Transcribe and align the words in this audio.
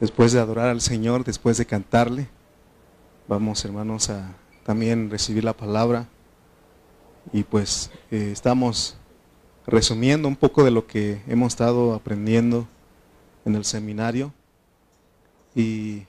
Después 0.00 0.32
de 0.32 0.40
adorar 0.40 0.68
al 0.68 0.80
Señor, 0.80 1.24
después 1.24 1.58
de 1.58 1.66
cantarle, 1.66 2.28
vamos 3.26 3.64
hermanos 3.64 4.10
a 4.10 4.34
también 4.64 5.10
recibir 5.10 5.42
la 5.42 5.56
palabra. 5.56 6.06
Y 7.32 7.42
pues 7.42 7.90
eh, 8.10 8.30
estamos 8.32 8.96
resumiendo 9.66 10.28
un 10.28 10.36
poco 10.36 10.62
de 10.64 10.70
lo 10.70 10.86
que 10.86 11.20
hemos 11.26 11.52
estado 11.52 11.94
aprendiendo 11.94 12.68
en 13.44 13.56
el 13.56 13.64
seminario. 13.64 14.32
Y 15.54 16.04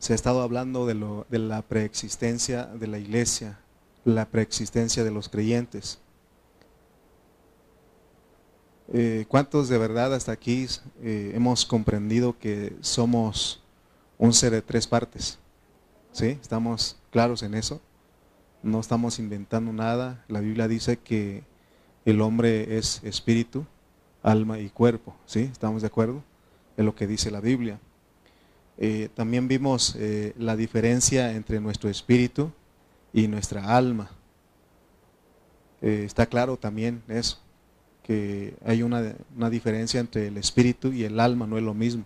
se 0.00 0.12
ha 0.12 0.16
estado 0.16 0.42
hablando 0.42 0.86
de, 0.86 0.94
la 1.38 1.62
preexistencia 1.62 2.64
de 2.64 2.86
la 2.88 2.98
iglesia, 2.98 3.60
la 4.04 4.26
preexistencia 4.26 5.04
de 5.04 5.10
los 5.12 5.28
creyentes. 5.28 6.00
Eh, 8.92 9.24
¿Cuántos 9.28 9.68
de 9.68 9.78
verdad 9.78 10.12
hasta 10.14 10.32
aquí 10.32 10.66
eh, 11.00 11.30
hemos 11.34 11.64
comprendido 11.64 12.36
que 12.36 12.76
somos 12.80 13.62
un 14.18 14.32
ser 14.32 14.50
de 14.50 14.62
tres 14.62 14.88
partes? 14.88 15.38
¿Sí? 16.10 16.38
¿Estamos 16.42 16.96
claros 17.10 17.44
en 17.44 17.54
eso? 17.54 17.80
No 18.64 18.80
estamos 18.80 19.20
inventando 19.20 19.72
nada. 19.72 20.24
La 20.26 20.40
Biblia 20.40 20.66
dice 20.66 20.96
que 20.96 21.44
el 22.04 22.20
hombre 22.20 22.78
es 22.78 23.00
espíritu, 23.04 23.64
alma 24.24 24.58
y 24.58 24.70
cuerpo. 24.70 25.14
¿Sí? 25.24 25.42
¿Estamos 25.52 25.82
de 25.82 25.86
acuerdo? 25.86 26.24
Es 26.76 26.84
lo 26.84 26.96
que 26.96 27.06
dice 27.06 27.30
la 27.30 27.40
Biblia. 27.40 27.78
Eh, 28.76 29.08
también 29.14 29.46
vimos 29.46 29.96
la 30.36 30.56
diferencia 30.56 31.32
entre 31.32 31.60
nuestro 31.60 31.88
espíritu 31.90 32.50
y 33.12 33.28
nuestra 33.28 33.76
alma. 33.76 34.10
está 35.80 36.26
claro 36.26 36.56
también 36.56 37.02
eso 37.06 37.38
que 38.02 38.54
hay 38.64 38.82
una, 38.82 39.14
diferencia 39.50 40.00
entre 40.00 40.28
el 40.28 40.36
espíritu 40.36 40.92
y 40.92 41.04
el 41.04 41.20
alma, 41.20 41.46
no 41.46 41.58
es 41.58 41.62
lo 41.62 41.74
mismo. 41.74 42.04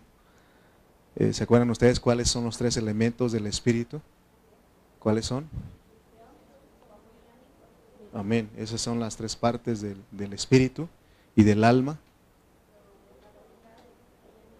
Eh, 1.16 1.32
¿Se 1.32 1.44
acuerdan 1.44 1.70
ustedes 1.70 2.00
cuáles 2.00 2.28
son 2.28 2.44
los 2.44 2.58
tres 2.58 2.76
elementos 2.76 3.32
del 3.32 3.46
espíritu? 3.46 4.00
¿Cuáles 4.98 5.26
son? 5.26 5.48
Amén. 8.12 8.48
Esas 8.56 8.80
son 8.80 9.00
las 9.00 9.16
tres 9.16 9.36
partes 9.36 9.80
del, 9.80 10.32
espíritu 10.32 10.88
y 11.34 11.42
del 11.42 11.64
alma. 11.64 11.98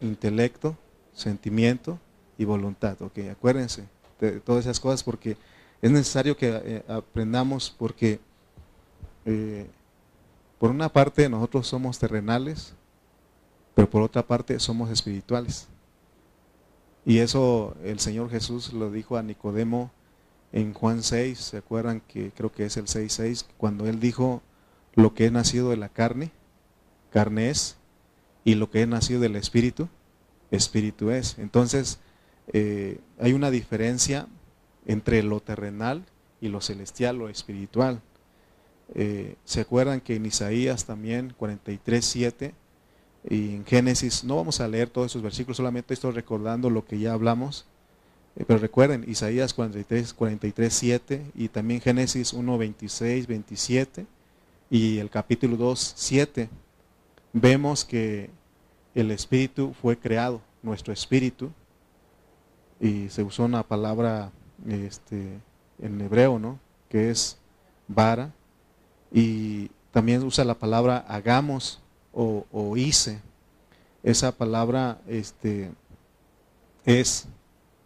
Intelecto, 0.01 0.77
sentimiento 1.13 1.99
y 2.37 2.45
voluntad. 2.45 3.01
Ok, 3.01 3.19
acuérdense 3.31 3.85
de 4.21 4.41
todas 4.41 4.65
esas 4.65 4.81
cosas 4.81 5.03
porque 5.03 5.37
es 5.83 5.91
necesario 5.91 6.37
que 6.37 6.49
eh, 6.65 6.83
aprendamos 6.89 7.75
porque 7.77 8.21
eh, 9.25 9.67
por 10.65 10.71
una 10.71 10.89
parte 10.89 11.29
nosotros 11.29 11.67
somos 11.67 11.99
terrenales, 11.99 12.73
pero 13.75 13.91
por 13.91 14.01
otra 14.01 14.27
parte 14.27 14.59
somos 14.59 14.89
espirituales. 14.89 15.69
Y 17.05 17.19
eso 17.19 17.77
el 17.85 18.01
Señor 18.01 18.31
Jesús 18.31 18.73
lo 18.73 18.91
dijo 18.91 19.19
a 19.19 19.23
Nicodemo 19.23 19.93
en 20.53 20.73
Juan 20.73 21.03
6, 21.03 21.39
¿se 21.39 21.59
acuerdan 21.59 22.01
que 22.01 22.31
creo 22.31 22.51
que 22.51 22.65
es 22.65 22.79
el 22.79 22.87
6.6? 22.87 23.45
Cuando 23.59 23.87
él 23.87 24.01
dijo, 24.01 24.41
lo 24.95 25.13
que 25.13 25.27
es 25.27 25.33
nacido 25.33 25.69
de 25.69 25.77
la 25.77 25.91
carne, 25.91 26.31
carne 27.11 27.51
es, 27.51 27.77
y 28.43 28.55
lo 28.55 28.71
que 28.71 28.81
es 28.81 28.89
nacido 28.89 29.21
del 29.21 29.37
espíritu, 29.37 29.91
espíritu 30.51 31.11
es. 31.11 31.39
Entonces, 31.39 31.99
eh, 32.55 33.03
hay 33.21 33.35
una 33.35 33.51
diferencia 33.51 34.29
entre 34.87 35.23
lo 35.23 35.41
terrenal 35.41 36.07
y 36.41 36.49
lo 36.49 36.63
celestial, 36.63 37.19
lo 37.19 37.29
espiritual. 37.29 38.01
Eh, 38.95 39.37
¿Se 39.45 39.61
acuerdan 39.61 40.01
que 40.01 40.17
en 40.17 40.27
Isaías 40.27 40.85
también 40.85 41.35
43.7 41.39 42.53
y 43.29 43.55
en 43.55 43.65
Génesis, 43.65 44.23
no 44.23 44.37
vamos 44.37 44.61
a 44.61 44.69
leer 44.69 44.91
todos 44.91 45.13
esos 45.13 45.23
versículos, 45.23 45.57
solamente 45.57 45.95
estoy 45.95 46.13
recordando 46.13 46.69
lo 46.69 46.85
que 46.85 46.99
ya 46.99 47.15
hablamos, 47.15 47.65
eh, 48.37 48.45
pero 48.47 48.59
recuerden, 48.59 49.05
Isaías 49.09 49.55
43, 49.55 50.13
43, 50.13 50.85
y 51.35 51.49
también 51.49 51.81
Génesis 51.81 52.33
1, 52.33 52.59
26, 52.59 53.27
27 53.27 54.07
y 54.71 54.99
el 54.99 55.09
capítulo 55.09 55.57
2, 55.57 55.95
7, 55.97 56.51
vemos 57.33 57.85
que 57.85 58.31
el 58.95 59.11
espíritu 59.11 59.75
fue 59.81 59.99
creado, 59.99 60.41
nuestro 60.63 60.93
espíritu, 60.93 61.51
y 62.81 63.09
se 63.09 63.23
usó 63.23 63.45
una 63.45 63.63
palabra 63.63 64.33
este, 64.69 65.41
en 65.81 66.01
hebreo, 66.01 66.39
¿no? 66.39 66.59
Que 66.89 67.11
es 67.11 67.39
vara, 67.89 68.33
y 69.17 69.71
también 69.93 70.25
usa 70.25 70.45
la 70.45 70.59
palabra 70.59 71.05
hagamos 71.07 71.81
o, 72.13 72.77
hice. 72.77 73.21
Esa 74.03 74.33
palabra 74.33 75.01
este, 75.07 75.71
es, 76.85 77.27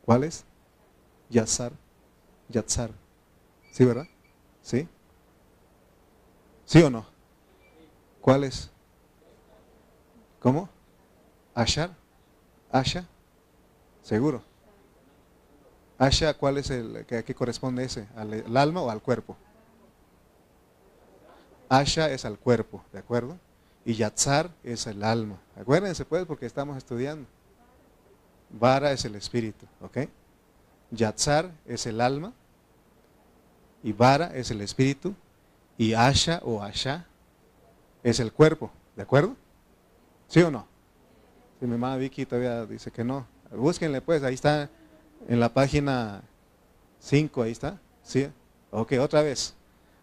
¿cuál 0.06 0.24
es? 0.24 0.44
Yatzar. 1.28 1.72
Yatzar. 2.48 2.90
¿Sí, 3.72 3.84
verdad? 3.84 4.06
¿Sí? 4.62 4.88
¿Sí 6.64 6.82
o 6.82 6.88
no? 6.88 7.04
¿Cuál 8.22 8.44
es? 8.44 8.70
¿Cómo? 10.40 10.70
¿Ashar? 11.54 11.90
¿Asha? 12.72 13.04
¿Seguro? 14.02 14.42
¿Asha 15.98 16.32
cuál 16.32 16.56
es 16.56 16.70
el 16.70 17.04
que, 17.04 17.34
corresponde 17.34 17.84
ese? 17.84 18.08
¿Al 18.16 18.56
alma 18.56 18.80
o 18.80 18.90
al 18.90 19.02
cuerpo? 19.02 19.36
Asha 21.68 22.10
es 22.10 22.24
al 22.24 22.38
cuerpo, 22.38 22.82
¿de 22.92 22.98
acuerdo? 22.98 23.38
Y 23.84 23.94
Yatzar 23.94 24.50
es 24.64 24.86
el 24.86 25.02
alma. 25.02 25.38
Acuérdense 25.56 26.04
pues 26.04 26.24
porque 26.26 26.46
estamos 26.46 26.76
estudiando. 26.76 27.26
Vara 28.50 28.92
es 28.92 29.04
el 29.04 29.14
espíritu, 29.14 29.66
¿ok? 29.80 30.08
Yatzar 30.90 31.50
es 31.66 31.86
el 31.86 32.00
alma 32.00 32.32
y 33.82 33.92
Vara 33.92 34.34
es 34.34 34.50
el 34.50 34.62
espíritu 34.62 35.14
y 35.76 35.92
Asha 35.92 36.40
o 36.44 36.62
Asha 36.62 37.06
es 38.02 38.20
el 38.20 38.32
cuerpo, 38.32 38.70
¿de 38.96 39.02
acuerdo? 39.02 39.36
¿Sí 40.28 40.40
o 40.40 40.50
no? 40.50 40.66
Si 41.60 41.66
mi 41.66 41.76
mamá 41.76 41.96
Vicky 41.96 42.24
todavía 42.24 42.64
dice 42.64 42.90
que 42.90 43.04
no. 43.04 43.26
Búsquenle 43.50 44.00
pues, 44.00 44.22
ahí 44.22 44.34
está 44.34 44.70
en 45.28 45.40
la 45.40 45.52
página 45.52 46.22
5, 47.00 47.42
ahí 47.42 47.52
está. 47.52 47.78
¿Sí? 48.02 48.30
Ok, 48.70 48.92
otra 49.00 49.22
vez 49.22 49.54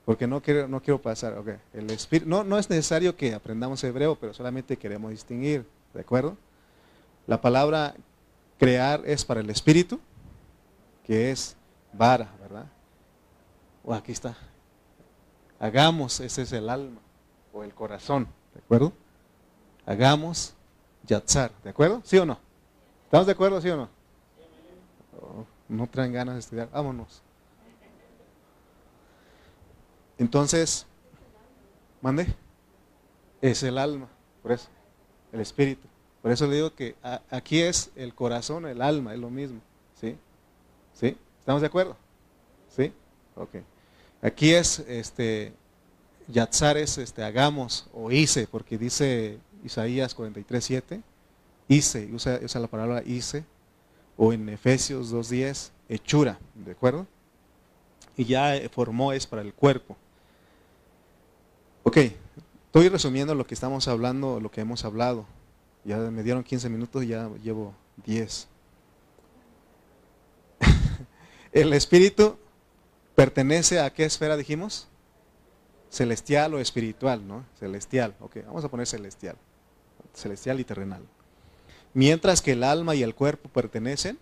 porque 0.06 0.28
no 0.28 0.42
quiero, 0.42 0.68
no 0.68 0.82
quiero 0.82 1.02
pasar. 1.02 1.38
Okay. 1.38 1.58
El 1.74 1.90
espíritu, 1.90 2.30
no, 2.30 2.44
no 2.44 2.58
es 2.58 2.70
necesario 2.70 3.16
que 3.16 3.34
aprendamos 3.34 3.84
hebreo, 3.84 4.16
pero 4.16 4.34
solamente 4.34 4.78
queremos 4.78 5.12
distinguir, 5.12 5.66
¿de 5.94 6.02
acuerdo? 6.02 6.38
La 7.28 7.42
palabra 7.42 7.96
crear 8.60 9.02
es 9.06 9.26
para 9.26 9.42
el 9.42 9.50
espíritu, 9.50 10.00
que 11.04 11.32
es 11.32 11.58
vara, 11.92 12.32
¿verdad? 12.40 12.68
O 13.84 13.94
aquí 13.94 14.12
está. 14.12 14.38
Hagamos, 15.60 16.20
ese 16.20 16.44
es 16.44 16.52
el 16.52 16.70
alma 16.70 17.00
o 17.52 17.64
el 17.64 17.74
corazón, 17.74 18.28
¿de 18.54 18.60
acuerdo? 18.60 18.94
Hagamos 19.86 20.54
yatzar, 21.04 21.52
¿de 21.64 21.70
acuerdo? 21.72 22.02
¿Sí 22.04 22.18
o 22.18 22.26
no? 22.26 22.38
¿Estamos 23.06 23.26
de 23.26 23.32
acuerdo, 23.32 23.62
sí 23.62 23.70
o 23.70 23.78
no? 23.78 23.90
Oh, 25.20 25.46
no 25.70 25.88
traen 25.88 26.14
ganas 26.14 26.36
de 26.36 26.40
estudiar, 26.40 26.70
vámonos. 26.72 27.25
Entonces, 30.18 30.86
mande, 32.02 32.28
es 33.42 33.64
el 33.64 33.78
alma, 33.78 34.08
por 34.42 34.54
eso, 34.54 34.68
el 35.32 35.42
espíritu. 35.42 35.88
Por 36.22 36.32
eso 36.32 36.48
le 36.48 36.56
digo 36.56 36.74
que 36.74 36.96
aquí 37.30 37.62
es 37.62 37.92
el 37.96 38.16
corazón, 38.16 38.66
el 38.66 38.82
alma, 38.82 39.14
es 39.14 39.20
lo 39.20 39.30
mismo. 39.30 39.60
¿Sí? 40.00 40.18
¿Sí? 40.94 41.18
¿Estamos 41.40 41.62
de 41.62 41.68
acuerdo? 41.68 41.96
¿Sí? 42.76 42.92
Ok. 43.36 43.58
Aquí 44.22 44.54
es, 44.54 44.80
este, 44.80 45.54
Yatzar 46.28 46.78
es, 46.78 46.98
este, 46.98 47.24
hagamos 47.24 47.88
o 47.94 48.12
hice, 48.12 48.48
porque 48.48 48.78
dice 48.78 49.38
Isaías 49.64 50.16
43, 50.16 50.64
7, 50.64 51.02
hice, 51.68 52.10
usa, 52.12 52.40
usa 52.44 52.62
la 52.62 52.68
palabra 52.68 53.04
hice, 53.06 53.44
o 54.18 54.34
en 54.34 54.50
Efesios 54.50 55.14
2.10, 55.14 55.70
hechura, 55.90 56.40
¿de 56.56 56.72
acuerdo? 56.72 57.06
Y 58.18 58.26
ya 58.26 58.56
formó 58.72 59.12
es 59.12 59.28
para 59.28 59.44
el 59.44 59.54
cuerpo. 59.54 59.96
Ok, 61.88 61.98
estoy 61.98 62.90
resumiendo 62.90 63.36
lo 63.36 63.46
que 63.46 63.54
estamos 63.54 63.88
hablando, 63.88 64.40
lo 64.40 64.50
que 64.50 64.60
hemos 64.60 64.84
hablado. 64.86 65.28
Ya 65.84 65.98
me 65.98 66.24
dieron 66.24 66.44
15 66.44 66.68
minutos, 66.68 67.04
y 67.04 67.10
ya 67.10 67.30
llevo 67.44 67.76
10. 68.08 68.48
El 71.52 71.74
espíritu 71.74 72.40
pertenece 73.14 73.80
a 73.80 73.94
qué 73.94 74.04
esfera 74.04 74.36
dijimos? 74.36 74.88
Celestial 75.92 76.56
o 76.56 76.60
espiritual, 76.60 77.28
¿no? 77.28 77.46
Celestial, 77.60 78.16
ok, 78.20 78.38
vamos 78.48 78.66
a 78.66 78.70
poner 78.70 78.88
celestial. 78.88 79.36
Celestial 80.16 80.60
y 80.60 80.64
terrenal. 80.64 81.04
Mientras 81.94 82.42
que 82.42 82.54
el 82.54 82.64
alma 82.64 82.96
y 82.96 83.04
el 83.04 83.14
cuerpo 83.14 83.48
pertenecen 83.50 84.18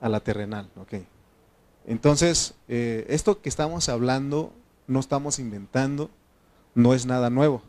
a 0.00 0.08
la 0.08 0.20
terrenal, 0.20 0.70
ok. 0.76 0.94
Entonces, 1.86 2.54
eh, 2.68 3.04
esto 3.10 3.42
que 3.42 3.50
estamos 3.50 3.90
hablando, 3.90 4.54
no 4.86 4.98
estamos 4.98 5.38
inventando, 5.38 6.10
no 6.74 6.94
es 6.94 7.06
nada 7.06 7.30
nuevo. 7.30 7.62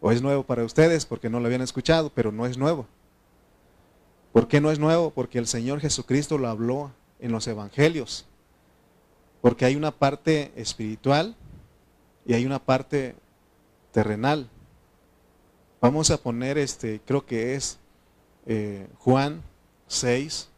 O 0.00 0.12
es 0.12 0.22
nuevo 0.22 0.44
para 0.44 0.64
ustedes 0.64 1.06
porque 1.06 1.30
no 1.30 1.40
lo 1.40 1.46
habían 1.46 1.62
escuchado, 1.62 2.10
pero 2.14 2.32
no 2.32 2.46
es 2.46 2.56
nuevo. 2.56 2.86
¿Por 4.32 4.48
qué 4.48 4.60
no 4.60 4.70
es 4.70 4.78
nuevo? 4.78 5.10
Porque 5.10 5.38
el 5.38 5.46
Señor 5.46 5.80
Jesucristo 5.80 6.38
lo 6.38 6.48
habló 6.48 6.92
en 7.18 7.32
los 7.32 7.46
evangelios. 7.46 8.26
Porque 9.40 9.64
hay 9.64 9.76
una 9.76 9.90
parte 9.90 10.52
espiritual 10.56 11.36
y 12.26 12.34
hay 12.34 12.46
una 12.46 12.58
parte 12.58 13.16
terrenal. 13.92 14.48
Vamos 15.80 16.10
a 16.10 16.18
poner 16.18 16.58
este, 16.58 17.00
creo 17.04 17.24
que 17.24 17.54
es 17.54 17.78
eh, 18.46 18.88
Juan 18.98 19.42
6. 19.86 20.48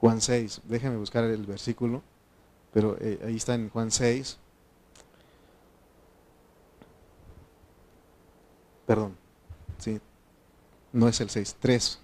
Juan 0.00 0.20
6, 0.20 0.62
déjenme 0.64 0.96
buscar 0.96 1.24
el 1.24 1.44
versículo, 1.44 2.02
pero 2.72 2.96
eh, 3.00 3.18
ahí 3.24 3.36
está 3.36 3.54
en 3.54 3.68
Juan 3.68 3.90
6. 3.90 4.38
Perdón, 8.86 9.16
sí, 9.78 10.00
no 10.92 11.08
es 11.08 11.20
el 11.20 11.30
6, 11.30 11.56
3. 11.60 11.98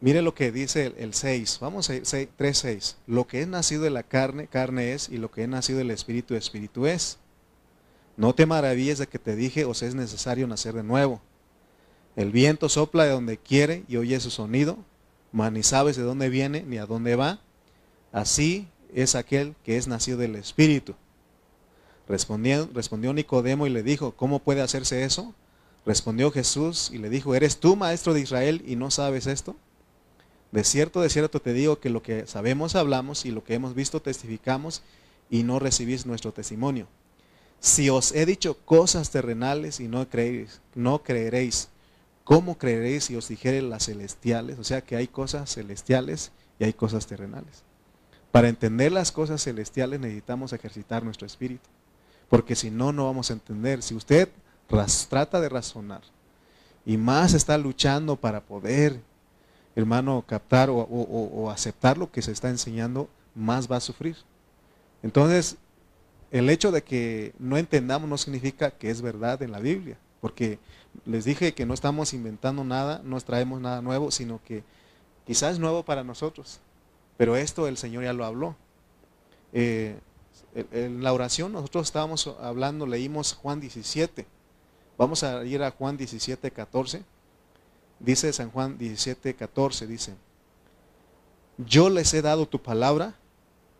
Mire 0.00 0.22
lo 0.22 0.34
que 0.34 0.50
dice 0.50 0.94
el, 0.96 1.12
6. 1.12 1.58
Vamos 1.60 1.90
a 1.90 1.94
ir 1.96 2.04
3, 2.36 2.58
6. 2.58 2.96
Lo 3.06 3.26
que 3.26 3.42
es 3.42 3.48
nacido 3.48 3.82
de 3.82 3.90
la 3.90 4.02
carne, 4.02 4.46
carne 4.46 4.94
es, 4.94 5.10
y 5.10 5.18
lo 5.18 5.30
que 5.30 5.42
es 5.42 5.48
nacido 5.48 5.78
del 5.78 5.90
espíritu, 5.90 6.34
espíritu 6.34 6.86
es. 6.86 7.18
No 8.16 8.34
te 8.34 8.46
maravilles 8.46 8.98
de 8.98 9.06
que 9.06 9.18
te 9.18 9.36
dije, 9.36 9.66
os 9.66 9.82
es 9.82 9.94
necesario 9.94 10.46
nacer 10.46 10.74
de 10.74 10.82
nuevo. 10.82 11.20
El 12.16 12.32
viento 12.32 12.68
sopla 12.70 13.04
de 13.04 13.10
donde 13.10 13.36
quiere 13.36 13.84
y 13.88 13.96
oye 13.96 14.18
su 14.20 14.30
sonido, 14.30 14.78
mas 15.32 15.52
ni 15.52 15.62
sabes 15.62 15.96
de 15.96 16.02
dónde 16.02 16.28
viene 16.28 16.62
ni 16.62 16.78
a 16.78 16.86
dónde 16.86 17.16
va. 17.16 17.40
Así 18.12 18.68
es 18.94 19.14
aquel 19.14 19.54
que 19.64 19.76
es 19.76 19.86
nacido 19.86 20.18
del 20.18 20.36
espíritu. 20.36 20.94
Respondió, 22.08 22.68
respondió 22.74 23.12
Nicodemo 23.12 23.66
y 23.66 23.70
le 23.70 23.82
dijo, 23.82 24.12
¿cómo 24.16 24.40
puede 24.40 24.62
hacerse 24.62 25.04
eso? 25.04 25.34
Respondió 25.86 26.30
Jesús 26.30 26.90
y 26.92 26.98
le 26.98 27.08
dijo, 27.08 27.34
¿eres 27.34 27.58
tú 27.58 27.76
maestro 27.76 28.14
de 28.14 28.20
Israel 28.20 28.62
y 28.66 28.76
no 28.76 28.90
sabes 28.90 29.26
esto? 29.26 29.56
De 30.52 30.64
cierto, 30.64 31.00
de 31.00 31.08
cierto 31.08 31.40
te 31.40 31.52
digo 31.52 31.78
que 31.78 31.90
lo 31.90 32.02
que 32.02 32.26
sabemos 32.26 32.74
hablamos 32.74 33.24
y 33.24 33.30
lo 33.30 33.44
que 33.44 33.54
hemos 33.54 33.74
visto 33.74 34.02
testificamos 34.02 34.82
y 35.30 35.44
no 35.44 35.60
recibís 35.60 36.06
nuestro 36.06 36.32
testimonio. 36.32 36.88
Si 37.60 37.88
os 37.90 38.12
he 38.12 38.26
dicho 38.26 38.56
cosas 38.64 39.10
terrenales 39.10 39.80
y 39.80 39.86
no 39.86 40.08
creéis, 40.08 40.60
no 40.74 41.02
creeréis, 41.02 41.68
¿cómo 42.30 42.56
creeréis 42.56 43.06
si 43.06 43.16
os 43.16 43.26
dijere 43.26 43.60
las 43.60 43.86
celestiales? 43.86 44.60
O 44.60 44.62
sea 44.62 44.82
que 44.82 44.94
hay 44.94 45.08
cosas 45.08 45.52
celestiales 45.52 46.30
y 46.60 46.64
hay 46.64 46.72
cosas 46.72 47.08
terrenales. 47.08 47.64
Para 48.30 48.48
entender 48.48 48.92
las 48.92 49.10
cosas 49.10 49.42
celestiales 49.42 49.98
necesitamos 49.98 50.52
ejercitar 50.52 51.02
nuestro 51.02 51.26
espíritu, 51.26 51.68
porque 52.28 52.54
si 52.54 52.70
no, 52.70 52.92
no 52.92 53.06
vamos 53.06 53.30
a 53.30 53.32
entender. 53.32 53.82
Si 53.82 53.96
usted 53.96 54.28
trata 55.08 55.40
de 55.40 55.48
razonar 55.48 56.02
y 56.86 56.96
más 56.96 57.34
está 57.34 57.58
luchando 57.58 58.14
para 58.14 58.40
poder 58.40 59.00
hermano, 59.74 60.22
captar 60.24 60.68
o, 60.70 61.50
aceptar 61.50 61.98
lo 61.98 62.12
que 62.12 62.22
se 62.22 62.30
está 62.30 62.48
enseñando, 62.48 63.08
más 63.34 63.68
va 63.68 63.76
a 63.76 63.80
sufrir. 63.80 64.16
Entonces, 65.02 65.56
el 66.30 66.48
hecho 66.48 66.70
de 66.70 66.82
que 66.82 67.32
no 67.40 67.56
entendamos 67.58 68.08
no 68.08 68.18
significa 68.18 68.70
que 68.70 68.88
es 68.88 69.02
verdad 69.02 69.42
en 69.42 69.50
la 69.50 69.58
Biblia, 69.58 69.98
porque 70.20 70.58
les 71.06 71.24
dije 71.24 71.54
que 71.54 71.66
no 71.66 71.74
estamos 71.74 72.12
inventando 72.12 72.64
nada, 72.64 73.00
no 73.04 73.20
traemos 73.20 73.60
nada 73.60 73.82
nuevo, 73.82 74.10
sino 74.10 74.40
que 74.44 74.62
quizás 75.26 75.54
es 75.54 75.58
nuevo 75.58 75.84
para 75.84 76.04
nosotros, 76.04 76.60
pero 77.16 77.36
esto 77.36 77.66
el 77.66 77.76
Señor 77.76 78.04
ya 78.04 78.12
lo 78.12 78.24
habló. 78.24 78.56
Eh, 79.52 79.98
en 80.54 81.02
la 81.02 81.12
oración 81.12 81.52
nosotros 81.52 81.86
estábamos 81.86 82.26
hablando, 82.40 82.86
leímos 82.86 83.34
Juan 83.34 83.60
17, 83.60 84.26
vamos 84.98 85.22
a 85.22 85.44
ir 85.44 85.62
a 85.62 85.70
Juan 85.70 85.96
17, 85.96 86.50
14. 86.50 87.04
Dice 88.00 88.32
San 88.32 88.50
Juan 88.50 88.78
17, 88.78 89.34
14, 89.34 89.86
dice, 89.86 90.14
yo 91.58 91.90
les 91.90 92.14
he 92.14 92.22
dado 92.22 92.48
tu 92.48 92.62
palabra 92.62 93.14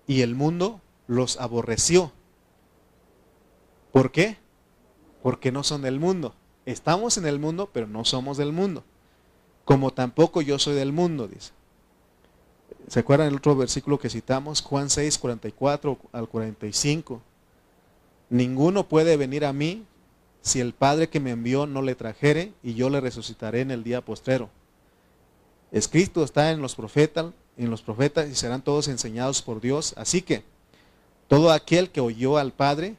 y 0.06 0.20
el 0.20 0.34
mundo 0.34 0.81
los 1.06 1.40
aborreció. 1.40 2.12
¿Por 3.93 4.12
qué? 4.12 4.36
Porque 5.22 5.52
no 5.52 5.62
son 5.62 5.82
del 5.82 6.00
mundo. 6.00 6.34
Estamos 6.67 7.19
en 7.19 7.26
el 7.26 7.38
mundo, 7.38 7.69
pero 7.72 7.87
no 7.87 8.05
somos 8.05 8.37
del 8.37 8.52
mundo. 8.52 8.84
Como 9.64 9.93
tampoco 9.93 10.43
yo 10.43 10.58
soy 10.58 10.75
del 10.75 10.93
mundo, 10.93 11.28
dice. 11.28 11.52
¿Se 12.88 13.00
acuerdan 13.00 13.28
el 13.28 13.37
otro 13.37 13.55
versículo 13.56 13.99
que 13.99 14.11
citamos? 14.11 14.62
Juan 14.62 14.90
6, 14.90 15.19
44 15.19 15.99
al 16.12 16.28
45. 16.28 17.20
Ninguno 18.31 18.88
puede 18.88 19.17
venir 19.17 19.44
a 19.44 19.52
mí 19.52 19.84
si 20.43 20.61
el 20.61 20.72
Padre 20.72 21.08
que 21.08 21.20
me 21.20 21.31
envió 21.31 21.67
no 21.67 21.82
le 21.82 21.94
trajere 21.94 22.52
y 22.62 22.75
yo 22.75 22.90
le 22.90 23.00
resucitaré 23.00 23.61
en 23.61 23.70
el 23.70 23.84
día 23.84 24.05
postrero. 24.05 24.50
Escrito 25.72 26.25
está 26.25 26.50
en 26.50 26.62
los 26.62 26.75
profetas, 26.75 27.26
en 27.56 27.70
los 27.70 27.82
profetas 27.82 28.28
y 28.28 28.34
serán 28.34 28.62
todos 28.62 28.88
enseñados 28.88 29.43
por 29.43 29.61
Dios. 29.61 29.94
Así 29.96 30.22
que 30.22 30.43
todo 31.28 31.52
aquel 31.52 31.90
que 31.90 32.00
oyó 32.00 32.38
al 32.38 32.52
Padre 32.52 32.96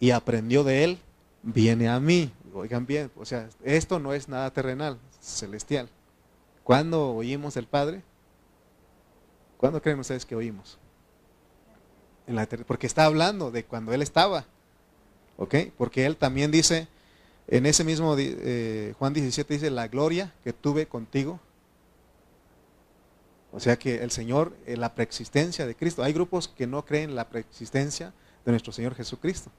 y 0.00 0.10
aprendió 0.10 0.64
de 0.64 0.84
él, 0.84 0.98
viene 1.46 1.88
a 1.88 1.98
mí. 2.00 2.30
Oigan 2.52 2.86
bien, 2.86 3.10
o 3.16 3.24
sea, 3.24 3.48
esto 3.62 3.98
no 3.98 4.12
es 4.12 4.28
nada 4.28 4.50
terrenal, 4.50 4.98
celestial. 5.20 5.88
¿Cuándo 6.64 7.10
oímos 7.10 7.56
el 7.56 7.66
Padre? 7.66 8.02
¿Cuándo 9.56 9.80
creen 9.80 10.00
ustedes 10.00 10.26
que 10.26 10.34
oímos? 10.34 10.78
En 12.26 12.34
la 12.34 12.46
porque 12.66 12.86
está 12.86 13.04
hablando 13.04 13.50
de 13.50 13.64
cuando 13.64 13.92
Él 13.92 14.02
estaba. 14.02 14.46
¿Ok? 15.38 15.54
Porque 15.76 16.06
él 16.06 16.16
también 16.16 16.50
dice, 16.50 16.88
en 17.46 17.66
ese 17.66 17.84
mismo 17.84 18.16
eh, 18.18 18.94
Juan 18.98 19.12
17 19.12 19.52
dice, 19.52 19.70
la 19.70 19.86
gloria 19.86 20.32
que 20.42 20.54
tuve 20.54 20.86
contigo. 20.86 21.38
O 23.52 23.60
sea 23.60 23.78
que 23.78 24.02
el 24.02 24.10
Señor, 24.10 24.56
eh, 24.66 24.78
la 24.78 24.94
preexistencia 24.94 25.66
de 25.66 25.74
Cristo. 25.74 26.02
Hay 26.02 26.14
grupos 26.14 26.48
que 26.48 26.66
no 26.66 26.86
creen 26.86 27.14
la 27.14 27.28
preexistencia 27.28 28.14
de 28.46 28.52
nuestro 28.52 28.72
Señor 28.72 28.94
Jesucristo. 28.94 29.50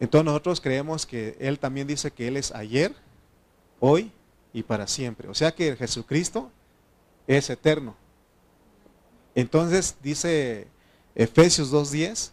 Entonces 0.00 0.24
nosotros 0.24 0.60
creemos 0.60 1.06
que 1.06 1.36
Él 1.40 1.58
también 1.58 1.86
dice 1.86 2.10
que 2.10 2.28
Él 2.28 2.36
es 2.36 2.52
ayer, 2.52 2.94
hoy 3.80 4.12
y 4.52 4.62
para 4.62 4.86
siempre. 4.86 5.28
O 5.28 5.34
sea 5.34 5.52
que 5.52 5.76
Jesucristo 5.76 6.50
es 7.26 7.50
eterno. 7.50 7.96
Entonces 9.34 9.96
dice 10.02 10.68
Efesios 11.14 11.72
2.10 11.72 12.30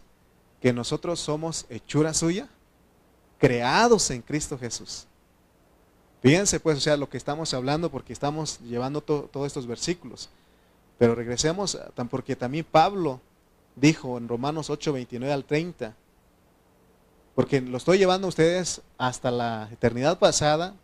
que 0.60 0.72
nosotros 0.72 1.20
somos 1.20 1.66
hechura 1.68 2.14
suya, 2.14 2.48
creados 3.38 4.10
en 4.10 4.22
Cristo 4.22 4.58
Jesús. 4.58 5.06
Fíjense 6.22 6.58
pues, 6.58 6.78
o 6.78 6.80
sea, 6.80 6.96
lo 6.96 7.08
que 7.08 7.16
estamos 7.16 7.52
hablando 7.54 7.90
porque 7.90 8.12
estamos 8.12 8.58
llevando 8.60 9.00
todos 9.02 9.46
estos 9.46 9.66
versículos. 9.66 10.28
Pero 10.98 11.14
regresemos, 11.14 11.78
porque 12.10 12.36
también 12.36 12.64
Pablo 12.64 13.20
dijo 13.76 14.16
en 14.16 14.28
Romanos 14.28 14.70
8, 14.70 14.92
29 14.94 15.32
al 15.32 15.44
30, 15.44 15.94
porque 17.36 17.60
lo 17.60 17.76
estoy 17.76 17.98
llevando 17.98 18.26
a 18.26 18.30
ustedes 18.30 18.80
hasta 18.96 19.30
la 19.30 19.68
eternidad 19.70 20.18
pasada, 20.18 20.74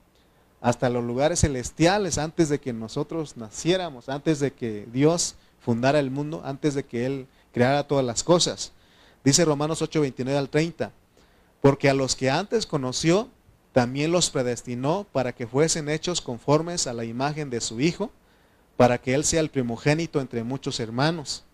hasta 0.60 0.90
los 0.90 1.02
lugares 1.02 1.40
celestiales, 1.40 2.18
antes 2.18 2.50
de 2.50 2.60
que 2.60 2.74
nosotros 2.74 3.38
naciéramos, 3.38 4.10
antes 4.10 4.38
de 4.38 4.52
que 4.52 4.86
Dios 4.92 5.34
fundara 5.60 5.98
el 5.98 6.10
mundo, 6.10 6.42
antes 6.44 6.74
de 6.74 6.84
que 6.84 7.06
Él 7.06 7.26
creara 7.54 7.88
todas 7.88 8.04
las 8.04 8.22
cosas. 8.22 8.72
Dice 9.24 9.46
Romanos 9.46 9.80
8, 9.80 10.02
29 10.02 10.38
al 10.38 10.50
30, 10.50 10.92
porque 11.62 11.88
a 11.88 11.94
los 11.94 12.14
que 12.14 12.28
antes 12.28 12.66
conoció, 12.66 13.30
también 13.72 14.12
los 14.12 14.28
predestinó 14.28 15.06
para 15.10 15.32
que 15.32 15.46
fuesen 15.46 15.88
hechos 15.88 16.20
conformes 16.20 16.86
a 16.86 16.92
la 16.92 17.06
imagen 17.06 17.48
de 17.48 17.62
su 17.62 17.80
Hijo, 17.80 18.10
para 18.76 18.98
que 18.98 19.14
Él 19.14 19.24
sea 19.24 19.40
el 19.40 19.48
primogénito 19.48 20.20
entre 20.20 20.44
muchos 20.44 20.80
hermanos. 20.80 21.44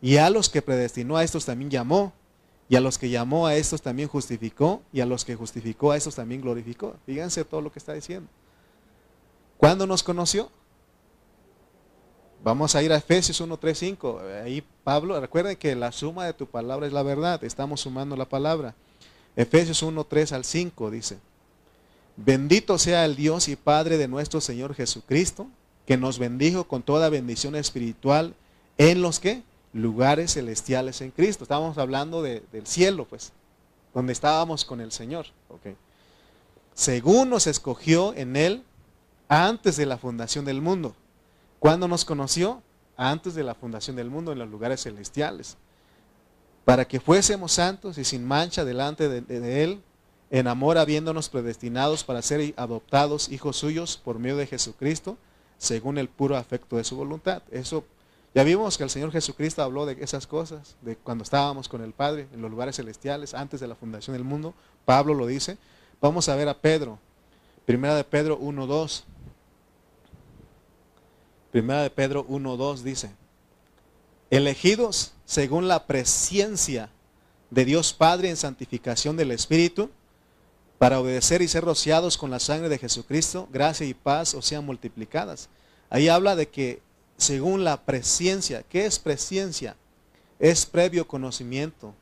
Y 0.00 0.18
a 0.18 0.30
los 0.30 0.48
que 0.48 0.62
predestinó 0.62 1.16
a 1.16 1.24
estos 1.24 1.44
también 1.44 1.72
llamó, 1.72 2.12
y 2.70 2.76
a 2.76 2.80
los 2.80 2.98
que 2.98 3.10
llamó 3.10 3.48
a 3.48 3.56
estos 3.56 3.82
también 3.82 4.08
justificó, 4.08 4.80
y 4.92 5.00
a 5.00 5.06
los 5.06 5.24
que 5.24 5.34
justificó 5.34 5.90
a 5.90 5.96
estos 5.96 6.14
también 6.14 6.40
glorificó. 6.40 6.94
Fíjense 7.04 7.44
todo 7.44 7.60
lo 7.60 7.72
que 7.72 7.80
está 7.80 7.94
diciendo. 7.94 8.30
¿Cuándo 9.56 9.88
nos 9.88 10.04
conoció? 10.04 10.48
Vamos 12.44 12.76
a 12.76 12.82
ir 12.84 12.92
a 12.92 12.96
Efesios 12.96 13.40
1, 13.40 13.56
3, 13.56 13.76
5. 13.76 14.20
Ahí 14.44 14.62
Pablo, 14.84 15.20
recuerden 15.20 15.56
que 15.56 15.74
la 15.74 15.90
suma 15.90 16.26
de 16.26 16.32
tu 16.32 16.46
palabra 16.46 16.86
es 16.86 16.92
la 16.92 17.02
verdad. 17.02 17.42
Estamos 17.42 17.80
sumando 17.80 18.16
la 18.16 18.28
palabra. 18.28 18.76
Efesios 19.34 19.82
1, 19.82 20.04
3 20.04 20.32
al 20.32 20.44
5 20.44 20.92
dice, 20.92 21.18
bendito 22.16 22.78
sea 22.78 23.04
el 23.04 23.16
Dios 23.16 23.48
y 23.48 23.56
Padre 23.56 23.98
de 23.98 24.06
nuestro 24.06 24.40
Señor 24.40 24.76
Jesucristo, 24.76 25.48
que 25.86 25.96
nos 25.96 26.20
bendijo 26.20 26.68
con 26.68 26.82
toda 26.82 27.08
bendición 27.08 27.56
espiritual 27.56 28.36
en 28.78 29.02
los 29.02 29.18
que 29.18 29.42
lugares 29.72 30.34
celestiales 30.34 31.00
en 31.00 31.10
Cristo. 31.10 31.44
Estábamos 31.44 31.78
hablando 31.78 32.22
del 32.22 32.66
cielo, 32.66 33.06
pues, 33.06 33.32
donde 33.94 34.12
estábamos 34.12 34.64
con 34.64 34.80
el 34.80 34.92
Señor. 34.92 35.26
Según 36.74 37.30
nos 37.30 37.46
escogió 37.46 38.14
en 38.14 38.36
Él 38.36 38.64
antes 39.28 39.76
de 39.76 39.86
la 39.86 39.98
fundación 39.98 40.44
del 40.44 40.60
mundo 40.60 40.94
¿Cuándo 41.60 41.86
nos 41.86 42.06
conoció? 42.06 42.62
Antes 42.96 43.34
de 43.34 43.44
la 43.44 43.54
fundación 43.54 43.94
del 43.94 44.10
mundo 44.10 44.32
en 44.32 44.38
los 44.38 44.48
lugares 44.48 44.82
celestiales. 44.82 45.58
Para 46.64 46.88
que 46.88 47.00
fuésemos 47.00 47.52
santos 47.52 47.98
y 47.98 48.04
sin 48.04 48.26
mancha 48.26 48.64
delante 48.64 49.08
de, 49.08 49.62
Él 49.62 49.82
en 50.30 50.46
amor 50.46 50.78
habiéndonos 50.78 51.28
predestinados 51.28 52.02
para 52.02 52.22
ser 52.22 52.54
adoptados 52.56 53.28
hijos 53.28 53.56
suyos 53.56 54.00
por 54.02 54.18
medio 54.18 54.36
de 54.36 54.46
Jesucristo, 54.46 55.18
según 55.58 55.98
el 55.98 56.08
puro 56.08 56.36
afecto 56.36 56.76
de 56.76 56.84
su 56.84 56.96
voluntad. 56.96 57.42
Eso 57.50 57.84
ya 58.34 58.44
vimos 58.44 58.78
que 58.78 58.84
el 58.84 58.90
Señor 58.90 59.10
Jesucristo 59.10 59.62
habló 59.62 59.86
de 59.86 59.96
esas 60.00 60.26
cosas, 60.26 60.76
de 60.82 60.96
cuando 60.96 61.24
estábamos 61.24 61.68
con 61.68 61.82
el 61.82 61.92
Padre 61.92 62.28
en 62.32 62.40
los 62.42 62.50
lugares 62.50 62.76
celestiales, 62.76 63.34
antes 63.34 63.60
de 63.60 63.66
la 63.66 63.74
fundación 63.74 64.14
del 64.14 64.24
mundo. 64.24 64.54
Pablo 64.84 65.14
lo 65.14 65.26
dice. 65.26 65.58
Vamos 66.00 66.28
a 66.28 66.36
ver 66.36 66.48
a 66.48 66.58
Pedro. 66.58 66.98
Primera 67.66 67.94
de 67.94 68.04
Pedro 68.04 68.40
1.2. 68.40 69.02
Primera 71.50 71.82
de 71.82 71.90
Pedro 71.90 72.26
1.2 72.28 72.82
dice, 72.82 73.10
elegidos 74.30 75.12
según 75.24 75.66
la 75.66 75.86
presencia 75.86 76.90
de 77.50 77.64
Dios 77.64 77.92
Padre 77.92 78.30
en 78.30 78.36
santificación 78.36 79.16
del 79.16 79.32
Espíritu, 79.32 79.90
para 80.78 81.00
obedecer 81.00 81.42
y 81.42 81.48
ser 81.48 81.64
rociados 81.64 82.16
con 82.16 82.30
la 82.30 82.38
sangre 82.38 82.68
de 82.68 82.78
Jesucristo, 82.78 83.48
gracia 83.52 83.86
y 83.86 83.92
paz 83.92 84.32
os 84.34 84.46
sean 84.46 84.64
multiplicadas. 84.64 85.48
Ahí 85.90 86.08
habla 86.08 86.36
de 86.36 86.48
que 86.48 86.80
según 87.20 87.64
la 87.64 87.84
presencia, 87.84 88.62
¿qué 88.62 88.86
es 88.86 88.98
presencia? 88.98 89.76
Es 90.38 90.64
previo 90.64 91.06
conocimiento. 91.06 91.94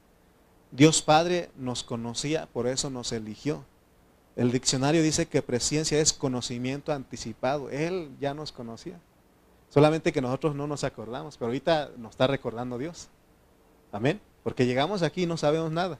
Dios 0.70 1.02
Padre 1.02 1.50
nos 1.56 1.82
conocía, 1.82 2.46
por 2.46 2.66
eso 2.66 2.88
nos 2.88 3.12
eligió. 3.12 3.64
El 4.36 4.52
diccionario 4.52 5.02
dice 5.02 5.26
que 5.26 5.42
presencia 5.42 5.98
es 5.98 6.12
conocimiento 6.12 6.92
anticipado. 6.92 7.70
Él 7.70 8.10
ya 8.20 8.34
nos 8.34 8.52
conocía. 8.52 9.00
Solamente 9.70 10.12
que 10.12 10.20
nosotros 10.22 10.54
no 10.54 10.68
nos 10.68 10.84
acordamos, 10.84 11.36
pero 11.36 11.46
ahorita 11.46 11.90
nos 11.96 12.12
está 12.12 12.28
recordando 12.28 12.78
Dios. 12.78 13.08
Amén. 13.90 14.20
Porque 14.44 14.66
llegamos 14.66 15.02
aquí 15.02 15.24
y 15.24 15.26
no 15.26 15.36
sabemos 15.36 15.72
nada. 15.72 15.98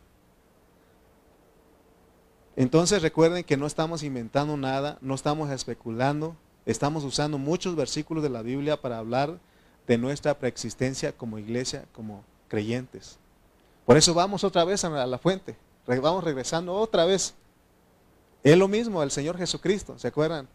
Entonces 2.54 3.02
recuerden 3.02 3.42
que 3.42 3.56
no 3.56 3.66
estamos 3.66 4.02
inventando 4.02 4.56
nada, 4.56 4.98
no 5.00 5.14
estamos 5.14 5.50
especulando, 5.50 6.36
estamos 6.70 7.02
usando 7.02 7.38
muchos 7.38 7.74
versículos 7.74 8.22
de 8.22 8.28
la 8.28 8.42
Biblia 8.42 8.80
para 8.80 8.98
hablar 8.98 9.38
de 9.86 9.96
nuestra 9.96 10.38
preexistencia 10.38 11.12
como 11.12 11.38
iglesia, 11.38 11.86
como 11.92 12.22
creyentes. 12.46 13.18
Por 13.86 13.96
eso 13.96 14.12
vamos 14.12 14.44
otra 14.44 14.64
vez 14.64 14.84
a 14.84 15.06
la 15.06 15.18
fuente, 15.18 15.56
vamos 15.86 16.22
regresando 16.22 16.74
otra 16.74 17.06
vez. 17.06 17.34
Es 18.42 18.56
lo 18.58 18.68
mismo 18.68 19.02
el 19.02 19.10
Señor 19.10 19.38
Jesucristo, 19.38 19.98
¿se 19.98 20.08
acuerdan? 20.08 20.46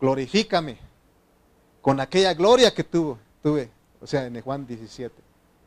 Glorifícame 0.00 0.78
con 1.82 2.00
aquella 2.00 2.32
gloria 2.32 2.72
que 2.72 2.82
tuvo, 2.82 3.18
tuve, 3.42 3.70
o 4.00 4.06
sea, 4.06 4.26
en 4.26 4.40
Juan 4.40 4.66
17. 4.66 5.14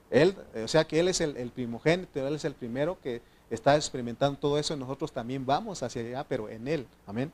Él, 0.10 0.36
o 0.64 0.68
sea 0.68 0.86
que 0.86 1.00
Él 1.00 1.10
es 1.10 1.22
el, 1.22 1.52
primogénito, 1.52 2.28
Él 2.28 2.36
es 2.36 2.44
el 2.44 2.56
primero 2.56 2.98
que 3.02 3.22
está 3.52 3.76
experimentando 3.76 4.40
todo 4.40 4.58
eso 4.58 4.74
y 4.74 4.78
nosotros 4.78 5.12
también 5.12 5.46
vamos 5.46 5.84
hacia 5.84 6.02
allá, 6.02 6.26
pero 6.28 6.50
en 6.50 6.68
Él. 6.68 6.88
Amén. 7.06 7.32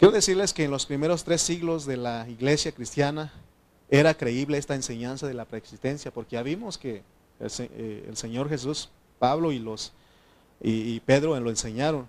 Quiero 0.00 0.12
decirles 0.12 0.54
que 0.54 0.64
en 0.64 0.70
los 0.70 0.86
primeros 0.86 1.24
tres 1.24 1.42
siglos 1.42 1.84
de 1.84 1.98
la 1.98 2.26
iglesia 2.26 2.72
cristiana 2.72 3.34
era 3.90 4.14
creíble 4.14 4.56
esta 4.56 4.74
enseñanza 4.74 5.26
de 5.26 5.34
la 5.34 5.44
preexistencia, 5.44 6.10
porque 6.10 6.36
ya 6.36 6.42
vimos 6.42 6.78
que 6.78 7.02
el, 7.38 7.50
eh, 7.58 8.10
Señor 8.14 8.48
Jesús, 8.48 8.88
Pablo 9.18 9.52
y, 9.52 9.58
los, 9.58 9.92
y, 10.62 10.94
y 10.94 11.00
Pedro 11.00 11.38
lo 11.38 11.50
enseñaron. 11.50 12.08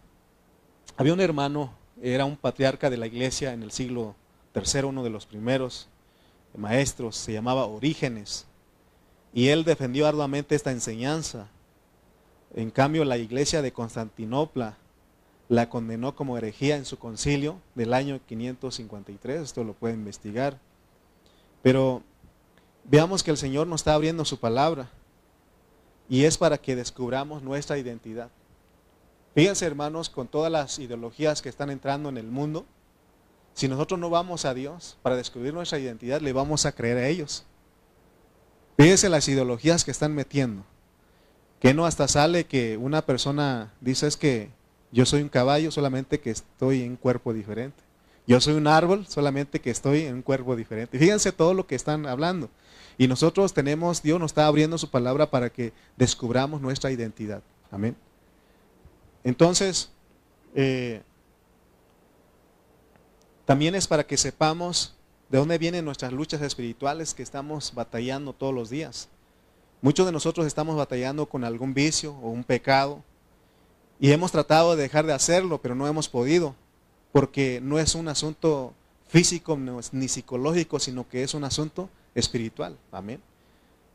Había 0.95 1.11
un 1.11 1.19
hermano, 1.19 1.73
era 2.01 2.23
un 2.23 2.37
patriarca 2.37 2.89
de 2.89 2.95
la 2.95 3.07
iglesia 3.07 3.51
en 3.51 3.61
el 3.61 3.73
siglo 3.73 4.15
tercero, 4.53 4.87
uno 4.87 5.03
de 5.03 5.09
los 5.09 5.25
primeros 5.25 5.89
maestros, 6.55 7.17
se 7.17 7.33
llamaba 7.33 7.65
Orígenes, 7.65 8.45
y 9.33 9.49
él 9.49 9.65
defendió 9.65 10.07
arduamente 10.07 10.55
esta 10.55 10.71
enseñanza. 10.71 11.49
En 12.55 12.71
cambio, 12.71 13.03
la 13.03 13.17
iglesia 13.17 13.61
de 13.61 13.73
Constantinopla 13.73 14.77
la 15.51 15.67
condenó 15.67 16.15
como 16.15 16.37
herejía 16.37 16.77
en 16.77 16.85
su 16.85 16.97
concilio 16.97 17.59
del 17.75 17.93
año 17.93 18.21
553, 18.25 19.41
esto 19.41 19.65
lo 19.65 19.73
puede 19.73 19.95
investigar. 19.95 20.57
Pero 21.61 22.03
veamos 22.85 23.21
que 23.21 23.31
el 23.31 23.37
Señor 23.37 23.67
nos 23.67 23.81
está 23.81 23.93
abriendo 23.93 24.23
su 24.23 24.39
palabra 24.39 24.89
y 26.07 26.23
es 26.23 26.37
para 26.37 26.57
que 26.57 26.77
descubramos 26.77 27.43
nuestra 27.43 27.77
identidad. 27.77 28.29
Fíjense 29.35 29.65
hermanos, 29.65 30.09
con 30.09 30.29
todas 30.29 30.49
las 30.49 30.79
ideologías 30.79 31.41
que 31.41 31.49
están 31.49 31.69
entrando 31.69 32.07
en 32.07 32.17
el 32.17 32.27
mundo, 32.27 32.65
si 33.53 33.67
nosotros 33.67 33.99
no 33.99 34.09
vamos 34.09 34.45
a 34.45 34.53
Dios 34.53 34.97
para 35.01 35.17
descubrir 35.17 35.53
nuestra 35.53 35.79
identidad, 35.79 36.21
le 36.21 36.31
vamos 36.31 36.65
a 36.65 36.71
creer 36.71 36.97
a 36.97 37.09
ellos. 37.09 37.43
Fíjense 38.77 39.09
las 39.09 39.27
ideologías 39.27 39.83
que 39.83 39.91
están 39.91 40.15
metiendo. 40.15 40.63
Que 41.59 41.73
no 41.73 41.85
hasta 41.85 42.07
sale 42.07 42.45
que 42.45 42.77
una 42.77 43.05
persona 43.05 43.73
dice 43.81 44.07
es 44.07 44.15
que 44.15 44.60
yo 44.91 45.05
soy 45.05 45.21
un 45.21 45.29
caballo 45.29 45.71
solamente 45.71 46.19
que 46.19 46.31
estoy 46.31 46.83
en 46.83 46.91
un 46.91 46.97
cuerpo 46.97 47.33
diferente. 47.33 47.81
Yo 48.27 48.39
soy 48.39 48.53
un 48.53 48.67
árbol 48.67 49.07
solamente 49.07 49.59
que 49.59 49.71
estoy 49.71 50.01
en 50.01 50.15
un 50.15 50.21
cuerpo 50.21 50.55
diferente. 50.55 50.99
Fíjense 50.99 51.31
todo 51.31 51.53
lo 51.53 51.65
que 51.65 51.75
están 51.75 52.05
hablando. 52.05 52.49
Y 52.97 53.07
nosotros 53.07 53.53
tenemos, 53.53 54.03
Dios 54.03 54.19
nos 54.19 54.31
está 54.31 54.47
abriendo 54.47 54.77
su 54.77 54.89
palabra 54.89 55.29
para 55.31 55.49
que 55.49 55.73
descubramos 55.97 56.61
nuestra 56.61 56.91
identidad. 56.91 57.41
Amén. 57.71 57.95
Entonces, 59.23 59.91
eh, 60.53 61.01
también 63.45 63.75
es 63.75 63.87
para 63.87 64.05
que 64.05 64.17
sepamos 64.17 64.95
de 65.29 65.37
dónde 65.37 65.57
vienen 65.57 65.85
nuestras 65.85 66.11
luchas 66.11 66.41
espirituales 66.41 67.13
que 67.13 67.23
estamos 67.23 67.73
batallando 67.73 68.33
todos 68.33 68.53
los 68.53 68.69
días. 68.69 69.09
Muchos 69.81 70.05
de 70.05 70.11
nosotros 70.11 70.45
estamos 70.45 70.75
batallando 70.75 71.25
con 71.27 71.43
algún 71.43 71.73
vicio 71.73 72.13
o 72.15 72.29
un 72.29 72.43
pecado 72.43 73.03
y 74.01 74.11
hemos 74.11 74.31
tratado 74.31 74.75
de 74.75 74.81
dejar 74.81 75.05
de 75.05 75.13
hacerlo, 75.13 75.61
pero 75.61 75.75
no 75.75 75.87
hemos 75.87 76.09
podido, 76.09 76.55
porque 77.11 77.61
no 77.61 77.77
es 77.77 77.93
un 77.93 78.07
asunto 78.07 78.73
físico 79.07 79.57
ni 79.91 80.07
psicológico, 80.07 80.79
sino 80.79 81.07
que 81.07 81.21
es 81.21 81.35
un 81.35 81.43
asunto 81.43 81.87
espiritual. 82.15 82.75
Amén. 82.91 83.21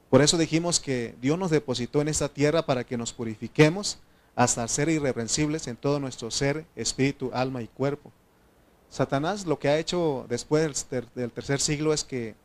Por 0.09 0.23
eso 0.23 0.39
dijimos 0.39 0.79
que 0.79 1.17
Dios 1.21 1.37
nos 1.37 1.51
depositó 1.51 2.01
en 2.01 2.07
esta 2.07 2.29
tierra 2.29 2.65
para 2.65 2.85
que 2.85 2.97
nos 2.97 3.13
purifiquemos 3.13 3.99
hasta 4.37 4.69
ser 4.69 4.89
irreprensibles 4.91 5.67
en 5.67 5.77
todo 5.77 5.99
nuestro 5.99 6.31
ser, 6.31 6.67
espíritu, 6.77 7.33
alma 7.35 7.61
y 7.63 7.67
cuerpo. 7.67 8.13
Satanás 8.89 9.45
lo 9.45 9.59
que 9.59 9.71
ha 9.71 9.79
hecho 9.79 10.25
después 10.29 10.87
del 10.89 11.33
tercer 11.33 11.61
siglo 11.61 11.93
es 11.93 12.05
que 12.05 12.37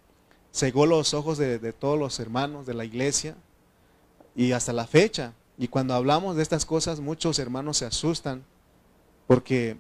cegó 0.52 0.88
los 0.88 1.14
ojos 1.14 1.38
de, 1.38 1.60
todos 1.74 2.00
los 2.00 2.20
hermanos 2.20 2.66
de 2.66 2.74
la 2.74 2.86
iglesia 2.86 3.36
y 4.36 4.54
hasta 4.54 4.74
la 4.74 4.88
fecha. 4.88 5.34
Y 5.62 5.68
cuando 5.68 5.94
hablamos 5.94 6.36
de 6.36 6.42
estas 6.42 6.66
cosas, 6.66 7.02
muchos 7.02 7.38
hermanos 7.38 7.78
se 7.78 7.86
asustan 7.86 8.44
porque 9.28 9.78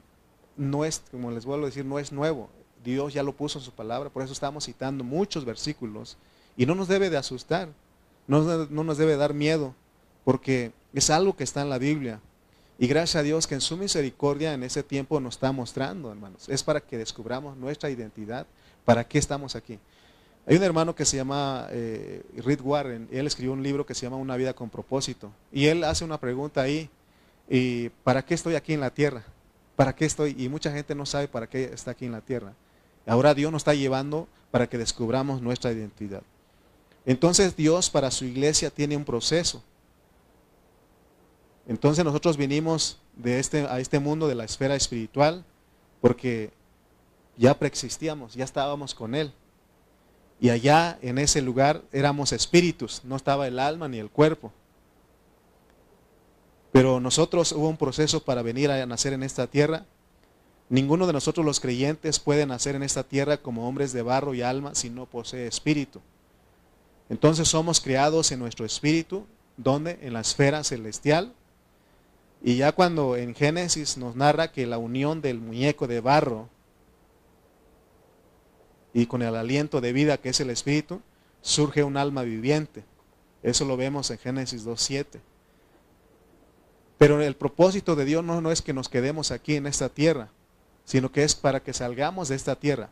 no 0.56 0.86
es, 0.86 1.02
como 1.10 1.32
les 1.32 1.44
vuelvo 1.44 1.66
a 1.66 1.70
decir, 1.70 1.86
no 1.86 1.98
es 1.98 2.12
nuevo. 2.12 2.52
Dios 2.84 3.16
ya 3.16 3.24
lo 3.24 3.36
puso 3.36 3.58
en 3.58 3.66
su 3.66 3.72
palabra, 3.72 4.12
por 4.12 4.22
eso 4.22 4.32
estamos 4.32 4.66
citando 4.66 5.04
muchos 5.04 5.44
versículos 5.44 6.18
y 6.56 6.68
no 6.68 6.76
nos 6.76 6.88
debe 6.88 7.10
de 7.10 7.18
asustar, 7.18 7.70
no, 8.28 8.68
no 8.68 8.84
nos 8.84 9.00
debe 9.00 9.18
dar 9.18 9.34
miedo, 9.34 9.74
porque 10.24 10.72
es 10.94 11.10
algo 11.10 11.36
que 11.36 11.44
está 11.44 11.64
en 11.64 11.72
la 11.72 11.80
Biblia. 11.80 12.22
Y 12.78 12.86
gracias 12.86 13.16
a 13.16 13.24
Dios 13.24 13.48
que 13.48 13.56
en 13.56 13.62
su 13.62 13.76
misericordia 13.76 14.54
en 14.54 14.62
ese 14.62 14.84
tiempo 14.84 15.20
nos 15.20 15.34
está 15.34 15.52
mostrando, 15.52 16.12
hermanos. 16.12 16.48
Es 16.48 16.62
para 16.62 16.82
que 16.82 17.00
descubramos 17.00 17.58
nuestra 17.58 17.90
identidad, 17.90 18.46
para 18.86 19.04
qué 19.08 19.18
estamos 19.18 19.56
aquí. 19.56 19.80
Hay 20.48 20.58
un 20.58 20.64
hermano 20.64 20.96
que 20.96 21.06
se 21.06 21.18
llama 21.18 21.68
eh, 21.70 22.24
Warren, 22.64 23.08
él 23.12 23.28
escribió 23.28 23.54
un 23.54 23.62
libro 23.62 23.86
que 23.86 23.94
se 23.94 24.02
llama 24.02 24.18
Una 24.18 24.36
vida 24.38 24.54
con 24.54 24.70
propósito. 24.70 25.32
Y 25.52 25.68
él 25.68 25.84
hace 25.84 26.04
una 26.04 26.20
pregunta 26.20 26.62
ahí, 26.62 26.90
y 27.50 27.90
¿para 28.04 28.24
qué 28.24 28.34
estoy 28.34 28.56
aquí 28.56 28.74
en 28.74 28.80
la 28.80 28.92
tierra? 28.92 29.24
¿Para 29.76 29.96
qué 29.96 30.06
estoy? 30.06 30.36
Y 30.38 30.50
mucha 30.50 30.72
gente 30.72 30.96
no 30.96 31.06
sabe 31.06 31.28
para 31.28 31.48
qué 31.48 31.66
está 31.66 31.92
aquí 31.92 32.06
en 32.06 32.12
la 32.12 32.22
tierra. 32.22 32.54
Ahora 33.06 33.34
Dios 33.34 33.52
nos 33.52 33.62
está 33.62 33.74
llevando 33.74 34.28
para 34.52 34.68
que 34.68 34.78
descubramos 34.78 35.42
nuestra 35.42 35.72
identidad. 35.72 36.24
Entonces 37.06 37.56
Dios 37.56 37.90
para 37.90 38.12
su 38.12 38.26
iglesia 38.26 38.70
tiene 38.70 38.96
un 38.96 39.06
proceso. 39.06 39.64
Entonces 41.68 42.04
nosotros 42.04 42.38
vinimos 42.38 43.00
de 43.16 43.40
este, 43.40 43.66
a 43.68 43.80
este 43.80 44.00
mundo 44.00 44.28
de 44.28 44.36
la 44.36 44.44
esfera 44.44 44.76
espiritual 44.76 45.46
porque 46.00 46.52
ya 47.38 47.58
preexistíamos, 47.58 48.34
ya 48.34 48.44
estábamos 48.44 48.94
con 48.94 49.16
Él. 49.16 49.34
Y 50.42 50.50
allá 50.50 50.98
en 51.04 51.20
ese 51.20 51.40
lugar 51.42 51.84
éramos 51.92 52.32
espíritus, 52.32 53.02
no 53.06 53.16
estaba 53.16 53.48
el 53.48 53.60
alma 53.60 53.88
ni 53.88 54.00
el 54.00 54.10
cuerpo. 54.10 54.52
Pero 56.72 57.00
nosotros 57.00 57.52
hubo 57.52 57.70
un 57.70 57.78
proceso 57.78 58.24
para 58.24 58.42
venir 58.42 58.72
a 58.72 58.84
nacer 58.88 59.14
en 59.14 59.22
esta 59.22 59.46
tierra. 59.46 59.86
Ninguno 60.68 61.06
de 61.06 61.14
nosotros 61.14 61.46
los 61.46 61.60
creyentes 61.60 62.18
puede 62.18 62.48
nacer 62.48 62.76
en 62.76 62.82
esta 62.82 63.04
tierra 63.04 63.38
como 63.38 63.68
hombres 63.68 63.94
de 63.94 64.02
barro 64.02 64.34
y 64.34 64.42
alma 64.42 64.74
si 64.74 64.90
no 64.90 65.06
posee 65.06 65.46
espíritu. 65.46 66.02
Entonces 67.08 67.48
somos 67.48 67.80
creados 67.80 68.32
en 68.32 68.40
nuestro 68.40 68.66
espíritu, 68.66 69.28
donde 69.58 70.00
en 70.02 70.14
la 70.14 70.22
esfera 70.22 70.64
celestial, 70.64 71.34
y 72.42 72.56
ya 72.56 72.72
cuando 72.72 73.16
en 73.16 73.36
Génesis 73.36 73.98
nos 73.98 74.16
narra 74.16 74.52
que 74.52 74.66
la 74.66 74.80
unión 74.80 75.22
del 75.22 75.40
muñeco 75.40 75.86
de 75.86 76.02
barro 76.02 76.50
y 78.94 79.06
con 79.06 79.22
el 79.22 79.36
aliento 79.36 79.82
de 79.82 79.94
vida 79.94 80.18
que 80.18 80.30
es 80.30 80.40
el 80.40 80.50
Espíritu, 80.50 81.02
surge 81.42 81.84
un 81.84 81.98
alma 81.98 82.24
viviente. 82.24 82.84
Eso 83.44 83.66
lo 83.66 83.78
vemos 83.78 84.10
en 84.12 84.18
Génesis 84.18 84.66
2.7. 84.66 85.20
Pero 86.98 87.22
el 87.22 87.36
propósito 87.36 87.96
de 87.96 88.06
Dios 88.06 88.24
no, 88.24 88.42
no 88.42 88.52
es 88.52 88.62
que 88.62 88.74
nos 88.74 88.90
quedemos 88.90 89.32
aquí 89.32 89.56
en 89.56 89.66
esta 89.66 89.90
tierra, 89.90 90.30
sino 90.86 91.12
que 91.12 91.24
es 91.24 91.34
para 91.34 91.62
que 91.62 91.74
salgamos 91.74 92.30
de 92.30 92.36
esta 92.36 92.56
tierra. 92.56 92.90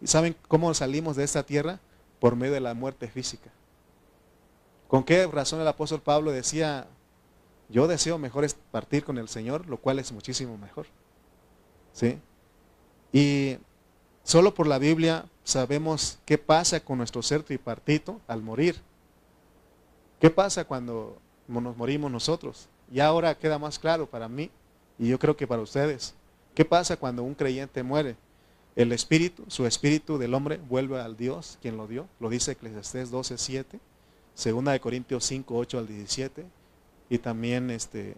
¿Y 0.00 0.06
saben 0.06 0.36
cómo 0.48 0.72
salimos 0.72 1.16
de 1.16 1.24
esta 1.24 1.44
tierra? 1.44 1.80
Por 2.20 2.36
medio 2.36 2.54
de 2.54 2.60
la 2.60 2.74
muerte 2.74 3.08
física. 3.08 3.50
¿Con 4.88 5.04
qué 5.04 5.26
razón 5.26 5.60
el 5.60 5.68
apóstol 5.68 6.00
Pablo 6.00 6.30
decía, 6.30 6.86
yo 7.68 7.86
deseo 7.86 8.16
mejor 8.16 8.46
partir 8.70 9.04
con 9.04 9.18
el 9.18 9.28
Señor, 9.28 9.66
lo 9.66 9.78
cual 9.78 9.98
es 9.98 10.12
muchísimo 10.12 10.56
mejor? 10.56 10.86
¿Sí? 11.92 12.18
Y 13.12 13.58
solo 14.24 14.54
por 14.54 14.66
la 14.66 14.78
Biblia 14.78 15.26
sabemos 15.44 16.18
qué 16.24 16.38
pasa 16.38 16.80
con 16.80 16.98
nuestro 16.98 17.22
ser 17.22 17.44
tripartito 17.44 18.20
al 18.26 18.42
morir. 18.42 18.80
¿Qué 20.20 20.30
pasa 20.30 20.64
cuando 20.64 21.18
nos 21.46 21.76
morimos 21.76 22.10
nosotros? 22.10 22.68
Y 22.90 23.00
ahora 23.00 23.38
queda 23.38 23.58
más 23.58 23.78
claro 23.78 24.06
para 24.06 24.28
mí 24.28 24.50
y 24.98 25.08
yo 25.08 25.18
creo 25.18 25.36
que 25.36 25.46
para 25.46 25.62
ustedes. 25.62 26.14
¿Qué 26.54 26.64
pasa 26.64 26.96
cuando 26.96 27.22
un 27.22 27.34
creyente 27.34 27.82
muere? 27.82 28.16
El 28.76 28.92
espíritu, 28.92 29.44
su 29.48 29.66
espíritu 29.66 30.18
del 30.18 30.34
hombre 30.34 30.58
vuelve 30.68 31.00
al 31.00 31.16
Dios, 31.16 31.58
quien 31.62 31.76
lo 31.76 31.86
dio. 31.86 32.08
Lo 32.18 32.28
dice 32.28 32.52
Eclesiastés 32.52 33.10
12, 33.10 33.38
7. 33.38 33.80
Segunda 34.34 34.72
de 34.72 34.80
Corintios 34.80 35.24
5, 35.24 35.56
8 35.56 35.78
al 35.78 35.86
17. 35.86 36.44
Y 37.10 37.18
también 37.18 37.70
este, 37.70 38.16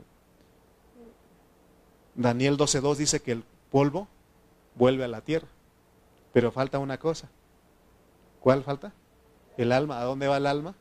Daniel 2.15 2.57
12, 2.57 2.81
2 2.81 2.99
dice 2.99 3.21
que 3.21 3.33
el 3.33 3.45
polvo 3.71 4.09
vuelve 4.77 5.05
a 5.05 5.09
la 5.09 5.21
tierra. 5.21 5.49
Pero 6.37 6.53
falta 6.53 6.79
una 6.79 6.99
cosa. 6.99 7.31
¿Cuál 8.41 8.63
falta? 8.63 8.93
El 9.57 9.73
alma. 9.73 10.03
¿A 10.03 10.05
dónde 10.05 10.29
va 10.29 10.37
el 10.37 10.45
alma? 10.45 10.75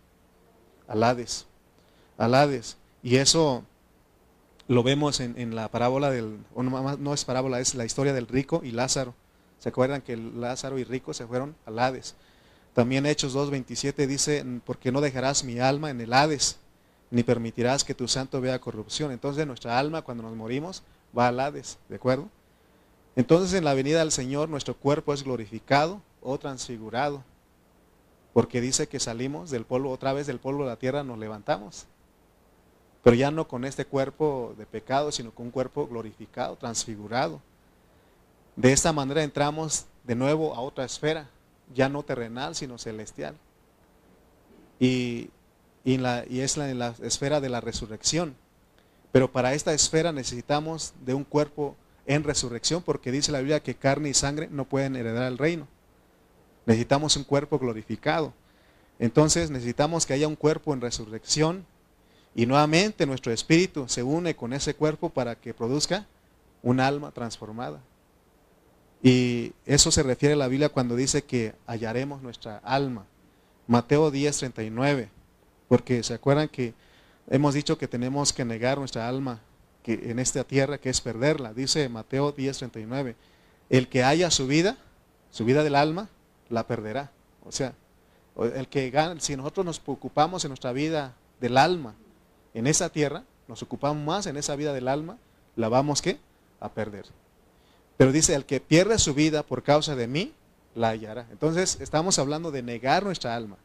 Al 0.86 1.02
Hades. 1.02 1.46
Al 2.18 2.36
Hades. 2.36 2.76
Y 3.02 3.16
eso 3.16 3.64
lo 4.68 4.84
vemos 4.84 5.22
en, 5.22 5.56
la 5.56 5.72
parábola 5.72 6.12
del, 6.12 6.40
no, 6.58 7.14
es 7.14 7.24
parábola, 7.24 7.62
es 7.62 7.74
la 7.74 7.86
historia 7.86 8.12
del 8.12 8.28
rico 8.28 8.64
y 8.66 8.72
Lázaro. 8.72 9.14
¿Se 9.60 9.70
acuerdan 9.70 10.02
que 10.02 10.18
Lázaro 10.18 10.78
y 10.78 10.84
rico 10.84 11.14
se 11.14 11.26
fueron 11.26 11.56
al 11.66 11.80
Hades? 11.80 12.16
También 12.74 13.06
Hechos 13.06 13.34
2.27 13.34 14.08
dice, 14.08 14.46
porque 14.66 14.92
no 14.92 15.00
dejarás 15.00 15.46
mi 15.46 15.60
alma 15.60 15.90
en 15.90 16.02
el 16.02 16.12
Hades, 16.12 16.58
ni 17.12 17.24
permitirás 17.24 17.86
que 17.86 17.96
tu 17.96 18.10
santo 18.10 18.42
vea 18.42 18.60
corrupción. 18.60 19.14
Entonces 19.14 19.48
nuestra 19.48 19.80
alma 19.80 20.02
cuando 20.02 20.24
nos 20.24 20.36
morimos 20.36 20.84
va 21.18 21.30
al 21.30 21.40
Hades, 21.40 21.78
¿de 21.88 21.96
acuerdo? 21.96 22.28
Entonces 23.16 23.54
en 23.54 23.64
la 23.64 23.74
venida 23.74 24.00
del 24.00 24.12
Señor 24.12 24.50
nuestro 24.50 24.76
cuerpo 24.76 25.14
es 25.14 25.24
glorificado 25.24 26.02
o 26.22 26.38
transfigurado, 26.38 27.24
porque 28.34 28.62
dice 28.62 28.88
que 28.88 29.00
salimos 29.00 29.50
del 29.52 29.66
polvo, 29.66 29.92
otra 29.92 30.14
vez 30.14 30.28
del 30.28 30.40
polvo 30.40 30.64
de 30.64 30.70
la 30.70 30.76
tierra 30.76 31.04
nos 31.04 31.18
levantamos 31.18 31.88
pero 33.06 33.16
ya 33.16 33.30
no 33.30 33.48
con 33.48 33.66
este 33.66 33.86
cuerpo 33.86 34.56
de 34.58 34.66
pecado, 34.66 35.12
sino 35.12 35.30
con 35.30 35.46
un 35.46 35.52
cuerpo 35.52 35.86
glorificado, 35.86 36.56
transfigurado. 36.56 37.40
De 38.56 38.74
esta 38.74 38.92
manera 38.92 39.22
entramos 39.22 39.86
de 40.06 40.16
nuevo 40.16 40.56
a 40.56 40.62
otra 40.62 40.86
esfera, 40.86 41.30
ya 41.72 41.88
no 41.88 42.02
terrenal, 42.02 42.56
sino 42.56 42.80
celestial. 42.80 43.36
Y, 44.80 45.30
es 45.84 46.58
la, 46.58 46.74
la 46.74 46.96
esfera 47.04 47.40
de 47.40 47.50
la 47.50 47.62
resurrección. 47.62 48.36
Pero 49.12 49.32
para 49.32 49.54
esta 49.54 49.72
esfera 49.72 50.12
necesitamos 50.12 50.96
de 51.06 51.14
un 51.14 51.26
cuerpo 51.26 51.76
en 52.08 52.24
resurrección, 52.24 52.84
porque 52.84 53.12
dice 53.12 53.32
la 53.32 53.40
Biblia 53.40 53.64
que 53.64 53.76
carne 53.76 54.10
y 54.10 54.14
sangre 54.14 54.48
no 54.52 54.66
pueden 54.66 54.96
heredar 54.96 55.32
el 55.32 55.38
reino. 55.38 55.68
Necesitamos 56.66 57.16
un 57.18 57.24
cuerpo 57.24 57.60
glorificado. 57.60 58.34
Entonces 59.00 59.52
necesitamos 59.52 60.06
que 60.06 60.14
haya 60.14 60.28
un 60.28 60.36
cuerpo 60.36 60.74
en 60.74 60.82
resurrección 60.82 61.66
y 62.34 62.46
nuevamente 62.46 63.06
nuestro 63.06 63.32
espíritu 63.32 63.88
se 63.88 64.04
une 64.04 64.36
con 64.36 64.54
ese 64.54 64.76
cuerpo 64.76 65.10
para 65.10 65.36
que 65.36 65.54
produzca 65.54 66.06
un 66.62 66.80
alma 66.80 67.12
transformada. 67.12 67.82
Y 69.04 69.54
eso 69.66 69.92
se 69.92 70.04
refiere 70.04 70.34
a 70.34 70.38
la 70.38 70.48
Biblia 70.48 70.70
cuando 70.70 70.96
dice 70.96 71.24
que 71.24 71.54
hallaremos 71.68 72.22
nuestra 72.22 72.58
alma. 72.58 73.06
Mateo 73.68 74.12
10, 74.12 74.38
39. 74.38 75.10
Porque 75.68 76.04
se 76.04 76.14
acuerdan 76.14 76.48
que 76.48 76.74
hemos 77.30 77.54
dicho 77.54 77.78
que 77.78 77.88
tenemos 77.88 78.34
que 78.34 78.46
negar 78.46 78.80
nuestra 78.80 79.08
alma 79.08 79.42
que 79.86 80.10
en 80.10 80.18
esta 80.18 80.44
tierra, 80.44 80.80
que 80.80 80.90
es 80.90 81.00
perderla. 81.00 81.54
Dice 81.54 81.88
Mateo 81.90 82.32
10, 82.32 82.58
39. 82.58 83.16
El 83.70 83.88
que 83.88 84.04
haya 84.04 84.32
su 84.32 84.48
vida, 84.48 84.78
su 85.30 85.46
vida 85.46 85.64
del 85.64 85.76
alma, 85.76 86.10
la 86.50 86.66
perderá. 86.66 87.12
O 87.46 87.52
sea, 87.52 87.74
el 88.56 88.68
que 88.68 88.90
gana, 88.90 89.22
si 89.22 89.38
nosotros 89.38 89.64
nos 89.64 89.80
preocupamos 89.80 90.44
en 90.44 90.50
nuestra 90.50 90.72
vida 90.72 91.14
del 91.40 91.56
alma, 91.58 91.94
en 92.56 92.66
esa 92.66 92.90
tierra, 92.90 93.24
nos 93.48 93.62
ocupamos 93.62 94.04
más 94.04 94.26
en 94.26 94.38
esa 94.38 94.56
vida 94.56 94.74
del 94.74 94.88
alma, 94.88 95.20
la 95.56 95.70
vamos 95.70 96.02
¿qué? 96.02 96.18
a 96.60 96.70
perder. 96.70 97.06
Pero 97.96 98.12
dice, 98.12 98.34
el 98.34 98.46
que 98.46 98.60
pierde 98.60 98.98
su 98.98 99.14
vida 99.14 99.44
por 99.44 99.62
causa 99.62 99.96
de 99.96 100.08
mí, 100.08 100.34
la 100.74 100.90
hallará. 100.90 101.28
Entonces, 101.32 101.78
estamos 101.80 102.18
hablando 102.18 102.50
de 102.50 102.64
negar 102.64 103.04
nuestra 103.04 103.36
alma. 103.36 103.58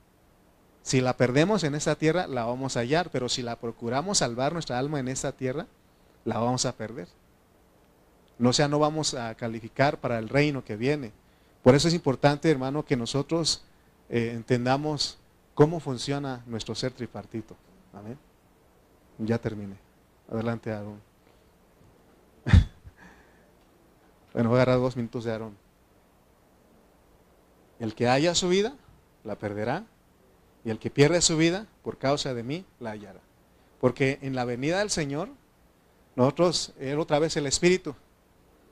Si 0.83 1.01
la 1.01 1.17
perdemos 1.17 1.65
en 1.65 1.75
esta 1.75 1.95
tierra, 1.95 2.27
la 2.27 2.45
vamos 2.45 2.77
a 2.77 2.81
hallar, 2.81 3.09
pero 3.11 3.31
si 3.31 3.41
la 3.41 3.57
procuramos 3.57 4.19
salvar 4.19 4.53
nuestra 4.53 4.79
alma 4.79 5.01
en 5.01 5.09
esta 5.09 5.33
tierra, 5.33 5.67
la 6.25 6.39
vamos 6.39 6.67
a 6.67 6.77
perder. 6.77 7.09
No 8.39 8.53
sea, 8.53 8.69
no 8.69 8.79
vamos 8.79 9.15
a 9.15 9.35
calificar 9.35 9.99
para 9.99 10.19
el 10.19 10.29
reino 10.29 10.65
que 10.65 10.77
viene. 10.77 11.13
Por 11.63 11.75
eso 11.75 11.89
es 11.89 11.95
importante, 11.95 12.51
hermano, 12.51 12.85
que 12.85 12.97
nosotros 12.97 13.63
eh, 14.09 14.33
entendamos 14.35 15.19
cómo 15.55 15.79
funciona 15.79 16.43
nuestro 16.47 16.75
ser 16.75 16.93
tripartito. 16.93 17.55
Amén. 17.93 18.19
Ya 19.19 19.39
terminé. 19.39 19.77
Adelante, 20.31 20.73
Aarón. 20.73 21.01
bueno, 24.33 24.49
voy 24.49 24.59
a 24.59 24.63
agarrar 24.63 24.81
dos 24.81 24.97
minutos 24.97 25.25
de 25.25 25.33
Aarón. 25.33 25.57
El 27.79 27.95
que 27.95 28.09
haya 28.09 28.35
su 28.35 28.49
vida, 28.49 28.75
la 29.25 29.37
perderá. 29.37 29.85
Y 30.65 30.71
el 30.71 30.79
que 30.79 30.91
pierde 30.91 31.21
su 31.23 31.37
vida, 31.37 31.67
por 31.83 31.99
causa 31.99 32.35
de 32.35 32.43
mí, 32.43 32.65
la 32.79 32.91
hallará. 32.91 33.21
Porque 33.81 34.19
en 34.23 34.35
la 34.35 34.45
venida 34.45 34.79
del 34.79 34.91
Señor, 34.91 35.31
nosotros, 36.17 36.73
Él 36.79 36.99
otra 36.99 37.19
vez 37.19 37.37
el 37.37 37.47
Espíritu, 37.47 37.95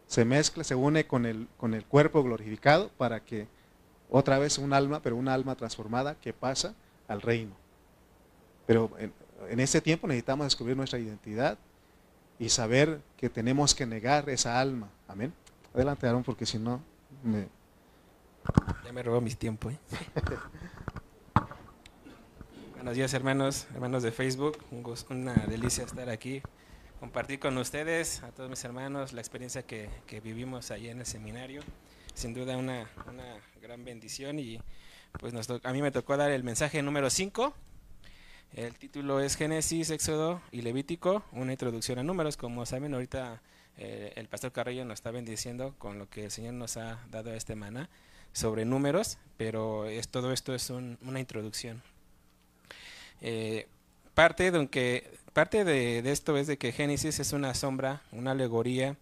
se 0.07 0.25
mezcla, 0.25 0.65
se 0.65 0.75
une 0.75 1.07
con 1.07 1.27
el, 1.27 1.49
con 1.57 1.75
el 1.75 1.85
cuerpo 1.85 2.23
glorificado 2.23 2.91
para 2.97 3.21
que 3.21 3.47
otra 4.11 4.39
vez 4.39 4.59
un 4.59 4.73
alma, 4.73 5.01
pero 5.03 5.17
una 5.17 5.35
alma 5.35 5.55
transformada 5.55 6.15
que 6.15 6.33
pasa 6.33 6.75
al 7.09 7.21
reino. 7.21 7.55
Pero 8.67 8.91
en 9.49 9.61
ese 9.61 9.81
tiempo 9.81 10.07
necesitamos 10.07 10.47
descubrir 10.47 10.77
nuestra 10.77 10.99
identidad 10.99 11.59
y 12.39 12.49
saber 12.49 13.01
que 13.17 13.29
tenemos 13.29 13.75
que 13.75 13.87
negar 13.87 14.29
esa 14.31 14.61
alma. 14.61 14.89
Amén. 15.07 15.33
Adelante, 15.75 16.07
Aaron, 16.07 16.23
porque 16.23 16.47
si 16.47 16.59
no 16.59 16.81
me... 17.23 17.49
Ya 18.85 18.93
me 18.93 19.03
robó 19.03 19.21
mi 19.21 19.35
tiempo. 19.35 19.71
¿eh? 19.71 19.79
Buenos 22.75 22.95
días, 22.95 23.13
hermanos, 23.13 23.67
hermanos 23.75 24.03
de 24.03 24.13
Facebook. 24.13 24.59
una 25.11 25.35
delicia 25.47 25.85
estar 25.85 26.09
aquí, 26.09 26.43
compartir 27.01 27.39
con 27.39 27.57
ustedes, 27.59 28.23
a 28.23 28.33
todos 28.33 28.51
mis 28.51 28.63
hermanos, 28.65 29.13
la 29.13 29.21
experiencia 29.21 29.63
que, 29.63 29.89
vivimos 30.23 30.71
allí 30.71 30.89
en 30.89 31.01
el 31.01 31.07
seminario. 31.07 31.63
Sin 32.15 32.35
duda 32.35 32.57
una, 32.57 32.89
gran 33.63 33.85
bendición 33.85 34.39
y 34.39 34.61
pues 35.21 35.33
a 35.65 35.73
mí 35.73 35.83
me 35.83 35.91
tocó 35.91 36.17
dar 36.17 36.31
el 36.31 36.43
mensaje 36.43 36.83
número 36.83 37.11
5 37.11 37.55
el 38.55 38.75
título 38.77 39.21
es 39.21 39.37
Génesis, 39.37 39.91
Éxodo 39.91 40.41
y 40.51 40.63
Levítico, 40.63 41.23
una 41.33 41.53
introducción 41.53 41.99
a 41.99 42.03
números. 42.03 42.37
Como 42.37 42.65
saben, 42.65 42.95
ahorita 42.95 43.43
eh, 43.77 44.13
el 44.17 44.27
pastor 44.27 44.53
Carrillo 44.53 44.85
nos 44.85 44.95
está 44.95 45.11
bendiciendo 45.11 45.75
con 45.79 45.99
lo 45.99 46.09
que 46.09 46.25
el 46.25 46.31
Señor 46.31 46.55
nos 46.55 46.77
ha 46.77 46.99
dado 47.11 47.31
a 47.31 47.37
este 47.37 47.55
maná 47.55 47.91
sobre 48.33 48.65
números, 48.65 49.19
pero 49.37 49.87
es, 49.87 50.09
todo 50.09 50.33
esto 50.33 50.55
es 50.55 50.71
una 50.71 51.21
introducción. 51.21 51.83
Eh, 53.21 53.69
parte 54.19 54.51
de, 54.51 55.05
parte 55.33 55.65
de, 55.65 56.11
esto 56.11 56.37
es 56.37 56.49
de 56.49 56.59
que 56.59 56.73
Génesis 56.73 57.21
es 57.21 57.33
una 57.33 57.55
sombra, 57.55 58.03
una 58.11 58.33
alegoría 58.33 58.97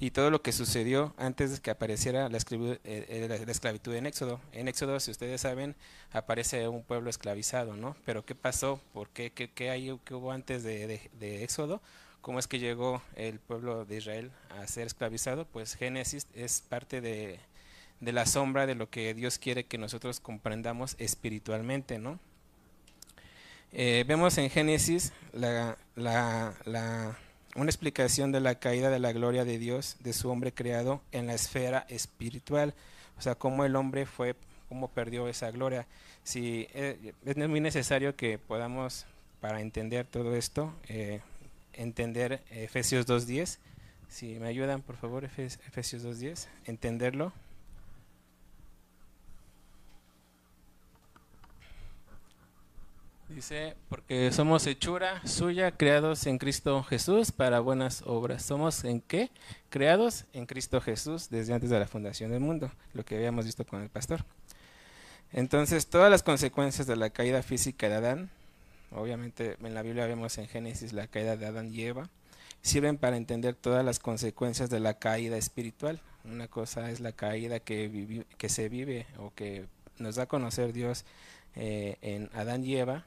y 0.00 0.12
todo 0.12 0.30
lo 0.30 0.40
que 0.40 0.50
sucedió 0.52 1.12
antes 1.18 1.52
de 1.52 1.60
que 1.60 1.70
apareciera 1.70 2.30
la 2.30 2.38
esclavitud, 2.38 2.78
eh, 2.84 3.06
eh, 3.10 3.26
la 3.28 3.52
esclavitud 3.52 3.94
en 3.94 4.06
Éxodo. 4.06 4.40
En 4.52 4.68
Éxodo, 4.68 4.98
si 4.98 5.10
ustedes 5.10 5.42
saben, 5.42 5.76
aparece 6.10 6.68
un 6.68 6.82
pueblo 6.84 7.10
esclavizado, 7.10 7.76
¿no? 7.76 7.96
Pero 8.06 8.24
¿qué 8.24 8.34
pasó? 8.34 8.80
¿Por 8.94 9.10
qué? 9.10 9.30
¿Qué, 9.30 9.68
hay, 9.68 9.94
qué 10.06 10.14
hubo 10.14 10.32
antes 10.32 10.62
de, 10.62 11.10
Éxodo? 11.20 11.82
¿Cómo 12.22 12.38
es 12.38 12.46
que 12.46 12.58
llegó 12.58 13.02
el 13.14 13.40
pueblo 13.40 13.84
de 13.84 13.98
Israel 13.98 14.30
a 14.58 14.66
ser 14.66 14.86
esclavizado? 14.86 15.44
Pues 15.44 15.74
Génesis 15.74 16.26
es 16.34 16.62
parte 16.62 17.02
de, 17.02 17.40
la 18.00 18.24
sombra 18.24 18.64
de 18.64 18.74
lo 18.74 18.88
que 18.88 19.12
Dios 19.12 19.36
quiere 19.36 19.64
que 19.64 19.76
nosotros 19.76 20.18
comprendamos 20.18 20.96
espiritualmente, 20.98 21.98
¿no? 21.98 22.18
Eh, 23.72 24.04
vemos 24.06 24.36
en 24.36 24.50
Génesis 24.50 25.12
la, 25.32 25.78
la, 25.96 26.54
la 26.64 27.16
una 27.54 27.70
explicación 27.70 28.32
de 28.32 28.40
la 28.40 28.54
caída 28.56 28.90
de 28.90 28.98
la 28.98 29.12
gloria 29.12 29.44
de 29.44 29.58
Dios, 29.58 29.96
de 30.00 30.12
su 30.12 30.30
hombre 30.30 30.52
creado 30.52 31.02
en 31.12 31.26
la 31.26 31.34
esfera 31.34 31.86
espiritual. 31.88 32.74
O 33.18 33.22
sea, 33.22 33.34
cómo 33.34 33.64
el 33.64 33.76
hombre 33.76 34.06
fue, 34.06 34.34
cómo 34.68 34.88
perdió 34.88 35.28
esa 35.28 35.50
gloria. 35.50 35.86
Si, 36.22 36.66
eh, 36.74 37.12
es 37.24 37.36
muy 37.36 37.60
necesario 37.60 38.16
que 38.16 38.38
podamos, 38.38 39.06
para 39.40 39.60
entender 39.60 40.06
todo 40.06 40.34
esto, 40.34 40.74
eh, 40.88 41.20
entender 41.72 42.42
Efesios 42.50 43.06
2.10. 43.06 43.58
Si 44.08 44.38
me 44.38 44.48
ayudan, 44.48 44.82
por 44.82 44.96
favor, 44.96 45.24
Efesios 45.24 46.04
2.10, 46.04 46.46
entenderlo. 46.66 47.32
Dice, 53.34 53.76
porque 53.88 54.30
somos 54.30 54.66
hechura 54.66 55.26
suya, 55.26 55.70
creados 55.72 56.26
en 56.26 56.36
Cristo 56.36 56.82
Jesús 56.82 57.32
para 57.32 57.60
buenas 57.60 58.02
obras. 58.04 58.42
¿Somos 58.42 58.84
en 58.84 59.00
qué? 59.00 59.30
Creados 59.70 60.26
en 60.34 60.44
Cristo 60.44 60.82
Jesús 60.82 61.30
desde 61.30 61.54
antes 61.54 61.70
de 61.70 61.78
la 61.78 61.86
fundación 61.86 62.30
del 62.30 62.40
mundo, 62.40 62.70
lo 62.92 63.06
que 63.06 63.16
habíamos 63.16 63.46
visto 63.46 63.64
con 63.64 63.80
el 63.80 63.88
pastor. 63.88 64.26
Entonces, 65.32 65.86
todas 65.86 66.10
las 66.10 66.22
consecuencias 66.22 66.86
de 66.86 66.96
la 66.96 67.08
caída 67.08 67.42
física 67.42 67.88
de 67.88 67.94
Adán, 67.94 68.30
obviamente 68.90 69.56
en 69.62 69.72
la 69.72 69.80
Biblia 69.80 70.06
vemos 70.06 70.36
en 70.36 70.46
Génesis 70.46 70.92
la 70.92 71.06
caída 71.06 71.38
de 71.38 71.46
Adán 71.46 71.72
y 71.72 71.82
Eva, 71.84 72.10
sirven 72.60 72.98
para 72.98 73.16
entender 73.16 73.54
todas 73.54 73.82
las 73.82 73.98
consecuencias 73.98 74.68
de 74.68 74.80
la 74.80 74.98
caída 74.98 75.38
espiritual. 75.38 76.02
Una 76.24 76.48
cosa 76.48 76.90
es 76.90 77.00
la 77.00 77.12
caída 77.12 77.60
que, 77.60 78.26
que 78.36 78.48
se 78.50 78.68
vive 78.68 79.06
o 79.16 79.32
que 79.34 79.64
nos 79.96 80.16
da 80.16 80.24
a 80.24 80.26
conocer 80.26 80.74
Dios 80.74 81.06
eh, 81.54 81.96
en 82.02 82.30
Adán 82.34 82.64
y 82.64 82.76
Eva, 82.76 83.06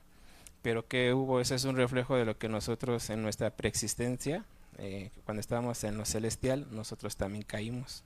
pero 0.65 0.87
que 0.87 1.13
hubo, 1.13 1.39
ese 1.39 1.53
es 1.53 1.63
un 1.65 1.75
reflejo 1.75 2.15
de 2.15 2.25
lo 2.25 2.39
que 2.39 2.49
nosotros 2.49 3.11
en 3.11 3.21
nuestra 3.21 3.51
preexistencia, 3.51 4.45
eh, 4.79 5.11
cuando 5.23 5.39
estábamos 5.39 5.83
en 5.83 5.95
lo 5.95 6.05
celestial, 6.05 6.65
nosotros 6.71 7.17
también 7.17 7.43
caímos. 7.43 8.03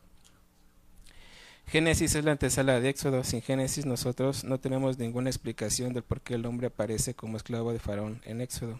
Génesis 1.67 2.15
es 2.15 2.25
la 2.25 2.33
antesala 2.33 2.81
de 2.81 2.89
Éxodo. 2.89 3.23
Sin 3.23 3.41
Génesis 3.41 3.85
nosotros 3.85 4.43
no 4.43 4.59
tenemos 4.59 4.97
ninguna 4.97 5.29
explicación 5.29 5.93
del 5.93 6.03
por 6.03 6.19
qué 6.19 6.33
el 6.33 6.45
hombre 6.45 6.67
aparece 6.67 7.13
como 7.13 7.37
esclavo 7.37 7.71
de 7.71 7.79
Faraón 7.79 8.21
en 8.25 8.41
Éxodo. 8.41 8.77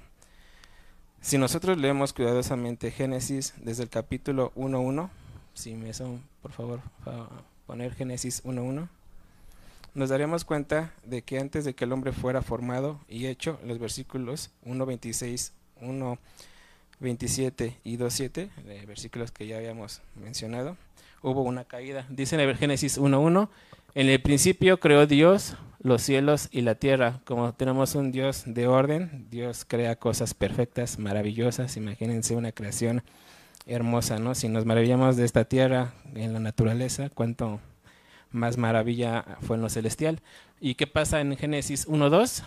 Si 1.22 1.38
nosotros 1.38 1.78
leemos 1.78 2.12
cuidadosamente 2.12 2.92
Génesis 2.92 3.54
desde 3.62 3.84
el 3.84 3.90
capítulo 3.90 4.52
1.1, 4.56 5.10
si 5.54 5.76
me 5.76 5.94
son, 5.94 6.22
por 6.42 6.52
favor, 6.52 6.82
poner 7.66 7.96
Génesis 7.96 8.44
1.1 8.44 8.90
nos 10.00 10.10
daremos 10.10 10.46
cuenta 10.46 10.94
de 11.04 11.24
que 11.24 11.40
antes 11.40 11.66
de 11.66 11.76
que 11.76 11.84
el 11.84 11.92
hombre 11.92 12.14
fuera 12.14 12.42
formado 12.42 13.02
y 13.10 13.28
hecho, 13.28 13.60
los 13.66 13.80
versículos 13.80 14.50
1.26, 14.66 15.52
1.27 15.82 17.76
y 17.84 17.98
2.7, 17.98 18.50
eh, 18.66 18.86
versículos 18.88 19.32
que 19.32 19.46
ya 19.46 19.58
habíamos 19.58 20.02
mencionado, 20.16 20.78
hubo 21.22 21.42
una 21.42 21.66
caída. 21.66 22.06
Dice 22.10 22.36
en 22.36 22.42
el 22.42 22.56
Génesis 22.56 22.98
1.1, 22.98 23.50
en 23.94 24.08
el 24.08 24.22
principio 24.22 24.80
creó 24.80 25.06
Dios 25.06 25.58
los 25.82 26.02
cielos 26.02 26.48
y 26.50 26.62
la 26.62 26.76
tierra. 26.76 27.20
Como 27.26 27.54
tenemos 27.54 27.94
un 27.96 28.14
Dios 28.14 28.44
de 28.46 28.68
orden, 28.68 29.28
Dios 29.30 29.66
crea 29.66 29.98
cosas 29.98 30.34
perfectas, 30.34 30.98
maravillosas. 30.98 31.76
Imagínense 31.76 32.38
una 32.38 32.54
creación 32.54 33.04
hermosa, 33.66 34.18
¿no? 34.18 34.34
Si 34.34 34.48
nos 34.48 34.66
maravillamos 34.66 35.18
de 35.18 35.26
esta 35.26 35.44
tierra 35.44 35.92
en 36.16 36.32
la 36.32 36.40
naturaleza, 36.40 37.10
cuánto 37.10 37.60
más 38.32 38.58
maravilla 38.58 39.38
fue 39.42 39.56
en 39.56 39.62
lo 39.62 39.70
celestial. 39.70 40.22
¿Y 40.60 40.76
qué 40.76 40.88
pasa 40.88 41.22
en 41.22 41.36
Génesis 41.38 41.88
1.2? 41.88 42.44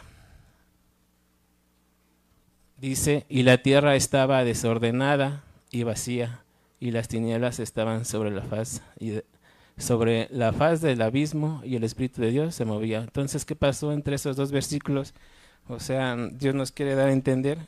Dice, 2.78 3.26
y 3.28 3.44
la 3.44 3.58
tierra 3.58 3.94
estaba 3.94 4.44
desordenada 4.44 5.44
y 5.70 5.84
vacía, 5.84 6.42
y 6.80 6.90
las 6.90 7.08
tinieblas 7.08 7.60
estaban 7.60 8.04
sobre 8.04 8.30
la 8.30 8.42
faz, 8.42 8.82
y 8.98 9.20
sobre 9.78 10.28
la 10.32 10.52
faz 10.52 10.80
del 10.80 11.00
abismo, 11.00 11.62
y 11.64 11.76
el 11.76 11.84
Espíritu 11.84 12.20
de 12.20 12.32
Dios 12.32 12.54
se 12.54 12.64
movía. 12.64 12.98
Entonces, 12.98 13.44
¿qué 13.44 13.54
pasó 13.54 13.92
entre 13.92 14.16
esos 14.16 14.36
dos 14.36 14.50
versículos? 14.50 15.14
O 15.68 15.78
sea, 15.78 16.16
Dios 16.32 16.54
nos 16.54 16.72
quiere 16.72 16.96
dar 16.96 17.08
a 17.08 17.12
entender 17.12 17.58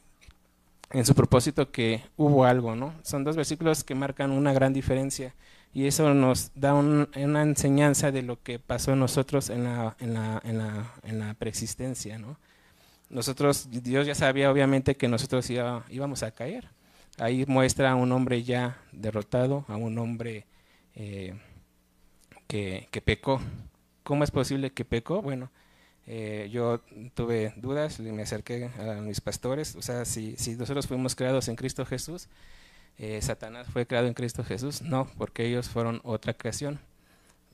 en 0.91 1.07
su 1.07 1.15
propósito 1.15 1.71
que 1.71 2.03
hubo 2.17 2.45
algo, 2.45 2.75
¿no? 2.75 2.93
Son 3.03 3.25
dos 3.25 3.37
versículos 3.37 3.85
que 3.85 3.95
marcan 3.95 4.31
una 4.31 4.53
gran 4.53 4.73
diferencia 4.73 5.35
y 5.75 5.89
eso 5.89 6.15
nos 6.15 6.53
da 6.55 6.73
una 6.73 7.43
enseñanza 7.43 8.13
de 8.13 8.23
lo 8.23 8.41
que 8.41 8.61
pasó 8.61 8.93
en 8.93 9.01
nosotros 9.01 9.51
en 9.51 9.65
la, 9.65 9.97
en 9.99 10.15
la, 10.15 10.41
en 10.45 10.59
la, 10.59 10.95
en 11.03 11.19
la 11.19 11.35
preexistencia. 11.35 12.17
¿no? 12.17 12.39
Nosotros, 13.11 13.69
Dios 13.71 14.07
ya 14.07 14.15
sabía 14.15 14.53
obviamente 14.53 14.97
que 14.97 15.09
nosotros 15.09 15.51
íbamos 15.51 16.23
a 16.23 16.31
caer. 16.31 16.69
Ahí 17.19 17.45
muestra 17.49 17.91
a 17.91 17.97
un 17.97 18.13
hombre 18.13 18.45
ya 18.45 18.79
derrotado, 18.93 19.65
a 19.67 19.77
un 19.77 19.99
hombre 19.99 20.47
eh, 20.95 21.35
que, 22.47 22.87
que, 22.93 23.01
pecó. 23.01 23.41
¿Cómo 24.05 24.23
es 24.23 24.31
posible 24.31 24.71
que 24.71 24.85
pecó? 24.85 25.23
Bueno, 25.23 25.51
eh, 26.07 26.51
yo 26.53 26.83
tuve 27.15 27.53
dudas, 27.57 27.99
me 27.99 28.23
acerqué 28.23 28.71
a 28.79 29.01
mis 29.01 29.21
pastores, 29.21 29.75
o 29.75 29.83
sea, 29.83 30.05
si, 30.05 30.37
si 30.37 30.55
nosotros 30.55 30.87
fuimos 30.87 31.17
creados 31.17 31.49
en 31.49 31.57
Cristo 31.57 31.85
Jesús, 31.85 32.29
eh, 32.99 33.21
Satanás 33.23 33.67
fue 33.73 33.87
creado 33.87 34.07
en 34.07 34.15
Cristo 34.15 34.45
Jesús. 34.45 34.83
No, 34.83 35.07
porque 35.19 35.47
ellos 35.47 35.69
fueron 35.69 36.01
otra 36.05 36.35
creación. 36.35 36.79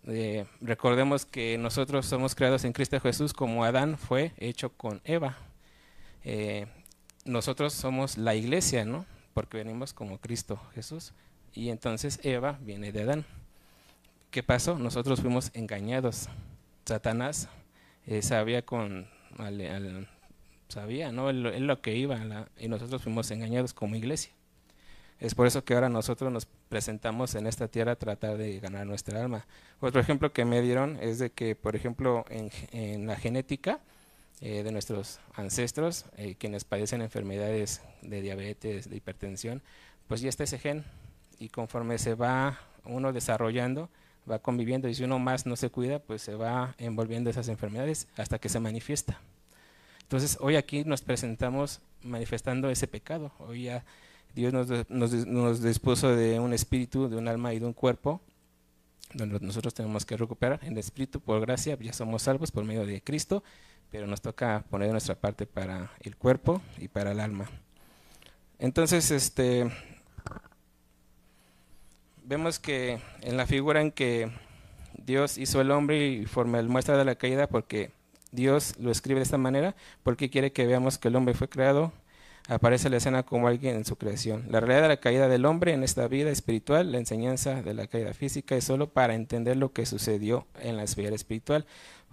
Eh, 0.07 0.47
recordemos 0.61 1.27
que 1.27 1.59
nosotros 1.59 2.07
somos 2.07 2.35
creados 2.35 2.65
en 2.65 2.73
Cristo 2.73 3.01
Jesús 3.01 3.33
como 3.33 3.65
Adán 3.65 3.99
fue 3.99 4.33
hecho 4.37 4.71
con 4.71 5.01
Eva. 5.05 5.37
Eh, 6.25 6.67
nosotros 7.25 7.73
somos 7.73 8.19
la 8.19 8.35
iglesia, 8.35 8.85
¿no? 8.85 9.07
Porque 9.35 9.59
venimos 9.59 9.93
como 9.93 10.19
Cristo 10.19 10.61
Jesús. 10.75 11.13
Y 11.53 11.71
entonces 11.71 12.21
Eva 12.23 12.59
viene 12.61 12.93
de 12.93 13.03
Adán. 13.03 13.25
¿Qué 14.31 14.43
pasó? 14.43 14.79
Nosotros 14.79 15.21
fuimos 15.21 15.51
engañados. 15.55 16.29
Satanás 16.85 17.49
sabía 18.23 18.63
con 18.63 19.09
sabía, 20.69 21.13
¿no? 21.13 21.31
Él, 21.31 21.67
lo 21.67 21.81
que 21.81 21.97
iba 21.97 22.47
y 22.59 22.69
nosotros 22.69 23.03
fuimos 23.03 23.31
engañados 23.31 23.75
como 23.75 23.97
iglesia. 23.97 24.33
Es 25.21 25.35
por 25.35 25.47
eso 25.47 25.63
que 25.65 25.75
ahora 25.75 25.91
nosotros 25.91 26.33
nos 26.33 26.47
presentamos 26.47 27.35
en 27.35 27.47
esta 27.47 27.69
tierra 27.69 27.93
a 27.93 27.97
tratar 27.97 28.39
de 28.39 28.59
ganar 28.59 28.87
nuestra 28.87 29.21
alma. 29.21 29.47
Otro 29.81 30.01
ejemplo 30.01 30.33
que 30.33 30.47
me 30.47 30.63
dieron 30.63 30.99
es 31.01 31.19
de 31.19 31.31
que, 31.31 31.55
por 31.55 31.77
ejemplo, 31.77 32.25
en, 32.31 33.07
la 33.07 33.17
genética 33.17 33.81
eh, 34.41 34.63
de 34.63 34.73
nuestros 34.73 35.21
ancestros, 35.35 36.07
eh, 36.17 36.37
quienes 36.39 36.65
padecen 36.65 37.03
enfermedades 37.03 37.83
de 38.01 38.23
diabetes, 38.23 38.89
de 38.89 38.97
hipertensión, 38.97 39.63
pues 40.09 40.23
ya 40.23 40.31
está 40.31 40.45
ese 40.45 40.59
gen 40.59 40.85
y 41.39 41.51
conforme 41.51 41.99
se 41.99 42.15
va 42.15 42.59
uno 42.85 43.13
desarrollando, 43.13 43.91
va 44.31 44.39
conviviendo 44.39 44.89
y 44.89 44.95
si 44.95 45.05
uno 45.05 45.19
más 45.19 45.45
no 45.45 45.57
se 45.57 45.69
cuida, 45.69 45.99
pues 45.99 46.23
se 46.23 46.35
va 46.35 46.75
envolviendo 46.79 47.29
esas 47.29 47.49
enfermedades 47.49 48.09
hasta 48.17 48.39
que 48.39 48.49
se 48.49 48.59
manifiesta. 48.59 49.21
Entonces, 50.01 50.39
hoy 50.41 50.57
aquí 50.57 50.83
nos 50.85 51.03
presentamos 51.03 51.81
manifestando 52.03 52.71
ese 52.71 52.89
pecado. 52.89 53.33
Hoy 53.39 53.65
ya 53.65 53.85
Dios 54.35 54.53
nos, 54.53 54.89
nos, 54.89 55.63
dispuso 55.63 56.15
de 56.15 56.39
un 56.39 56.53
espíritu, 56.53 57.09
de 57.09 57.17
un 57.17 57.29
alma 57.29 57.53
y 57.53 57.59
de 57.59 57.67
un 57.67 57.73
cuerpo, 57.73 58.21
donde 59.15 59.41
nosotros 59.41 59.75
tenemos 59.75 60.05
que 60.05 60.17
recuperar. 60.17 60.61
En 60.63 60.73
el 60.73 60.79
espíritu, 60.79 61.21
por 61.21 61.41
gracia, 61.41 61.77
ya 61.81 61.93
somos 61.93 62.23
salvos 62.23 62.51
por 62.51 62.65
medio 62.65 62.87
de 62.87 63.03
Cristo, 63.03 63.43
pero 63.91 64.07
nos 64.07 64.21
toca 64.21 64.65
poner 64.71 64.91
nuestra 64.91 65.15
parte 65.15 65.47
para 65.47 65.91
el 66.01 66.17
cuerpo 66.17 66.63
y 66.79 66.89
para 66.89 67.13
el 67.13 67.21
alma. 67.21 67.51
Entonces, 68.59 69.11
este, 69.11 69.71
vemos 72.25 72.59
que 72.59 73.01
en 73.23 73.37
la 73.37 73.47
figura 73.47 73.81
en 73.81 73.91
que 73.91 74.31
Dios 74.97 75.39
hizo 75.39 75.61
el 75.61 75.71
hombre 75.71 76.09
y 76.09 76.27
forma 76.27 76.61
el 76.61 76.69
muestra 76.69 76.97
de 76.97 77.05
la 77.05 77.17
caída, 77.17 77.49
porque 77.49 77.91
Dios 78.31 78.79
lo 78.79 78.91
escribe 78.93 79.19
de 79.19 79.25
esta 79.25 79.39
manera, 79.39 79.75
porque 80.05 80.31
quiere 80.31 80.53
que 80.53 80.67
veamos 80.67 80.99
que 80.99 81.09
el 81.09 81.17
hombre 81.17 81.35
fue 81.35 81.49
creado 81.49 81.93
aparece 82.51 82.91
la 82.91 82.97
escena 82.97 83.23
como 83.23 83.47
alguien 83.47 83.77
en 83.77 83.85
su 83.85 83.97
creación. 83.97 84.45
La 84.51 84.59
realidad 84.59 84.83
de 84.83 84.89
la 84.89 85.01
caída 85.01 85.29
del 85.29 85.47
hombre 85.47 85.73
en 85.73 85.85
esta 85.85 86.09
vida 86.09 86.31
espiritual, 86.31 86.91
la 86.91 86.99
enseñanza 86.99 87.63
de 87.63 87.75
la 87.75 87.87
caída 87.87 88.13
física 88.13 88.57
es 88.57 88.65
solo 88.65 88.91
para 88.93 89.15
entender 89.15 89.57
lo 89.57 89.73
que 89.73 89.87
sucedió 89.87 90.47
en 90.61 90.77
la 90.77 90.83
esfera 90.83 91.15
espiritual. 91.15 91.65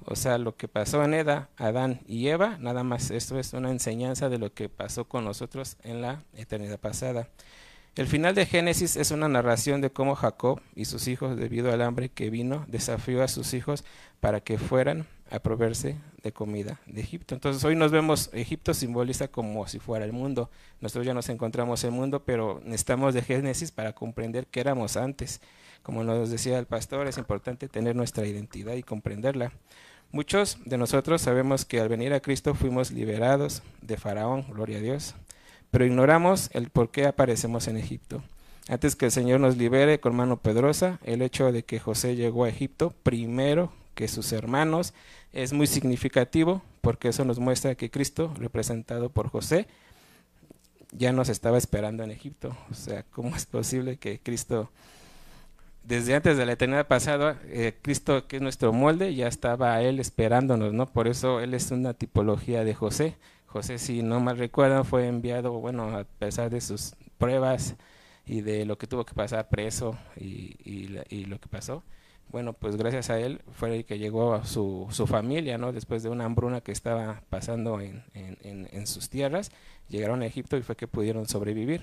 O 0.06 0.16
sea, 0.16 0.38
lo 0.38 0.56
que 0.56 0.68
pasó 0.68 1.04
en 1.04 1.16
Eda, 1.16 1.50
Adán 1.58 2.02
y 2.08 2.28
Eva, 2.28 2.58
nada 2.60 2.84
más 2.84 3.10
esto 3.10 3.40
es 3.40 3.54
una 3.54 3.72
enseñanza 3.72 4.30
de 4.30 4.38
lo 4.38 4.54
que 4.54 4.70
pasó 4.70 5.06
con 5.06 5.26
nosotros 5.26 5.76
en 5.84 6.02
la 6.02 6.24
eternidad 6.36 6.80
pasada. 6.80 7.30
El 7.96 8.06
final 8.06 8.36
de 8.36 8.46
Génesis 8.46 8.96
es 8.96 9.10
una 9.10 9.28
narración 9.28 9.82
de 9.82 9.90
cómo 9.90 10.14
Jacob 10.14 10.62
y 10.76 10.86
sus 10.86 11.08
hijos, 11.08 11.36
debido 11.36 11.72
al 11.74 11.82
hambre 11.82 12.10
que 12.10 12.30
vino, 12.30 12.64
desafió 12.68 13.24
a 13.24 13.28
sus 13.28 13.56
hijos 13.56 13.84
para 14.20 14.40
que 14.40 14.60
fueran 14.60 15.08
a 15.32 15.40
proveerse 15.40 15.98
de 16.24 16.32
comida 16.32 16.80
de 16.86 17.02
Egipto. 17.02 17.36
Entonces 17.36 17.64
hoy 17.64 17.76
nos 17.76 17.92
vemos, 17.92 18.30
Egipto 18.34 18.74
simboliza 18.74 19.28
como 19.28 19.68
si 19.68 19.80
fuera 19.80 20.06
el 20.06 20.14
mundo. 20.14 20.50
Nosotros 20.82 21.06
ya 21.06 21.14
nos 21.14 21.30
encontramos 21.30 21.84
en 21.84 21.94
el 21.94 22.00
mundo, 22.00 22.24
pero 22.24 22.62
necesitamos 22.64 23.14
de 23.14 23.22
Génesis 23.22 23.72
para 23.72 23.94
comprender 23.94 24.48
qué 24.48 24.60
éramos 24.60 24.98
antes. 24.98 25.42
Como 25.84 26.04
nos 26.04 26.30
decía 26.30 26.60
el 26.60 26.66
pastor, 26.66 27.08
es 27.08 27.18
importante 27.18 27.68
tener 27.68 27.96
nuestra 27.96 28.26
identidad 28.26 28.74
y 28.74 28.84
comprenderla. 28.84 29.52
Muchos 30.12 30.58
de 30.66 30.78
nosotros 30.78 31.22
sabemos 31.22 31.66
que 31.66 31.82
al 31.82 31.90
venir 31.90 32.14
a 32.14 32.22
Cristo 32.22 32.56
fuimos 32.56 32.92
liberados 32.92 33.62
de 33.82 33.98
Faraón, 33.98 34.46
gloria 34.50 34.78
a 34.78 34.82
Dios, 34.82 35.16
pero 35.70 35.86
ignoramos 35.86 36.50
el 36.54 36.70
por 36.70 36.92
qué 36.92 37.06
aparecemos 37.06 37.68
en 37.68 37.78
Egipto. 37.78 38.24
Antes 38.70 38.96
que 38.96 39.06
el 39.06 39.12
Señor 39.12 39.40
nos 39.40 39.58
libere 39.58 40.00
con 40.00 40.16
mano 40.16 40.38
pedrosa, 40.38 41.00
el 41.04 41.22
hecho 41.22 41.52
de 41.52 41.64
que 41.64 41.80
José 41.80 42.16
llegó 42.16 42.46
a 42.46 42.50
Egipto 42.50 42.94
primero 43.04 43.72
que 43.98 44.08
sus 44.08 44.32
hermanos 44.32 44.94
es 45.34 45.54
muy 45.54 45.66
significativo 45.66 46.62
porque 46.82 47.08
eso 47.08 47.26
nos 47.26 47.40
muestra 47.40 47.74
que 47.74 47.90
Cristo, 47.90 48.32
representado 48.38 49.10
por 49.10 49.28
José, 49.28 49.66
ya 50.92 51.12
nos 51.12 51.30
estaba 51.30 51.58
esperando 51.58 52.04
en 52.04 52.12
Egipto. 52.12 52.56
O 52.70 52.76
sea, 52.76 53.02
¿cómo 53.10 53.36
es 53.36 53.48
posible 53.48 53.98
que 53.98 54.20
Cristo, 54.20 54.70
desde 55.84 56.14
antes 56.14 56.38
de 56.38 56.46
la 56.46 56.52
eternidad 56.52 56.86
pasada, 56.86 57.42
eh, 57.46 57.76
Cristo, 57.82 58.28
que 58.28 58.36
es 58.36 58.42
nuestro 58.44 58.72
molde, 58.72 59.16
ya 59.16 59.28
estaba 59.28 59.82
Él 59.82 60.00
esperándonos, 60.00 60.74
¿no? 60.74 60.86
Por 60.86 61.08
eso 61.08 61.40
Él 61.40 61.56
es 61.56 61.72
una 61.72 61.96
tipología 61.96 62.64
de 62.64 62.76
José. 62.76 63.16
José, 63.48 63.80
si 63.80 64.04
no 64.04 64.20
mal 64.20 64.38
recuerdan, 64.38 64.86
fue 64.86 65.08
enviado, 65.08 65.54
bueno, 65.54 65.98
a 65.98 66.04
pesar 66.04 66.52
de 66.52 66.62
sus 66.62 66.94
pruebas 67.18 67.76
y 68.28 68.42
de 68.42 68.64
lo 68.66 68.78
que 68.78 68.86
tuvo 68.86 69.08
que 69.08 69.16
pasar 69.16 69.50
preso 69.50 69.98
y, 70.16 70.56
y 71.10 71.26
lo 71.26 71.40
que 71.40 71.50
pasó, 71.50 71.84
bueno, 72.30 72.54
pues 72.54 72.76
gracias 72.76 73.10
a 73.10 73.20
él 73.20 73.42
fue 73.54 73.76
el 73.78 73.86
que 73.86 74.00
llegó 74.00 74.34
a 74.34 74.46
su, 74.46 74.88
su 74.92 75.08
familia, 75.08 75.58
¿no? 75.58 75.72
Después 75.72 76.04
de 76.04 76.10
una 76.10 76.26
hambruna 76.26 76.62
que 76.62 76.72
estaba 76.72 77.22
pasando 77.30 77.80
en, 77.80 78.04
en, 78.14 78.68
en, 78.72 78.88
sus 78.88 79.10
tierras, 79.10 79.52
llegaron 79.88 80.22
a 80.22 80.26
Egipto 80.26 80.58
y 80.58 80.62
fue 80.62 80.76
que 80.76 80.88
pudieron 80.88 81.28
sobrevivir. 81.28 81.82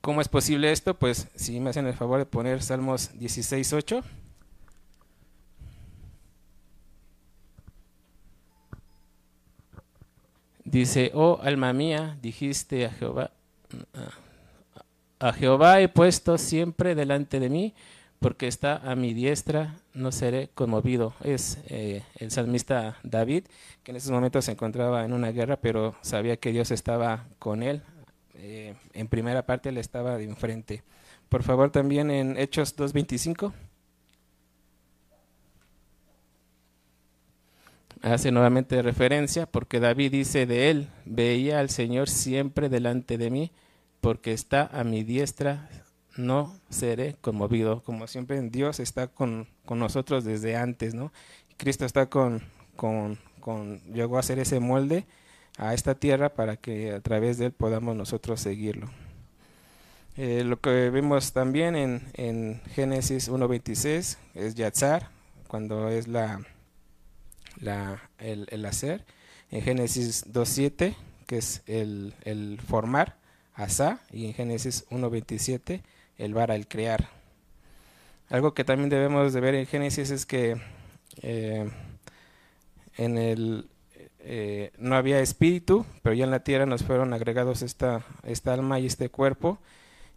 ¿Cómo 0.00 0.20
es 0.20 0.28
posible 0.28 0.70
esto? 0.70 0.94
Pues 0.94 1.28
si 1.34 1.58
me 1.60 1.70
hacen 1.70 1.86
el 1.86 1.94
favor 1.94 2.18
de 2.18 2.26
poner 2.26 2.62
Salmos 2.62 3.14
16.8. 3.14 4.02
Dice, 10.64 11.12
oh 11.14 11.40
alma 11.42 11.72
mía, 11.72 12.18
dijiste 12.20 12.86
a 12.86 12.90
Jehová, 12.90 13.30
a 15.18 15.32
Jehová 15.32 15.80
he 15.80 15.88
puesto 15.88 16.38
siempre 16.38 16.94
delante 16.94 17.40
de 17.40 17.48
mí, 17.48 17.74
porque 18.20 18.48
está 18.48 18.76
a 18.78 18.96
mi 18.96 19.14
diestra, 19.14 19.76
no 19.94 20.12
seré 20.12 20.48
conmovido. 20.54 21.14
Es 21.22 21.58
eh, 21.68 22.02
el 22.16 22.30
salmista 22.30 22.98
David, 23.02 23.44
que 23.82 23.90
en 23.92 23.96
esos 23.96 24.10
momentos 24.10 24.44
se 24.44 24.52
encontraba 24.52 25.04
en 25.04 25.12
una 25.12 25.32
guerra, 25.32 25.56
pero 25.56 25.94
sabía 26.00 26.36
que 26.36 26.52
Dios 26.52 26.70
estaba 26.70 27.26
con 27.38 27.62
él. 27.62 27.82
Eh, 28.34 28.74
en 28.92 29.08
primera 29.08 29.44
parte 29.46 29.68
él 29.68 29.78
estaba 29.78 30.16
de 30.16 30.24
enfrente. 30.24 30.82
Por 31.28 31.42
favor, 31.42 31.70
también 31.70 32.10
en 32.10 32.36
Hechos 32.36 32.76
2.25. 32.76 33.52
Hace 38.02 38.30
nuevamente 38.30 38.80
referencia, 38.82 39.46
porque 39.46 39.80
David 39.80 40.12
dice 40.12 40.46
de 40.46 40.70
él, 40.70 40.88
veía 41.06 41.58
al 41.58 41.70
Señor 41.70 42.08
siempre 42.08 42.68
delante 42.68 43.18
de 43.18 43.30
mí, 43.30 43.50
porque 44.00 44.32
está 44.32 44.66
a 44.66 44.84
mi 44.84 45.02
diestra, 45.02 45.68
no 46.16 46.58
seré 46.70 47.16
conmovido. 47.20 47.82
Como 47.82 48.06
siempre, 48.06 48.40
Dios 48.42 48.80
está 48.80 49.08
con, 49.08 49.48
nosotros 49.68 50.24
desde 50.24 50.56
antes, 50.56 50.94
¿no? 50.94 51.12
Cristo 51.56 51.84
está 51.84 52.06
con, 52.06 52.42
con, 52.76 53.18
con, 53.40 53.80
llegó 53.92 54.16
a 54.16 54.20
hacer 54.20 54.38
ese 54.38 54.60
molde 54.60 55.06
a 55.58 55.74
esta 55.74 55.94
tierra 55.94 56.34
para 56.34 56.56
que 56.56 56.92
a 56.92 57.00
través 57.00 57.38
de 57.38 57.46
él 57.46 57.52
podamos 57.52 57.96
nosotros 57.96 58.40
seguirlo. 58.40 58.90
Eh, 60.16 60.44
lo 60.44 60.60
que 60.60 60.90
vemos 60.90 61.32
también 61.32 61.76
en, 61.76 62.02
en 62.14 62.62
Génesis 62.74 63.30
1.26 63.30 64.16
es 64.34 64.54
Yatzar, 64.54 65.10
cuando 65.46 65.88
es 65.90 66.08
la, 66.08 66.40
la, 67.60 68.10
el, 68.18 68.46
el 68.50 68.64
hacer. 68.64 69.04
En 69.50 69.62
Génesis 69.62 70.26
2.7, 70.32 70.94
que 71.26 71.38
es 71.38 71.62
el, 71.66 72.14
el 72.24 72.60
formar, 72.66 73.16
Asa, 73.54 74.00
y 74.10 74.26
en 74.26 74.34
Génesis 74.34 74.86
1.27 74.90 75.82
el 76.18 76.34
vara, 76.34 76.54
el 76.54 76.68
crear. 76.68 77.08
Algo 78.28 78.54
que 78.54 78.64
también 78.64 78.90
debemos 78.90 79.32
de 79.32 79.40
ver 79.40 79.54
en 79.54 79.66
Génesis 79.66 80.10
es 80.10 80.26
que 80.26 80.56
eh, 81.22 81.70
en 82.96 83.18
el 83.18 83.68
eh, 84.20 84.72
no 84.78 84.96
había 84.96 85.20
espíritu, 85.20 85.86
pero 86.02 86.14
ya 86.14 86.24
en 86.24 86.32
la 86.32 86.40
tierra 86.42 86.66
nos 86.66 86.82
fueron 86.82 87.12
agregados 87.12 87.62
esta, 87.62 88.04
esta 88.24 88.52
alma 88.52 88.80
y 88.80 88.86
este 88.86 89.08
cuerpo 89.08 89.58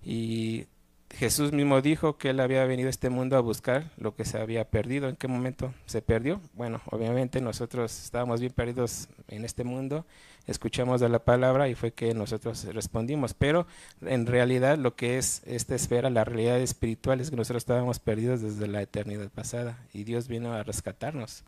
y 0.03 0.65
Jesús 1.11 1.51
mismo 1.51 1.81
dijo 1.81 2.17
que 2.17 2.29
él 2.29 2.39
había 2.39 2.63
venido 2.65 2.87
a 2.87 2.89
este 2.91 3.09
mundo 3.09 3.35
a 3.35 3.41
buscar 3.41 3.91
lo 3.97 4.15
que 4.15 4.25
se 4.25 4.39
había 4.39 4.63
perdido. 4.65 5.09
¿En 5.09 5.15
qué 5.15 5.27
momento 5.27 5.73
se 5.85 6.01
perdió? 6.01 6.39
Bueno, 6.53 6.81
obviamente 6.85 7.41
nosotros 7.41 8.03
estábamos 8.03 8.39
bien 8.39 8.53
perdidos 8.53 9.09
en 9.27 9.43
este 9.43 9.63
mundo, 9.63 10.05
escuchamos 10.47 11.01
de 11.01 11.09
la 11.09 11.19
palabra 11.19 11.67
y 11.67 11.75
fue 11.75 11.91
que 11.91 12.13
nosotros 12.13 12.63
respondimos. 12.73 13.33
Pero 13.33 13.65
en 14.01 14.27
realidad 14.27 14.77
lo 14.77 14.95
que 14.95 15.17
es 15.17 15.41
esta 15.45 15.75
esfera, 15.75 16.09
la 16.09 16.23
realidad 16.23 16.59
espiritual, 16.59 17.19
es 17.19 17.31
que 17.31 17.35
nosotros 17.35 17.63
estábamos 17.63 17.99
perdidos 17.99 18.41
desde 18.41 18.67
la 18.67 18.81
eternidad 18.81 19.29
pasada 19.29 19.77
y 19.93 20.03
Dios 20.03 20.27
vino 20.27 20.53
a 20.53 20.63
rescatarnos. 20.63 21.43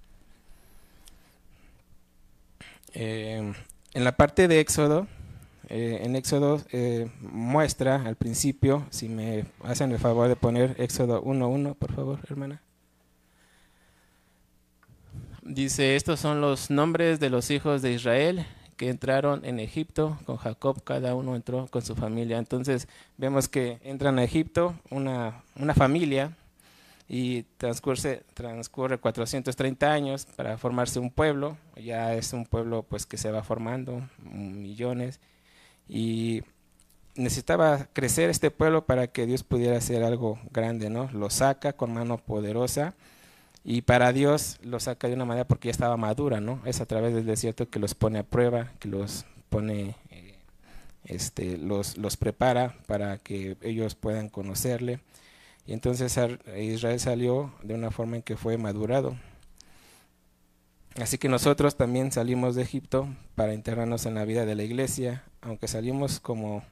Eh, 2.94 3.54
en 3.94 4.04
la 4.04 4.18
parte 4.18 4.48
de 4.48 4.60
Éxodo, 4.60 5.08
eh, 5.74 6.02
en 6.04 6.18
Éxodo 6.18 6.62
eh, 6.74 7.10
muestra 7.22 8.04
al 8.04 8.18
principio, 8.18 8.86
si 8.90 9.08
me 9.08 9.46
hacen 9.64 9.94
el 9.94 10.00
favor 10.00 10.28
de 10.28 10.36
poner 10.36 10.76
Éxodo 10.78 11.24
1.1, 11.24 11.76
por 11.76 11.94
favor, 11.94 12.20
hermana. 12.30 12.62
Dice, 15.42 15.96
estos 15.96 16.20
son 16.20 16.42
los 16.42 16.70
nombres 16.70 17.22
de 17.22 17.30
los 17.30 17.50
hijos 17.52 17.82
de 17.82 17.94
Israel 17.94 18.46
que 18.76 18.90
entraron 18.90 19.46
en 19.46 19.62
Egipto 19.62 20.20
con 20.26 20.36
Jacob, 20.36 20.84
cada 20.84 21.16
uno 21.16 21.38
entró 21.38 21.68
con 21.68 21.82
su 21.84 21.96
familia. 21.96 22.38
Entonces 22.38 22.90
vemos 23.16 23.48
que 23.48 23.80
entran 23.86 24.20
a 24.20 24.26
Egipto 24.26 24.76
una, 24.90 25.42
una 25.56 25.74
familia 25.74 26.36
y 27.08 27.44
transcurre, 27.56 28.24
transcurre 28.34 28.98
430 28.98 29.90
años 29.90 30.26
para 30.36 30.58
formarse 30.58 31.00
un 31.00 31.12
pueblo, 31.12 31.58
ya 31.78 32.14
es 32.14 32.34
un 32.34 32.46
pueblo 32.46 32.84
pues 32.84 33.06
que 33.06 33.16
se 33.16 33.32
va 33.32 33.42
formando, 33.42 34.02
millones, 34.20 35.22
y 35.88 36.44
necesitaba 37.16 37.88
crecer 37.94 38.30
este 38.30 38.52
pueblo 38.52 38.86
para 38.86 39.08
que 39.08 39.26
Dios 39.26 39.44
pudiera 39.44 39.78
hacer 39.78 40.04
algo 40.04 40.40
grande, 40.52 40.90
¿no? 40.90 41.10
Lo 41.12 41.30
saca 41.30 41.74
con 41.74 41.94
mano 41.94 42.18
poderosa 42.18 42.96
y 43.64 43.82
para 43.82 44.14
Dios 44.14 44.60
lo 44.64 44.80
saca 44.80 45.08
de 45.08 45.14
una 45.14 45.26
manera 45.26 45.48
porque 45.48 45.68
ya 45.68 45.72
estaba 45.72 45.98
madura, 45.98 46.40
¿no? 46.42 46.62
Es 46.66 46.82
a 46.82 46.86
través 46.86 47.14
del 47.14 47.26
desierto 47.26 47.70
que 47.70 47.80
los 47.80 47.94
pone 47.96 48.20
a 48.20 48.24
prueba, 48.24 48.72
que 48.80 48.88
los 48.88 49.26
pone, 49.50 49.96
eh, 50.10 50.40
este, 51.04 51.58
los, 51.58 51.98
los 51.98 52.18
prepara 52.18 52.76
para 52.88 53.18
que 53.18 53.58
ellos 53.62 53.96
puedan 53.96 54.30
conocerle. 54.30 55.00
Y 55.68 55.74
entonces 55.74 56.18
Israel 56.58 57.00
salió 57.00 57.54
de 57.62 57.76
una 57.76 57.92
forma 57.92 58.16
en 58.18 58.24
que 58.24 58.36
fue 58.36 58.58
madurado. 58.58 59.16
Así 61.00 61.18
que 61.18 61.30
nosotros 61.30 61.78
también 61.78 62.12
salimos 62.12 62.56
de 62.56 62.64
Egipto 62.64 63.08
para 63.36 63.54
integrarnos 63.54 64.06
en 64.06 64.16
la 64.16 64.26
vida 64.26 64.46
de 64.46 64.56
la 64.56 64.64
iglesia, 64.64 65.24
aunque 65.42 65.68
salimos 65.68 66.20
como 66.20 66.64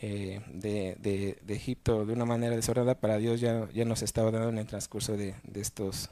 eh, 0.00 0.40
de, 0.52 0.96
de, 1.00 1.54
Egipto 1.54 2.04
de 2.04 2.12
una 2.12 2.24
manera 2.24 2.56
desordenada, 2.56 2.96
para 2.96 3.18
Dios 3.18 3.40
ya, 3.40 3.68
ya 3.72 3.84
nos 3.84 4.02
estaba 4.02 4.30
dando 4.30 4.48
en 4.48 4.58
el 4.58 4.66
transcurso 4.66 5.16
de, 5.16 5.34
estos 5.54 6.10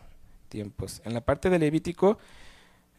tiempos. 0.48 1.02
En 1.04 1.14
la 1.14 1.20
parte 1.22 1.50
de 1.50 1.58
Levítico 1.58 2.18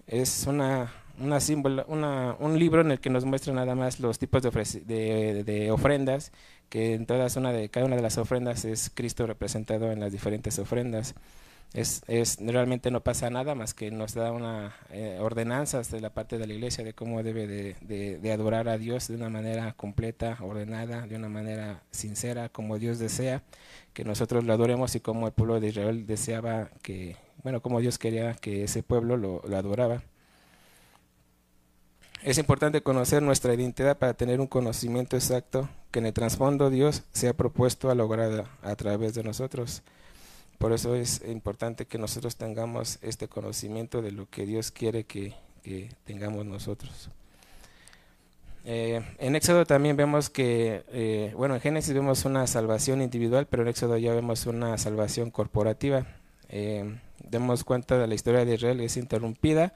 es 0.07 0.45
una, 0.47 0.91
una 1.19 1.39
símbolo, 1.39 1.85
una, 1.87 2.35
un 2.39 2.59
libro 2.59 2.81
en 2.81 2.91
el 2.91 2.99
que 2.99 3.09
nos 3.09 3.23
muestra 3.23 3.53
nada 3.53 3.75
más 3.75 3.99
los 3.99 4.19
tipos 4.19 4.41
de, 4.41 5.43
de, 5.45 5.71
ofrendas, 5.71 6.31
que 6.69 6.95
en 6.95 7.05
todas 7.05 7.35
una 7.37 7.53
de, 7.53 7.69
cada 7.69 7.85
una 7.85 7.95
de 7.95 8.01
las 8.01 8.17
ofrendas 8.17 8.65
es 8.65 8.91
Cristo 8.93 9.27
representado 9.27 9.91
en 9.91 9.99
las 9.99 10.11
diferentes 10.11 10.59
ofrendas 10.59 11.15
es, 11.73 12.01
es, 12.07 12.37
realmente 12.39 12.91
no 12.91 13.01
pasa 13.01 13.29
nada 13.29 13.55
más 13.55 13.73
que 13.73 13.91
nos 13.91 14.13
da 14.13 14.33
una 14.33 14.75
eh, 14.89 15.17
ordenanzas 15.21 15.89
de 15.89 16.01
la 16.01 16.09
parte 16.09 16.37
de 16.37 16.45
la 16.45 16.53
iglesia 16.53 16.83
de 16.83 16.93
cómo 16.93 17.23
debe 17.23 17.47
de, 17.47 17.75
de, 18.19 18.31
adorar 18.33 18.67
a 18.67 18.77
Dios 18.77 19.07
de 19.07 19.15
una 19.15 19.29
manera 19.29 19.73
completa, 19.73 20.37
ordenada, 20.41 21.07
de 21.07 21.15
una 21.15 21.29
manera 21.29 21.81
sincera, 21.91 22.49
como 22.49 22.77
Dios 22.77 22.99
desea 22.99 23.43
que 23.93 24.03
nosotros 24.03 24.43
lo 24.43 24.53
adoremos 24.53 24.95
y 24.95 24.99
como 24.99 25.27
el 25.27 25.33
pueblo 25.33 25.61
de 25.61 25.69
Israel 25.69 26.05
deseaba 26.05 26.69
que, 26.81 27.15
bueno, 27.43 27.61
como 27.61 27.79
Dios 27.79 27.97
quería 27.97 28.33
que 28.33 28.65
ese 28.65 28.83
pueblo 28.83 29.15
lo, 29.15 29.41
lo 29.47 29.57
adoraba. 29.57 30.03
Es 32.21 32.37
importante 32.37 32.83
conocer 32.83 33.23
nuestra 33.23 33.53
identidad 33.53 33.97
para 33.97 34.13
tener 34.13 34.41
un 34.41 34.47
conocimiento 34.47 35.15
exacto 35.15 35.69
que 35.89 35.99
en 35.99 36.05
el 36.05 36.13
trasfondo 36.13 36.69
Dios 36.69 37.03
se 37.13 37.29
ha 37.29 37.33
propuesto 37.33 37.89
a 37.89 37.95
lograr 37.95 38.45
a 38.61 38.75
través 38.75 39.13
de 39.13 39.23
nosotros. 39.23 39.83
Por 40.61 40.73
eso 40.73 40.93
es 40.93 41.23
importante 41.27 41.87
que 41.87 41.97
nosotros 41.97 42.35
tengamos 42.35 42.99
este 43.01 43.27
conocimiento 43.27 44.03
de 44.03 44.11
lo 44.11 44.29
que 44.29 44.45
Dios 44.45 44.69
quiere 44.69 45.05
que, 45.05 45.33
tengamos 46.05 46.45
nosotros. 46.45 47.09
Eh, 48.63 49.01
en 49.17 49.35
Éxodo 49.35 49.65
también 49.65 49.97
vemos 49.97 50.29
que, 50.29 50.83
eh, 50.89 51.33
bueno, 51.35 51.55
en 51.55 51.61
Génesis 51.61 51.95
vemos 51.95 52.25
una 52.25 52.45
salvación 52.45 53.01
individual, 53.01 53.47
pero 53.49 53.63
en 53.63 53.69
Éxodo 53.69 53.97
ya 53.97 54.13
vemos 54.13 54.45
una 54.45 54.77
salvación 54.77 55.31
corporativa. 55.31 56.05
Eh, 56.49 56.95
demos 57.27 57.63
cuenta 57.63 57.97
de 57.97 58.05
la 58.05 58.13
historia 58.13 58.45
de 58.45 58.53
Israel 58.53 58.81
es 58.81 58.97
interrumpida 58.97 59.73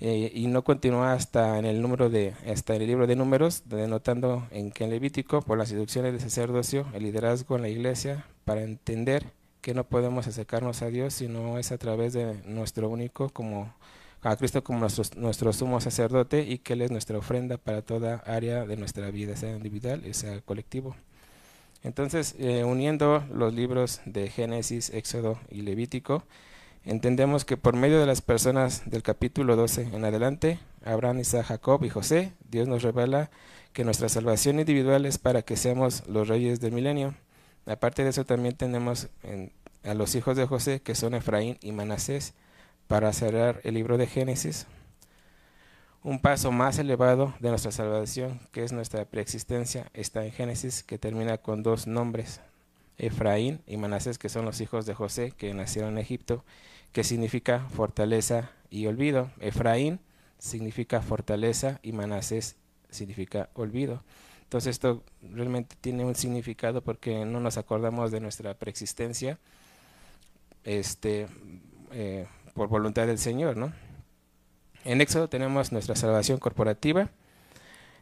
y 0.00 0.46
no 0.48 0.64
continúa 0.64 1.12
hasta 1.12 1.58
en 1.60 1.64
el 1.64 1.80
número 1.80 2.08
de 2.10 2.34
hasta 2.50 2.74
el 2.74 2.86
libro 2.88 3.06
de 3.06 3.14
Números, 3.14 3.62
denotando 3.66 4.48
en 4.50 4.72
que 4.72 4.82
en 4.82 4.90
Levítico 4.90 5.42
por 5.42 5.58
las 5.58 5.70
instrucciones 5.70 6.12
del 6.12 6.20
sacerdocio, 6.20 6.88
el 6.92 7.04
liderazgo 7.04 7.54
en 7.54 7.62
la 7.62 7.68
iglesia 7.68 8.24
para 8.44 8.62
entender 8.62 9.37
que 9.60 9.74
no 9.74 9.84
podemos 9.84 10.26
acercarnos 10.26 10.82
a 10.82 10.86
Dios 10.86 11.14
si 11.14 11.28
no 11.28 11.58
es 11.58 11.72
a 11.72 11.78
través 11.78 12.12
de 12.12 12.40
nuestro 12.44 12.88
único 12.88 13.28
como, 13.30 13.72
a 14.22 14.36
Cristo 14.36 14.62
como 14.64 14.80
nuestro, 14.80 15.04
nuestro 15.16 15.52
sumo 15.52 15.80
sacerdote 15.80 16.42
y 16.42 16.58
que 16.58 16.74
Él 16.74 16.82
es 16.82 16.90
nuestra 16.90 17.18
ofrenda 17.18 17.56
para 17.56 17.82
toda 17.82 18.22
área 18.26 18.64
de 18.66 18.76
nuestra 18.76 19.10
vida, 19.10 19.36
sea 19.36 19.56
individual 19.56 20.06
y 20.06 20.14
sea 20.14 20.40
colectivo. 20.40 20.94
Entonces, 21.82 22.34
eh, 22.38 22.64
uniendo 22.64 23.24
los 23.32 23.54
libros 23.54 24.00
de 24.04 24.28
Génesis, 24.30 24.90
Éxodo 24.90 25.38
y 25.50 25.62
Levítico, 25.62 26.24
entendemos 26.84 27.44
que 27.44 27.56
por 27.56 27.76
medio 27.76 28.00
de 28.00 28.06
las 28.06 28.20
personas 28.20 28.82
del 28.86 29.02
capítulo 29.02 29.54
12 29.54 29.82
en 29.92 30.04
adelante, 30.04 30.58
Abraham, 30.84 31.20
Isaac, 31.20 31.46
Jacob 31.46 31.84
y 31.84 31.88
José, 31.88 32.32
Dios 32.50 32.66
nos 32.66 32.82
revela 32.82 33.30
que 33.72 33.84
nuestra 33.84 34.08
salvación 34.08 34.58
individual 34.58 35.06
es 35.06 35.18
para 35.18 35.42
que 35.42 35.56
seamos 35.56 36.06
los 36.08 36.26
reyes 36.26 36.60
del 36.60 36.72
milenio. 36.72 37.14
Aparte 37.68 38.02
de 38.02 38.10
eso, 38.10 38.24
también 38.24 38.56
tenemos 38.56 39.08
a 39.84 39.94
los 39.94 40.14
hijos 40.14 40.36
de 40.36 40.46
José, 40.46 40.80
que 40.80 40.94
son 40.94 41.14
Efraín 41.14 41.58
y 41.60 41.72
Manasés, 41.72 42.34
para 42.86 43.12
cerrar 43.12 43.60
el 43.64 43.74
libro 43.74 43.98
de 43.98 44.06
Génesis, 44.06 44.66
un 46.02 46.20
paso 46.20 46.52
más 46.52 46.78
elevado 46.78 47.34
de 47.40 47.50
nuestra 47.50 47.70
salvación, 47.70 48.40
que 48.52 48.64
es 48.64 48.72
nuestra 48.72 49.04
preexistencia, 49.04 49.90
está 49.92 50.24
en 50.24 50.32
Génesis, 50.32 50.82
que 50.82 50.96
termina 50.96 51.38
con 51.38 51.62
dos 51.62 51.86
nombres, 51.86 52.40
Efraín 52.96 53.60
y 53.66 53.76
Manasés, 53.76 54.18
que 54.18 54.28
son 54.28 54.44
los 54.44 54.60
hijos 54.60 54.86
de 54.86 54.94
José, 54.94 55.32
que 55.36 55.52
nacieron 55.54 55.92
en 55.92 55.98
Egipto, 55.98 56.44
que 56.92 57.04
significa 57.04 57.66
fortaleza 57.70 58.50
y 58.70 58.86
olvido. 58.86 59.30
Efraín 59.40 60.00
significa 60.38 61.02
fortaleza 61.02 61.78
y 61.82 61.92
Manasés 61.92 62.56
significa 62.90 63.50
olvido. 63.54 64.02
Entonces 64.48 64.70
esto 64.70 65.02
realmente 65.20 65.76
tiene 65.78 66.06
un 66.06 66.14
significado 66.14 66.80
porque 66.80 67.26
no 67.26 67.38
nos 67.38 67.58
acordamos 67.58 68.10
de 68.10 68.18
nuestra 68.18 68.54
preexistencia 68.54 69.38
este, 70.64 71.26
eh, 71.92 72.26
por 72.54 72.68
voluntad 72.70 73.06
del 73.06 73.18
Señor, 73.18 73.58
¿no? 73.58 73.74
En 74.86 75.02
Éxodo 75.02 75.28
tenemos 75.28 75.70
nuestra 75.70 75.94
salvación 75.96 76.38
corporativa. 76.38 77.10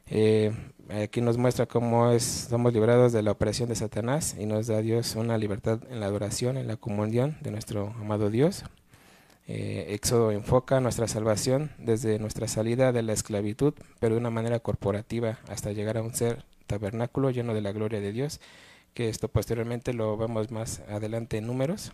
Eh, 0.06 0.52
aquí 0.88 1.20
nos 1.20 1.36
muestra 1.36 1.66
cómo 1.66 2.12
es, 2.12 2.22
somos 2.48 2.72
librados 2.72 3.12
de 3.12 3.22
la 3.22 3.32
operación 3.32 3.68
de 3.68 3.74
Satanás 3.74 4.36
y 4.38 4.46
nos 4.46 4.68
da 4.68 4.80
Dios 4.82 5.16
una 5.16 5.38
libertad 5.38 5.80
en 5.90 5.98
la 5.98 6.06
adoración, 6.06 6.58
en 6.58 6.68
la 6.68 6.76
comunión 6.76 7.38
de 7.40 7.50
nuestro 7.50 7.88
amado 7.98 8.30
Dios. 8.30 8.62
Eh, 9.48 9.94
Éxodo 9.94 10.32
enfoca 10.32 10.80
nuestra 10.80 11.06
salvación 11.06 11.70
desde 11.78 12.18
nuestra 12.18 12.48
salida 12.48 12.92
de 12.92 13.02
la 13.02 13.12
esclavitud, 13.12 13.74
pero 14.00 14.14
de 14.14 14.20
una 14.20 14.30
manera 14.30 14.58
corporativa, 14.58 15.38
hasta 15.48 15.72
llegar 15.72 15.96
a 15.98 16.02
un 16.02 16.14
ser 16.14 16.44
tabernáculo 16.66 17.30
lleno 17.30 17.54
de 17.54 17.60
la 17.60 17.72
gloria 17.72 18.00
de 18.00 18.12
Dios, 18.12 18.40
que 18.92 19.08
esto 19.08 19.28
posteriormente 19.28 19.92
lo 19.92 20.16
vemos 20.16 20.50
más 20.50 20.80
adelante 20.88 21.36
en 21.38 21.46
números, 21.46 21.92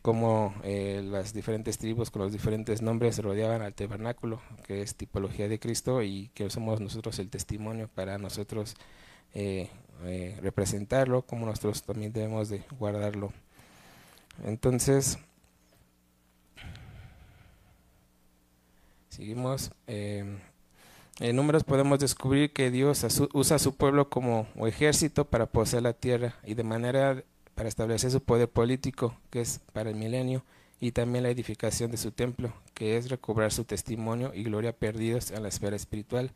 como 0.00 0.52
eh, 0.64 1.00
las 1.04 1.32
diferentes 1.32 1.78
tribus 1.78 2.10
con 2.10 2.22
los 2.22 2.32
diferentes 2.32 2.82
nombres 2.82 3.18
rodeaban 3.18 3.62
al 3.62 3.74
tabernáculo, 3.74 4.40
que 4.66 4.82
es 4.82 4.96
tipología 4.96 5.46
de 5.46 5.60
Cristo 5.60 6.02
y 6.02 6.30
que 6.34 6.50
somos 6.50 6.80
nosotros 6.80 7.20
el 7.20 7.30
testimonio 7.30 7.88
para 7.94 8.18
nosotros 8.18 8.74
eh, 9.32 9.68
representarlo, 10.42 11.22
como 11.22 11.46
nosotros 11.46 11.84
también 11.84 12.12
debemos 12.12 12.48
de 12.48 12.64
guardarlo. 12.78 13.32
Entonces, 14.44 15.18
seguimos. 19.12 19.70
en 19.86 20.40
números 21.36 21.64
podemos 21.64 21.98
descubrir 21.98 22.52
que 22.52 22.70
Dios 22.70 23.06
usa 23.32 23.56
a 23.56 23.58
su 23.58 23.74
pueblo 23.76 24.08
como 24.08 24.46
ejército 24.66 25.26
para 25.26 25.46
poseer 25.46 25.82
la 25.82 25.92
tierra 25.92 26.34
y 26.44 26.54
de 26.54 26.64
manera 26.64 27.22
para 27.54 27.68
establecer 27.68 28.10
su 28.10 28.22
poder 28.22 28.48
político, 28.48 29.14
que 29.30 29.42
es 29.42 29.60
para 29.72 29.90
el 29.90 29.96
milenio, 29.96 30.42
y 30.80 30.92
también 30.92 31.22
la 31.22 31.30
edificación 31.30 31.90
de 31.90 31.96
su 31.96 32.10
templo, 32.10 32.52
que 32.74 32.96
es 32.96 33.08
recobrar 33.10 33.52
su 33.52 33.64
testimonio 33.64 34.32
y 34.34 34.42
gloria 34.42 34.72
perdidos 34.72 35.30
en 35.30 35.42
la 35.42 35.48
esfera 35.48 35.76
espiritual. 35.76 36.32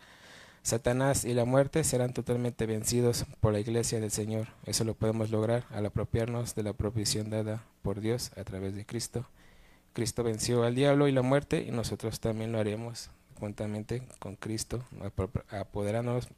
Satanás 0.63 1.25
y 1.25 1.33
la 1.35 1.45
muerte 1.45 1.83
serán 1.85 2.13
totalmente 2.13 2.67
vencidos 2.67 3.25
por 3.41 3.53
la 3.53 3.61
iglesia 3.61 3.99
del 3.99 4.11
Señor. 4.11 4.49
Eso 4.65 4.85
lo 4.85 4.95
podemos 4.95 5.31
lograr 5.31 5.65
al 5.71 5.87
apropiarnos 5.87 6.55
de 6.55 6.63
la 6.63 6.75
provisión 6.75 7.31
dada 7.31 7.65
por 7.83 8.01
Dios 8.01 8.31
a 8.37 8.45
través 8.45 8.75
de 8.75 8.85
Cristo. 8.85 9.27
Cristo 9.97 10.23
venció 10.23 10.63
al 10.63 10.77
diablo 10.77 11.09
y 11.09 11.13
la 11.13 11.23
muerte 11.23 11.65
y 11.67 11.73
nosotros 11.73 12.21
también 12.21 12.53
lo 12.53 12.61
haremos 12.61 13.11
juntamente 13.41 14.03
con 14.21 14.37
Cristo, 14.37 14.85
apoderándonos 15.51 16.29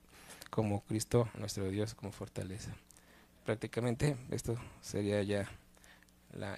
como 0.49 0.81
Cristo, 0.85 1.29
nuestro 1.35 1.68
Dios, 1.68 1.94
como 1.94 2.12
fortaleza 2.12 2.73
prácticamente 3.49 4.14
esto 4.31 4.57
sería 4.83 5.23
ya 5.23 5.49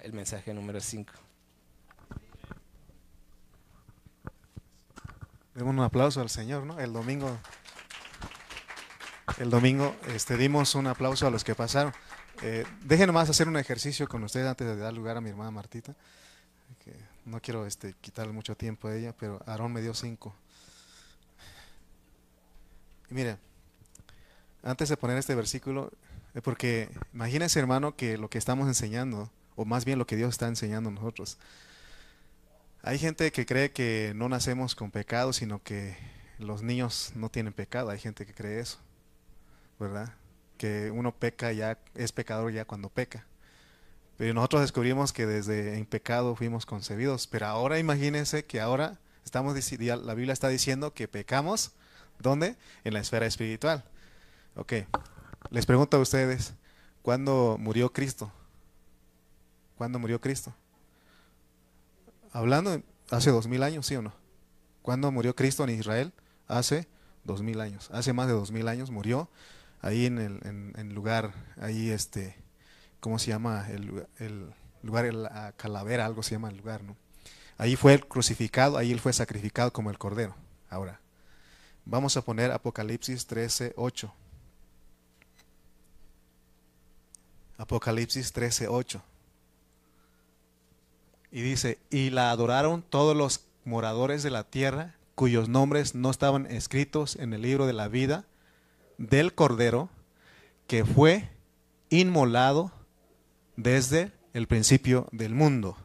el 0.03 0.11
mensaje 0.11 0.53
número 0.53 0.81
5. 0.81 1.13
Demos 5.55 5.73
un 5.73 5.79
aplauso 5.79 6.19
al 6.19 6.29
Señor, 6.29 6.65
¿no? 6.65 6.81
El 6.81 6.91
domingo, 6.91 7.37
el 9.37 9.49
domingo 9.49 9.95
este, 10.13 10.35
dimos 10.35 10.75
un 10.75 10.87
aplauso 10.87 11.25
a 11.25 11.31
los 11.31 11.45
que 11.45 11.55
pasaron. 11.55 11.93
Eh, 12.41 12.65
déjenme 12.83 13.13
más 13.13 13.29
hacer 13.29 13.47
un 13.47 13.55
ejercicio 13.55 14.09
con 14.09 14.21
ustedes 14.25 14.47
antes 14.47 14.67
de 14.67 14.75
dar 14.75 14.91
lugar 14.91 15.15
a 15.15 15.21
mi 15.21 15.29
hermana 15.29 15.51
Martita. 15.51 15.95
No 17.25 17.41
quiero 17.41 17.65
este, 17.65 17.93
quitarle 18.01 18.33
mucho 18.33 18.55
tiempo 18.55 18.87
a 18.87 18.95
ella, 18.95 19.15
pero 19.17 19.41
Aarón 19.45 19.73
me 19.73 19.81
dio 19.81 19.93
cinco. 19.93 20.35
Y 23.09 23.13
mire, 23.13 23.37
antes 24.63 24.89
de 24.89 24.97
poner 24.97 25.17
este 25.17 25.35
versículo, 25.35 25.91
porque 26.43 26.89
imagínense, 27.13 27.59
hermano, 27.59 27.95
que 27.95 28.17
lo 28.17 28.29
que 28.29 28.37
estamos 28.37 28.67
enseñando, 28.67 29.29
o 29.55 29.65
más 29.65 29.85
bien 29.85 29.99
lo 29.99 30.07
que 30.07 30.15
Dios 30.15 30.29
está 30.29 30.47
enseñando 30.47 30.89
a 30.89 30.93
nosotros, 30.93 31.37
hay 32.83 32.97
gente 32.97 33.31
que 33.31 33.45
cree 33.45 33.71
que 33.71 34.13
no 34.15 34.29
nacemos 34.29 34.73
con 34.75 34.89
pecado, 34.89 35.33
sino 35.33 35.61
que 35.61 35.95
los 36.39 36.63
niños 36.63 37.11
no 37.15 37.29
tienen 37.29 37.53
pecado. 37.53 37.89
Hay 37.89 37.99
gente 37.99 38.25
que 38.25 38.33
cree 38.33 38.59
eso, 38.59 38.79
¿verdad? 39.79 40.13
Que 40.57 40.89
uno 40.89 41.13
peca 41.13 41.51
ya, 41.51 41.77
es 41.93 42.11
pecador 42.11 42.51
ya 42.51 42.65
cuando 42.65 42.89
peca. 42.89 43.25
Pero 44.17 44.33
nosotros 44.33 44.61
descubrimos 44.61 45.13
que 45.13 45.25
desde 45.25 45.77
en 45.77 45.85
pecado 45.85 46.35
fuimos 46.35 46.65
concebidos. 46.65 47.27
Pero 47.27 47.47
ahora 47.47 47.79
imagínense 47.79 48.45
que 48.45 48.61
ahora 48.61 48.99
estamos 49.25 49.55
la 49.55 50.13
Biblia 50.13 50.33
está 50.33 50.49
diciendo 50.49 50.93
que 50.93 51.07
pecamos, 51.07 51.71
¿dónde? 52.19 52.55
En 52.83 52.93
la 52.93 52.99
esfera 52.99 53.25
espiritual. 53.25 53.83
Ok, 54.55 54.73
les 55.49 55.65
pregunto 55.65 55.97
a 55.97 55.99
ustedes, 56.01 56.53
¿cuándo 57.01 57.57
murió 57.59 57.91
Cristo? 57.93 58.31
¿Cuándo 59.77 59.97
murió 59.97 60.19
Cristo? 60.19 60.53
Hablando 62.33 62.81
hace 63.09 63.31
dos 63.31 63.47
mil 63.47 63.63
años, 63.63 63.85
¿sí 63.85 63.95
o 63.95 64.01
no? 64.01 64.13
¿Cuándo 64.81 65.11
murió 65.11 65.35
Cristo 65.35 65.63
en 65.63 65.71
Israel? 65.71 66.13
Hace 66.47 66.87
dos 67.23 67.41
mil 67.41 67.61
años. 67.61 67.89
Hace 67.91 68.13
más 68.13 68.27
de 68.27 68.33
dos 68.33 68.51
mil 68.51 68.67
años 68.67 68.91
murió 68.91 69.29
ahí 69.81 70.05
en 70.05 70.19
el 70.19 70.39
en, 70.43 70.93
lugar, 70.93 71.33
ahí 71.59 71.89
este, 71.89 72.35
¿cómo 73.01 73.19
se 73.19 73.27
llama? 73.27 73.67
El, 73.69 74.07
el 74.19 74.53
lugar, 74.81 75.13
la 75.13 75.51
calavera, 75.57 76.05
algo 76.05 76.23
se 76.23 76.35
llama 76.35 76.49
el 76.49 76.57
lugar, 76.57 76.83
¿no? 76.83 76.95
Ahí 77.57 77.75
fue 77.75 77.99
crucificado, 77.99 78.77
ahí 78.77 78.91
él 78.91 78.99
fue 78.99 79.11
sacrificado 79.11 79.73
como 79.73 79.91
el 79.91 79.97
cordero. 79.97 80.35
Ahora, 80.69 81.01
vamos 81.85 82.15
a 82.15 82.21
poner 82.21 82.51
Apocalipsis 82.51 83.27
13, 83.27 83.73
8. 83.75 84.13
Apocalipsis 87.57 88.31
13, 88.31 88.67
8. 88.67 89.03
Y 91.31 91.41
dice, 91.41 91.77
y 91.89 92.09
la 92.09 92.31
adoraron 92.31 92.81
todos 92.81 93.15
los 93.15 93.45
moradores 93.63 94.23
de 94.23 94.31
la 94.31 94.43
tierra 94.43 94.95
cuyos 95.13 95.47
nombres 95.47 95.93
no 95.93 96.09
estaban 96.09 96.47
escritos 96.47 97.15
en 97.15 97.33
el 97.33 97.43
libro 97.43 97.67
de 97.67 97.73
la 97.73 97.87
vida 97.87 98.25
del 98.97 99.35
Cordero 99.35 99.89
que 100.65 100.83
fue 100.83 101.29
inmolado 101.89 102.71
desde 103.55 104.11
el 104.33 104.47
principio 104.47 105.07
del 105.11 105.33
mundo 105.33 105.77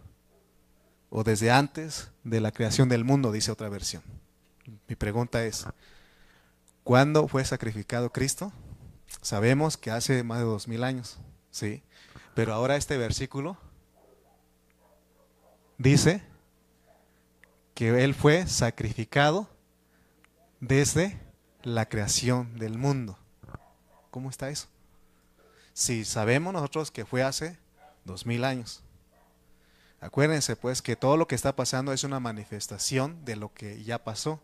o 1.10 1.24
desde 1.24 1.50
antes 1.50 2.10
de 2.24 2.40
la 2.40 2.52
creación 2.52 2.88
del 2.88 3.04
mundo, 3.04 3.32
dice 3.32 3.50
otra 3.50 3.68
versión. 3.68 4.02
Mi 4.88 4.96
pregunta 4.96 5.44
es, 5.44 5.66
¿cuándo 6.84 7.28
fue 7.28 7.44
sacrificado 7.44 8.10
Cristo? 8.10 8.52
Sabemos 9.22 9.76
que 9.76 9.90
hace 9.90 10.22
más 10.22 10.38
de 10.38 10.44
dos 10.44 10.68
mil 10.68 10.84
años. 10.84 11.18
¿sí? 11.50 11.82
Pero 12.34 12.52
ahora 12.52 12.76
este 12.76 12.98
versículo 12.98 13.56
dice 15.78 16.22
que 17.74 18.04
Él 18.04 18.14
fue 18.14 18.46
sacrificado 18.46 19.48
desde 20.60 21.18
la 21.62 21.88
creación 21.88 22.58
del 22.58 22.78
mundo. 22.78 23.18
¿Cómo 24.10 24.30
está 24.30 24.50
eso? 24.50 24.68
Si 25.76 26.06
sabemos 26.06 26.54
nosotros 26.54 26.90
que 26.90 27.04
fue 27.04 27.22
hace 27.22 27.58
dos 28.06 28.24
mil 28.24 28.44
años. 28.44 28.82
Acuérdense 30.00 30.56
pues 30.56 30.80
que 30.80 30.96
todo 30.96 31.18
lo 31.18 31.28
que 31.28 31.34
está 31.34 31.54
pasando 31.54 31.92
es 31.92 32.02
una 32.02 32.18
manifestación 32.18 33.26
de 33.26 33.36
lo 33.36 33.52
que 33.52 33.84
ya 33.84 34.02
pasó. 34.02 34.40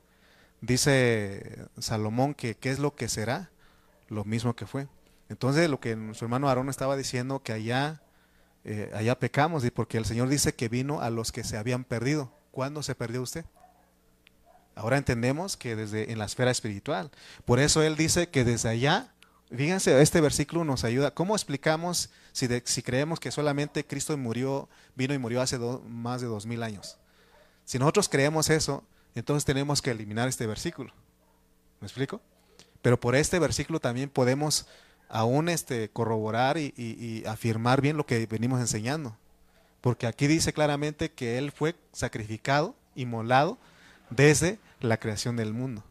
Dice 0.60 1.66
Salomón 1.78 2.34
que 2.34 2.54
qué 2.54 2.70
es 2.70 2.78
lo 2.78 2.94
que 2.94 3.08
será, 3.08 3.50
lo 4.08 4.24
mismo 4.24 4.54
que 4.54 4.66
fue. 4.66 4.88
Entonces 5.30 5.70
lo 5.70 5.80
que 5.80 5.96
su 6.12 6.26
hermano 6.26 6.50
Aarón 6.50 6.68
estaba 6.68 6.98
diciendo, 6.98 7.42
que 7.42 7.54
allá, 7.54 8.02
eh, 8.64 8.90
allá 8.94 9.18
pecamos, 9.18 9.64
porque 9.74 9.96
el 9.96 10.04
Señor 10.04 10.28
dice 10.28 10.54
que 10.54 10.68
vino 10.68 11.00
a 11.00 11.08
los 11.08 11.32
que 11.32 11.44
se 11.44 11.56
habían 11.56 11.84
perdido. 11.84 12.30
¿cuándo 12.50 12.82
se 12.82 12.94
perdió 12.94 13.22
usted? 13.22 13.46
Ahora 14.74 14.98
entendemos 14.98 15.56
que 15.56 15.74
desde 15.76 16.12
en 16.12 16.18
la 16.18 16.26
esfera 16.26 16.50
espiritual. 16.50 17.10
Por 17.46 17.58
eso 17.58 17.82
él 17.82 17.96
dice 17.96 18.28
que 18.28 18.44
desde 18.44 18.68
allá, 18.68 19.11
fíjense, 19.56 20.00
este 20.00 20.20
versículo 20.20 20.64
nos 20.64 20.84
ayuda. 20.84 21.12
¿Cómo 21.12 21.34
explicamos 21.34 22.10
si, 22.32 22.48
creemos 22.82 23.20
que 23.20 23.30
solamente 23.30 23.86
Cristo 23.86 24.16
murió, 24.16 24.68
vino 24.94 25.14
y 25.14 25.18
murió 25.18 25.40
hace 25.40 25.58
más 25.58 26.20
de 26.20 26.26
dos 26.26 26.46
mil 26.46 26.62
años? 26.62 26.98
Si 27.64 27.78
nosotros 27.78 28.08
creemos 28.08 28.50
eso, 28.50 28.84
entonces 29.14 29.44
tenemos 29.44 29.82
que 29.82 29.90
eliminar 29.90 30.28
este 30.28 30.46
versículo. 30.46 30.92
¿Me 31.80 31.86
explico? 31.86 32.20
Pero 32.80 32.98
por 32.98 33.14
este 33.14 33.38
versículo 33.38 33.80
también 33.80 34.10
podemos 34.10 34.66
aún 35.08 35.48
este, 35.48 35.88
corroborar 35.90 36.58
y, 36.58 36.72
y 36.76 37.24
afirmar 37.26 37.80
bien 37.80 37.96
lo 37.96 38.06
que 38.06 38.26
venimos 38.26 38.60
enseñando. 38.60 39.16
Porque 39.80 40.06
aquí 40.06 40.26
dice 40.26 40.52
claramente 40.52 41.10
que 41.10 41.38
Él 41.38 41.52
fue 41.52 41.74
sacrificado, 41.92 42.74
inmolado, 42.94 43.58
desde 44.10 44.58
la 44.80 44.96
creación 44.98 45.36
del 45.36 45.52
mundo. 45.52 45.84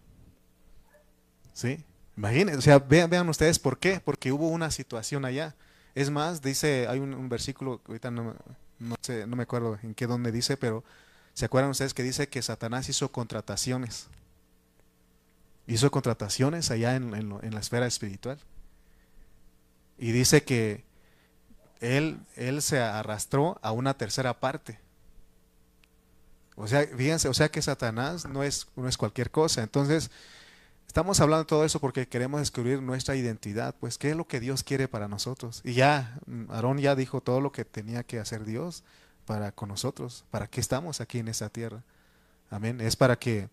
¿Sí? 1.53 1.83
Imagínense, 2.17 2.57
o 2.57 2.61
sea, 2.61 2.79
vean, 2.79 3.29
ustedes 3.29 3.59
por 3.59 3.79
qué, 3.79 3.99
porque 4.03 4.31
hubo 4.31 4.49
una 4.49 4.71
situación 4.71 5.25
allá. 5.25 5.55
Es 5.95 6.09
más, 6.09 6.41
dice, 6.41 6.87
hay 6.87 6.99
un, 6.99 7.29
versículo, 7.29 7.81
ahorita 7.87 8.11
no, 8.11 8.35
no, 8.79 8.95
sé, 9.01 9.27
no 9.27 9.35
me 9.35 9.43
acuerdo 9.43 9.77
en 9.83 9.93
qué 9.93 10.07
dónde 10.07 10.31
dice, 10.31 10.57
pero 10.57 10.83
¿se 11.33 11.45
acuerdan 11.45 11.71
ustedes 11.71 11.93
que 11.93 12.03
dice 12.03 12.27
que 12.27 12.41
Satanás 12.41 12.89
hizo 12.89 13.11
contrataciones? 13.11 14.07
Hizo 15.67 15.89
contrataciones 15.91 16.71
allá 16.71 16.95
en, 16.95 17.13
en 17.13 17.53
la 17.53 17.59
esfera 17.59 17.87
espiritual. 17.87 18.39
Y 19.97 20.11
dice 20.11 20.43
que 20.43 20.83
él, 21.81 22.19
él 22.35 22.61
se 22.61 22.79
arrastró 22.79 23.59
a 23.61 23.71
una 23.71 23.95
tercera 23.95 24.39
parte. 24.39 24.79
O 26.55 26.67
sea, 26.67 26.85
fíjense, 26.85 27.27
o 27.27 27.33
sea 27.33 27.49
que 27.49 27.61
Satanás 27.61 28.27
no 28.27 28.43
es, 28.43 28.67
no 28.75 28.87
es 28.87 28.97
cualquier 28.97 29.31
cosa. 29.31 29.63
Entonces, 29.63 30.11
estamos 30.91 31.21
hablando 31.21 31.45
de 31.45 31.47
todo 31.47 31.63
eso 31.63 31.79
porque 31.79 32.05
queremos 32.05 32.41
descubrir 32.41 32.81
nuestra 32.81 33.15
identidad, 33.15 33.73
pues 33.79 33.97
qué 33.97 34.09
es 34.09 34.17
lo 34.17 34.27
que 34.27 34.41
Dios 34.41 34.61
quiere 34.61 34.89
para 34.89 35.07
nosotros. 35.07 35.61
Y 35.63 35.71
ya, 35.71 36.19
Aarón 36.49 36.79
ya 36.79 36.97
dijo 36.97 37.21
todo 37.21 37.39
lo 37.39 37.53
que 37.53 37.63
tenía 37.63 38.03
que 38.03 38.19
hacer 38.19 38.43
Dios 38.43 38.83
para 39.25 39.53
con 39.53 39.69
nosotros, 39.69 40.25
para 40.31 40.47
qué 40.47 40.59
estamos 40.59 40.99
aquí 40.99 41.19
en 41.19 41.29
esta 41.29 41.47
tierra. 41.47 41.81
Amén. 42.49 42.81
Es 42.81 42.97
para 42.97 43.17
que, 43.17 43.47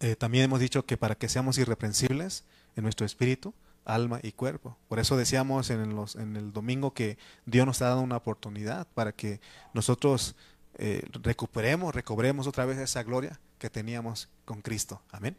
eh, 0.00 0.16
también 0.16 0.46
hemos 0.46 0.58
dicho 0.58 0.84
que 0.84 0.96
para 0.96 1.14
que 1.14 1.28
seamos 1.28 1.58
irreprensibles 1.58 2.42
en 2.74 2.82
nuestro 2.82 3.06
espíritu, 3.06 3.54
alma 3.84 4.18
y 4.20 4.32
cuerpo. 4.32 4.76
Por 4.88 4.98
eso 4.98 5.16
decíamos 5.16 5.70
en, 5.70 5.94
los, 5.94 6.16
en 6.16 6.34
el 6.34 6.52
domingo 6.52 6.92
que 6.92 7.18
Dios 7.46 7.66
nos 7.66 7.80
ha 7.82 7.86
dado 7.86 8.00
una 8.00 8.16
oportunidad 8.16 8.88
para 8.94 9.12
que 9.12 9.40
nosotros 9.74 10.34
eh, 10.74 11.04
recuperemos, 11.22 11.94
recobremos 11.94 12.48
otra 12.48 12.64
vez 12.64 12.78
esa 12.78 13.04
gloria 13.04 13.38
que 13.60 13.70
teníamos 13.70 14.28
con 14.44 14.60
Cristo. 14.60 15.00
Amén. 15.12 15.36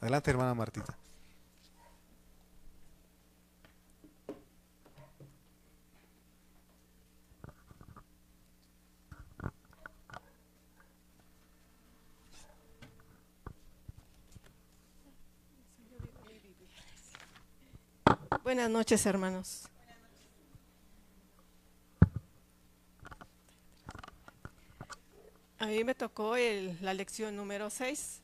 Adelante, 0.00 0.30
hermana 0.30 0.54
Martita. 0.54 0.96
Buenas 18.44 18.70
noches, 18.70 19.04
hermanos. 19.06 19.68
A 25.58 25.66
mí 25.66 25.82
me 25.82 25.96
tocó 25.96 26.36
la 26.36 26.94
lección 26.94 27.34
número 27.34 27.70
6, 27.70 28.22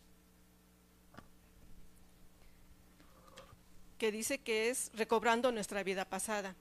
que 4.03 4.11
dice 4.11 4.39
que 4.39 4.69
es 4.69 4.91
recobrando 4.95 5.53
nuestra 5.53 5.85
vida 5.85 6.05
pasada. 6.05 6.57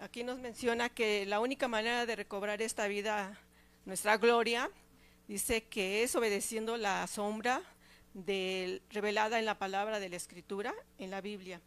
Aquí 0.00 0.22
nos 0.22 0.38
menciona 0.38 0.90
que 0.90 1.24
la 1.24 1.40
única 1.40 1.66
manera 1.66 2.04
de 2.04 2.14
recobrar 2.14 2.60
esta 2.60 2.86
vida, 2.88 3.40
nuestra 3.86 4.18
gloria, 4.18 4.70
dice 5.28 5.64
que 5.64 6.02
es 6.02 6.14
obedeciendo 6.14 6.76
la 6.76 7.06
sombra 7.06 7.62
revelada 8.90 9.38
en 9.38 9.46
la 9.46 9.58
palabra 9.58 9.98
de 9.98 10.10
la 10.10 10.16
Escritura, 10.16 10.74
en 10.98 11.10
la 11.10 11.22
Biblia. 11.22 11.62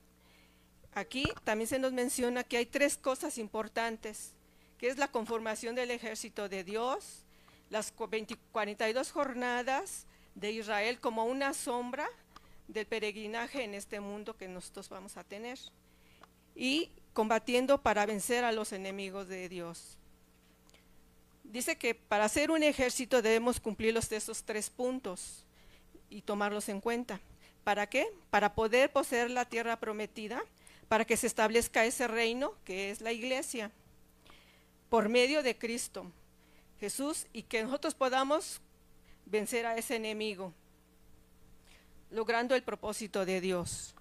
Aquí 0.94 1.24
también 1.44 1.68
se 1.68 1.80
nos 1.80 1.92
menciona 1.92 2.44
que 2.44 2.58
hay 2.58 2.68
tres 2.68 2.96
cosas 2.96 3.40
importantes, 3.40 4.36
que 4.78 4.90
es 4.90 5.00
la 5.00 5.08
conformación 5.08 5.74
del 5.74 5.90
ejército 5.90 6.48
de 6.48 6.64
Dios, 6.64 7.24
las 7.72 7.92
42 7.92 9.12
jornadas 9.12 10.06
de 10.36 10.52
Israel 10.52 11.00
como 11.00 11.26
una 11.26 11.56
sombra 11.56 12.08
del 12.70 12.86
peregrinaje 12.86 13.64
en 13.64 13.74
este 13.74 14.00
mundo 14.00 14.38
que 14.38 14.48
nosotros 14.48 14.88
vamos 14.88 15.18
a 15.18 15.26
tener 15.26 15.60
y 16.56 16.90
combatiendo 17.14 17.82
para 17.82 18.06
vencer 18.06 18.46
a 18.46 18.54
los 18.54 18.72
enemigos 18.72 19.28
de 19.28 19.50
Dios. 19.50 19.98
Dice 21.44 21.78
que 21.78 21.96
para 21.96 22.30
ser 22.30 22.52
un 22.52 22.64
ejército 22.64 23.22
debemos 23.22 23.60
cumplir 23.60 23.94
los, 23.94 24.10
esos 24.12 24.44
tres 24.44 24.70
puntos 24.70 25.44
y 26.10 26.22
tomarlos 26.22 26.70
en 26.70 26.80
cuenta. 26.80 27.20
¿Para 27.64 27.88
qué? 27.88 28.08
Para 28.30 28.54
poder 28.54 28.92
poseer 28.92 29.32
la 29.32 29.46
tierra 29.46 29.80
prometida 29.80 30.42
para 30.88 31.06
que 31.06 31.18
se 31.18 31.28
establezca 31.28 31.86
ese 31.86 32.08
reino 32.08 32.54
que 32.66 32.92
es 32.92 33.02
la 33.02 33.12
iglesia, 33.12 33.72
por 34.90 35.10
medio 35.10 35.44
de 35.44 35.58
Cristo 35.58 36.12
Jesús 36.80 37.28
y 37.34 37.44
que 37.44 37.64
nosotros 37.64 37.94
podamos 37.94 38.62
vencer 39.26 39.66
a 39.66 39.76
ese 39.78 39.96
enemigo, 39.98 40.54
logrando 42.12 42.56
el 42.56 42.64
propósito 42.64 43.26
de 43.26 43.42
Dios. 43.42 43.94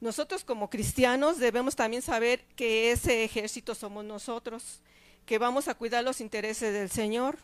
Nosotros 0.00 0.44
como 0.44 0.70
cristianos 0.70 1.38
debemos 1.38 1.74
también 1.74 2.02
saber 2.02 2.44
que 2.54 2.92
ese 2.92 3.24
ejército 3.24 3.74
somos 3.74 4.04
nosotros, 4.04 4.80
que 5.26 5.38
vamos 5.38 5.66
a 5.66 5.74
cuidar 5.74 6.04
los 6.04 6.20
intereses 6.20 6.72
del 6.72 6.90
Señor 6.90 7.38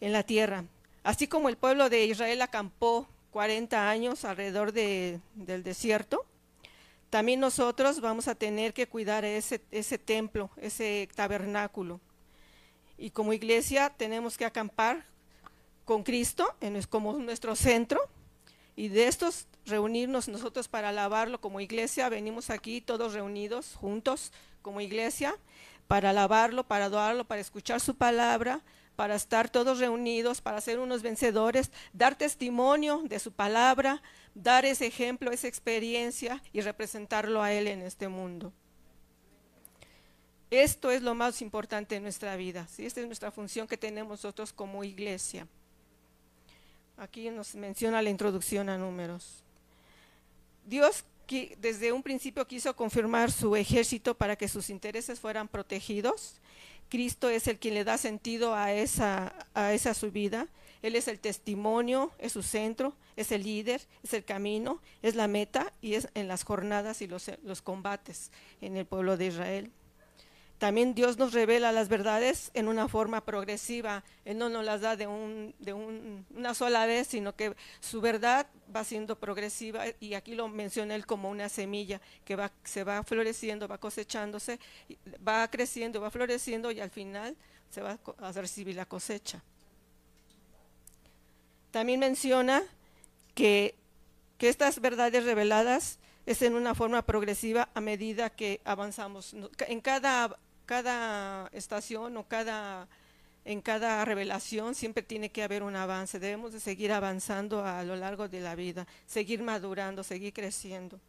en 0.00 0.12
la 0.12 0.22
tierra. 0.22 0.64
Así 1.02 1.26
como 1.26 1.48
el 1.48 1.56
pueblo 1.56 1.90
de 1.90 2.04
Israel 2.04 2.40
acampó 2.42 3.08
40 3.32 3.90
años 3.90 4.24
alrededor 4.24 4.72
del 4.72 5.20
desierto, 5.62 6.24
también 7.10 7.40
nosotros 7.40 8.00
vamos 8.00 8.28
a 8.28 8.36
tener 8.36 8.72
que 8.72 8.86
cuidar 8.86 9.24
ese, 9.24 9.58
templo, 9.98 10.50
ese 10.56 11.08
tabernáculo. 11.16 12.00
Y 12.96 13.10
como 13.10 13.32
iglesia 13.32 13.90
tenemos 13.90 14.36
que 14.36 14.44
acampar 14.44 15.04
con 15.84 16.04
Cristo 16.04 16.54
como 16.88 17.14
nuestro 17.14 17.56
centro 17.56 18.00
y 18.80 18.88
de 18.88 19.08
estos 19.08 19.46
reunirnos 19.66 20.26
nosotros 20.26 20.66
para 20.66 20.88
alabarlo 20.88 21.38
como 21.38 21.60
iglesia. 21.60 22.08
Venimos 22.08 22.48
aquí 22.48 22.80
todos 22.80 23.12
reunidos 23.12 23.74
juntos 23.74 24.32
como 24.62 24.80
iglesia 24.80 25.36
para 25.86 26.10
alabarlo, 26.10 26.66
para 26.66 26.86
adorarlo, 26.86 27.26
para 27.26 27.42
escuchar 27.42 27.82
su 27.82 27.94
palabra, 27.94 28.62
para 28.96 29.16
estar 29.16 29.50
todos 29.50 29.80
reunidos, 29.80 30.40
para 30.40 30.62
ser 30.62 30.78
unos 30.78 31.02
vencedores, 31.02 31.70
dar 31.92 32.16
testimonio 32.16 33.02
de 33.04 33.18
su 33.18 33.32
palabra, 33.32 34.00
dar 34.34 34.64
ese 34.64 34.86
ejemplo, 34.86 35.30
esa 35.30 35.46
experiencia 35.46 36.42
y 36.50 36.62
representarlo 36.62 37.42
a 37.42 37.52
Él 37.52 37.68
en 37.68 37.82
este 37.82 38.08
mundo. 38.08 38.50
Esto 40.50 40.90
es 40.90 41.02
lo 41.02 41.14
más 41.14 41.42
importante 41.42 41.96
en 41.96 42.02
nuestra 42.02 42.34
vida. 42.36 42.66
Esta 42.78 43.02
es 43.02 43.06
nuestra 43.06 43.30
función 43.30 43.68
que 43.68 43.76
tenemos 43.76 44.24
nosotros 44.24 44.54
como 44.54 44.84
iglesia. 44.84 45.46
Aquí 47.00 47.30
nos 47.30 47.54
menciona 47.54 48.00
la 48.02 48.10
introducción 48.10 48.68
a 48.68 48.78
números. 48.78 49.42
Dios 50.66 51.04
desde 51.58 51.92
un 51.92 52.02
principio 52.02 52.46
quiso 52.46 52.74
confirmar 52.74 53.30
su 53.30 53.54
ejército 53.54 54.16
para 54.16 54.36
que 54.36 54.48
sus 54.48 54.68
intereses 54.68 55.20
fueran 55.20 55.46
protegidos 55.46 56.40
Cristo 56.90 57.30
es 57.30 57.46
el 57.46 57.58
quien 57.58 57.74
le 57.74 57.84
da 57.84 57.96
sentido 57.96 58.54
a 58.54 58.74
esa, 58.74 59.32
a 59.54 59.72
esa 59.72 59.94
subida. 59.94 60.48
Él 60.82 60.96
es 60.96 61.08
el 61.08 61.20
testimonio, 61.20 62.10
es 62.18 62.32
su 62.32 62.42
centro, 62.42 62.94
es 63.16 63.32
el 63.32 63.44
líder, 63.44 63.80
es 64.02 64.12
el 64.12 64.24
camino, 64.24 64.82
es 65.00 65.14
la 65.14 65.28
meta 65.28 65.72
y 65.80 65.94
es 65.94 66.08
en 66.14 66.26
las 66.26 66.42
jornadas 66.42 67.00
y 67.00 67.06
los, 67.06 67.30
los 67.44 67.62
combates 67.62 68.32
en 68.60 68.76
el 68.76 68.86
pueblo 68.86 69.16
de 69.16 69.26
Israel. 69.26 69.70
También 70.60 70.94
Dios 70.94 71.16
nos 71.16 71.32
revela 71.32 71.72
las 71.72 71.88
verdades 71.88 72.50
en 72.52 72.68
una 72.68 72.86
forma 72.86 73.24
progresiva. 73.24 74.04
Él 74.26 74.36
no 74.36 74.50
nos 74.50 74.62
las 74.62 74.82
da 74.82 74.94
de, 74.94 75.06
un, 75.06 75.54
de 75.58 75.72
una 75.72 76.52
sola 76.52 76.84
vez, 76.84 77.06
sino 77.06 77.34
que 77.34 77.56
su 77.80 78.02
verdad 78.02 78.46
va 78.76 78.84
siendo 78.84 79.18
progresiva 79.18 79.84
y 80.00 80.12
aquí 80.12 80.34
lo 80.34 80.48
menciona 80.48 80.94
él 80.94 81.06
como 81.06 81.30
una 81.30 81.48
semilla 81.48 81.98
que 82.26 82.36
se 82.62 82.84
va 82.84 83.02
floreciendo, 83.04 83.68
va 83.68 83.78
cosechándose, 83.78 84.60
va 85.26 85.48
creciendo, 85.48 85.98
va 85.98 86.10
floreciendo 86.10 86.70
y 86.70 86.80
al 86.80 86.90
final 86.90 87.38
se 87.70 87.80
va 87.80 87.98
a 88.18 88.32
recibir 88.32 88.76
la 88.76 88.84
cosecha. 88.84 89.42
También 91.70 92.00
menciona 92.00 92.62
que, 93.34 93.76
que 94.36 94.50
estas 94.50 94.78
verdades 94.82 95.24
reveladas 95.24 95.98
es 96.26 96.42
en 96.42 96.54
una 96.54 96.74
forma 96.74 97.00
progresiva 97.00 97.70
a 97.72 97.80
medida 97.80 98.28
que 98.28 98.60
avanzamos. 98.66 99.34
En 99.66 99.80
cada 99.80 100.38
cada 100.70 101.48
estación 101.48 102.16
o 102.16 102.28
cada 102.28 102.86
en 103.44 103.60
cada 103.60 104.04
revelación 104.04 104.76
siempre 104.76 105.02
tiene 105.02 105.32
que 105.32 105.42
haber 105.42 105.64
un 105.64 105.74
avance. 105.74 106.20
Debemos 106.20 106.52
de 106.52 106.60
seguir 106.60 106.92
avanzando 106.92 107.64
a 107.64 107.82
lo 107.82 107.96
largo 107.96 108.28
de 108.28 108.38
la 108.38 108.54
vida, 108.54 108.86
seguir 109.04 109.42
madurando, 109.42 110.04
seguir 110.04 110.32
creciendo. 110.32 111.00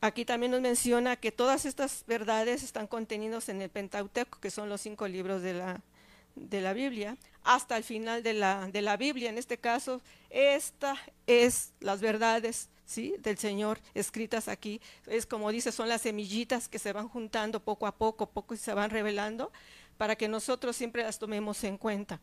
Aquí 0.00 0.24
también 0.24 0.50
nos 0.50 0.60
menciona 0.60 1.14
que 1.14 1.30
todas 1.30 1.64
estas 1.64 2.02
verdades 2.08 2.64
están 2.64 2.88
contenidas 2.88 3.48
en 3.48 3.62
el 3.62 3.70
Pentateuco, 3.70 4.40
que 4.40 4.50
son 4.50 4.68
los 4.68 4.80
cinco 4.80 5.06
libros 5.06 5.40
de 5.40 5.54
la, 5.54 5.80
de 6.34 6.60
la 6.60 6.72
Biblia, 6.72 7.16
hasta 7.44 7.76
el 7.76 7.84
final 7.84 8.24
de 8.24 8.32
la, 8.32 8.66
de 8.66 8.82
la 8.82 8.96
Biblia. 8.96 9.30
En 9.30 9.38
este 9.38 9.58
caso, 9.58 10.00
esta 10.30 10.96
es 11.28 11.70
las 11.78 12.00
verdades 12.00 12.68
¿sí? 12.88 13.14
del 13.18 13.38
Señor 13.38 13.78
escritas 13.94 14.48
aquí. 14.48 14.80
Es 15.06 15.26
como 15.26 15.52
dice, 15.52 15.70
son 15.70 15.88
las 15.88 16.02
semillitas 16.02 16.68
que 16.68 16.78
se 16.78 16.92
van 16.92 17.08
juntando 17.08 17.60
poco 17.60 17.86
a 17.86 17.94
poco, 17.94 18.30
poco 18.30 18.54
y 18.54 18.56
se 18.56 18.72
van 18.72 18.90
revelando 18.90 19.52
para 19.98 20.16
que 20.16 20.26
nosotros 20.26 20.74
siempre 20.74 21.02
las 21.02 21.18
tomemos 21.18 21.62
en 21.64 21.76
cuenta. 21.76 22.20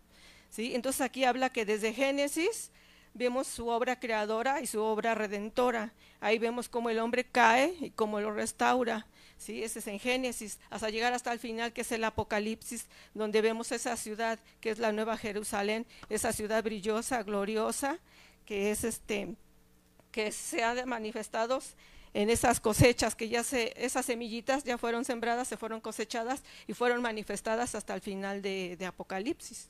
¿sí? 0.50 0.74
Entonces 0.76 1.02
aquí 1.02 1.24
habla 1.24 1.52
que 1.52 1.66
desde 1.66 1.94
Génesis 1.94 2.72
vemos 3.14 3.48
su 3.48 3.68
obra 3.68 4.00
creadora 4.00 4.60
y 4.60 4.66
su 4.66 4.82
obra 4.82 5.14
redentora. 5.14 5.94
Ahí 6.20 6.40
vemos 6.40 6.68
cómo 6.68 6.90
el 6.90 7.00
hombre 7.00 7.24
cae 7.24 7.76
y 7.80 7.92
cómo 7.92 8.20
lo 8.20 8.34
restaura. 8.34 9.06
¿sí? 9.38 9.64
Ese 9.64 9.80
es 9.80 9.88
en 9.88 10.00
Génesis, 10.00 10.60
hasta 10.72 10.90
llegar 10.90 11.14
hasta 11.14 11.32
el 11.32 11.40
final, 11.40 11.74
que 11.74 11.82
es 11.82 11.92
el 11.92 12.04
Apocalipsis, 12.04 12.88
donde 13.14 13.42
vemos 13.42 13.72
esa 13.72 13.96
ciudad 13.98 14.40
que 14.62 14.72
es 14.72 14.80
la 14.80 14.92
Nueva 14.92 15.16
Jerusalén, 15.16 15.86
esa 16.10 16.34
ciudad 16.34 16.64
brillosa, 16.64 17.22
gloriosa, 17.22 18.00
que 18.46 18.72
es 18.72 18.84
este 18.84 19.36
que 20.16 20.32
se 20.32 20.64
ha 20.64 20.86
manifestado 20.86 21.62
en 22.14 22.30
esas 22.30 22.62
cosechas 22.62 23.16
que 23.16 23.28
ya 23.28 23.44
se, 23.44 23.74
esas 23.76 24.06
semillitas 24.06 24.64
ya 24.64 24.78
fueron 24.78 25.04
sembradas, 25.04 25.50
se 25.50 25.58
fueron 25.58 25.82
cosechadas 25.82 26.42
y 26.68 26.74
fueron 26.74 27.02
manifestadas 27.02 27.76
hasta 27.76 27.94
el 27.94 28.00
final 28.00 28.42
de, 28.42 28.78
Apocalipsis. 28.88 29.68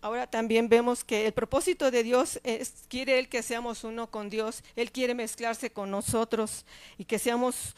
Ahora 0.00 0.26
también 0.26 0.70
vemos 0.70 1.04
que 1.04 1.26
el 1.26 1.34
propósito 1.34 1.90
de 1.90 2.02
Dios 2.02 2.40
es, 2.42 2.72
quiere 2.88 3.18
Él 3.18 3.28
que 3.28 3.42
seamos 3.42 3.84
uno 3.84 4.10
con 4.10 4.30
Dios, 4.30 4.64
Él 4.76 4.90
quiere 4.90 5.14
mezclarse 5.14 5.68
con 5.68 5.90
nosotros 5.90 6.64
y 6.96 7.04
que 7.04 7.18
seamos 7.18 7.76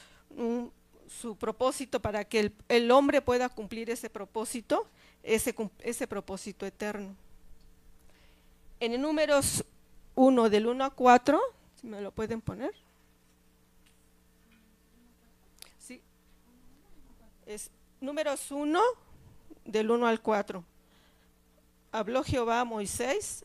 su 1.08 1.34
propósito 1.34 1.98
para 1.98 2.24
que 2.24 2.52
el, 2.68 2.90
hombre 2.92 3.22
pueda 3.22 3.48
cumplir 3.48 3.90
ese 3.90 4.08
propósito, 4.08 4.86
ese 5.24 6.06
propósito 6.06 6.64
eterno. 6.64 7.16
En 8.80 9.00
números 9.00 9.64
1 10.14 10.50
del 10.50 10.66
1 10.66 10.84
a 10.84 10.90
4, 10.90 11.40
si 11.80 11.86
me 11.86 12.00
lo 12.00 12.12
pueden 12.12 12.40
poner. 12.40 12.72
Sí. 15.78 16.00
Es 17.46 17.70
números 18.00 18.50
1 18.50 18.80
del 19.64 19.90
1 19.90 20.06
al 20.06 20.20
4. 20.20 20.64
Habló 21.90 22.22
Jehová 22.22 22.60
a 22.60 22.64
Moisés 22.64 23.44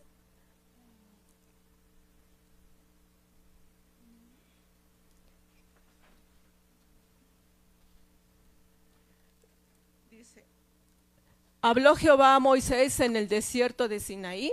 Habló 11.66 11.96
Jehová 11.96 12.36
a 12.36 12.40
Moisés 12.42 13.00
en 13.00 13.16
el 13.16 13.30
desierto 13.30 13.88
de 13.88 14.02
Sinaí 14.02 14.52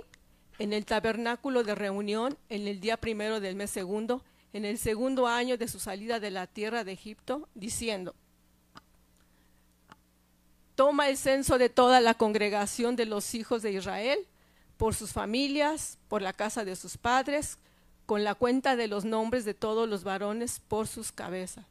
en 0.60 0.74
el 0.74 0.84
tabernáculo 0.84 1.64
de 1.64 1.74
reunión 1.74 2.36
en 2.50 2.68
el 2.68 2.80
día 2.80 2.98
primero 2.98 3.40
del 3.40 3.56
mes 3.56 3.70
segundo, 3.70 4.22
en 4.52 4.66
el 4.66 4.76
segundo 4.76 5.26
año 5.26 5.56
de 5.56 5.66
su 5.66 5.80
salida 5.80 6.20
de 6.20 6.30
la 6.30 6.46
tierra 6.46 6.84
de 6.84 6.92
Egipto, 6.92 7.48
diciendo, 7.54 8.14
Toma 10.74 11.08
el 11.08 11.16
censo 11.16 11.56
de 11.56 11.70
toda 11.70 12.02
la 12.02 12.12
congregación 12.12 12.94
de 12.94 13.06
los 13.06 13.34
hijos 13.34 13.62
de 13.62 13.72
Israel, 13.72 14.18
por 14.76 14.94
sus 14.94 15.12
familias, 15.12 15.96
por 16.08 16.20
la 16.20 16.34
casa 16.34 16.62
de 16.62 16.76
sus 16.76 16.98
padres, 16.98 17.56
con 18.04 18.22
la 18.22 18.34
cuenta 18.34 18.76
de 18.76 18.86
los 18.86 19.06
nombres 19.06 19.46
de 19.46 19.54
todos 19.54 19.88
los 19.88 20.04
varones 20.04 20.60
por 20.68 20.86
sus 20.86 21.10
cabezas. 21.10 21.64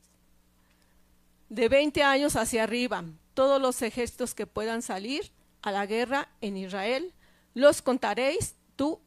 De 1.50 1.70
veinte 1.70 2.02
años 2.02 2.36
hacia 2.36 2.64
arriba, 2.64 3.04
todos 3.36 3.62
los 3.62 3.84
ejércitos 3.84 4.34
que 4.34 4.48
puedan 4.48 4.82
salir 4.82 5.30
a 5.62 5.72
la 5.72 5.86
guerra 5.86 6.28
en 6.42 6.58
Israel, 6.58 7.14
los 7.54 7.84
contaréis 7.84 8.56
tú 8.80 8.98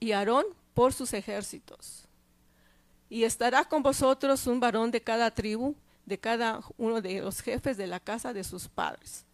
y 0.00 0.10
Aarón 0.10 0.44
por 0.74 0.92
sus 0.92 1.12
ejércitos. 1.12 2.04
Y 3.08 3.22
estará 3.22 3.64
con 3.64 3.80
vosotros 3.80 4.44
un 4.48 4.58
varón 4.58 4.90
de 4.90 5.00
cada 5.00 5.30
tribu, 5.30 5.76
de 6.04 6.18
cada 6.18 6.60
uno 6.76 7.00
de 7.00 7.20
los 7.20 7.40
jefes 7.40 7.76
de 7.76 7.86
la 7.86 8.00
casa 8.00 8.32
de 8.32 8.42
sus 8.42 8.66
padres. 8.66 9.24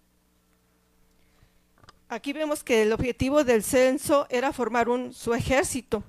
Aquí 2.10 2.34
vemos 2.34 2.62
que 2.62 2.82
el 2.82 2.92
objetivo 2.92 3.42
del 3.42 3.62
censo 3.62 4.26
era 4.28 4.52
formar 4.52 4.90
un, 4.90 5.14
su 5.14 5.32
ejército, 5.32 6.04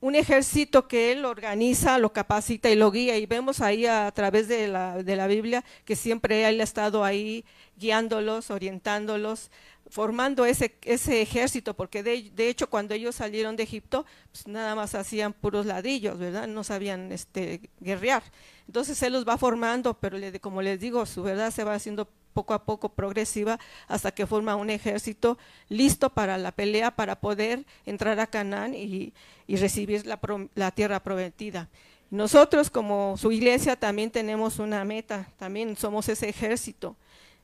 un 0.00 0.14
ejército 0.14 0.88
que 0.88 1.12
él 1.12 1.24
organiza, 1.24 1.98
lo 1.98 2.12
capacita 2.12 2.70
y 2.70 2.76
lo 2.76 2.90
guía. 2.90 3.18
Y 3.18 3.26
vemos 3.26 3.60
ahí 3.60 3.86
a, 3.86 4.10
través 4.12 4.48
de 4.48 4.68
la, 4.68 5.02
de 5.02 5.16
la 5.16 5.26
Biblia 5.26 5.64
que 5.84 5.96
siempre 5.96 6.48
él 6.48 6.60
ha 6.60 6.64
estado 6.64 7.04
ahí 7.04 7.44
guiándolos, 7.76 8.50
orientándolos, 8.50 9.50
formando 9.90 10.46
ese, 10.46 10.76
ese 10.82 11.20
ejército, 11.20 11.74
porque 11.74 12.02
de, 12.02 12.30
de, 12.30 12.48
hecho 12.48 12.70
cuando 12.70 12.94
ellos 12.94 13.16
salieron 13.16 13.56
de 13.56 13.64
Egipto, 13.64 14.06
pues 14.30 14.46
nada 14.46 14.74
más 14.74 14.94
hacían 14.94 15.32
puros 15.32 15.66
ladrillos, 15.66 16.18
¿verdad? 16.18 16.46
No 16.46 16.64
sabían 16.64 17.10
este, 17.12 17.60
guerrear. 17.80 18.22
Entonces 18.66 19.02
él 19.02 19.12
los 19.12 19.26
va 19.26 19.36
formando, 19.36 19.94
pero 19.94 20.16
le, 20.16 20.38
como 20.40 20.62
les 20.62 20.78
digo, 20.78 21.04
su 21.06 21.22
verdad 21.22 21.50
se 21.50 21.64
va 21.64 21.74
haciendo 21.74 22.08
poco 22.40 22.54
a 22.54 22.64
poco 22.64 22.88
progresiva 22.88 23.58
hasta 23.86 24.12
que 24.12 24.26
forma 24.26 24.56
un 24.56 24.70
ejército 24.70 25.36
listo 25.68 26.08
para 26.08 26.38
la 26.38 26.52
pelea, 26.52 26.90
para 26.90 27.20
poder 27.20 27.66
entrar 27.84 28.18
a 28.18 28.26
Canaán 28.26 28.72
y, 28.72 29.12
y 29.46 29.56
recibir 29.56 30.06
la, 30.06 30.18
la 30.54 30.70
tierra 30.70 31.02
prometida. 31.02 31.68
Nosotros 32.10 32.70
como 32.70 33.18
su 33.18 33.30
iglesia 33.30 33.76
también 33.76 34.10
tenemos 34.10 34.58
una 34.58 34.86
meta, 34.86 35.28
también 35.38 35.76
somos 35.76 36.08
ese 36.08 36.30
ejército, 36.30 36.96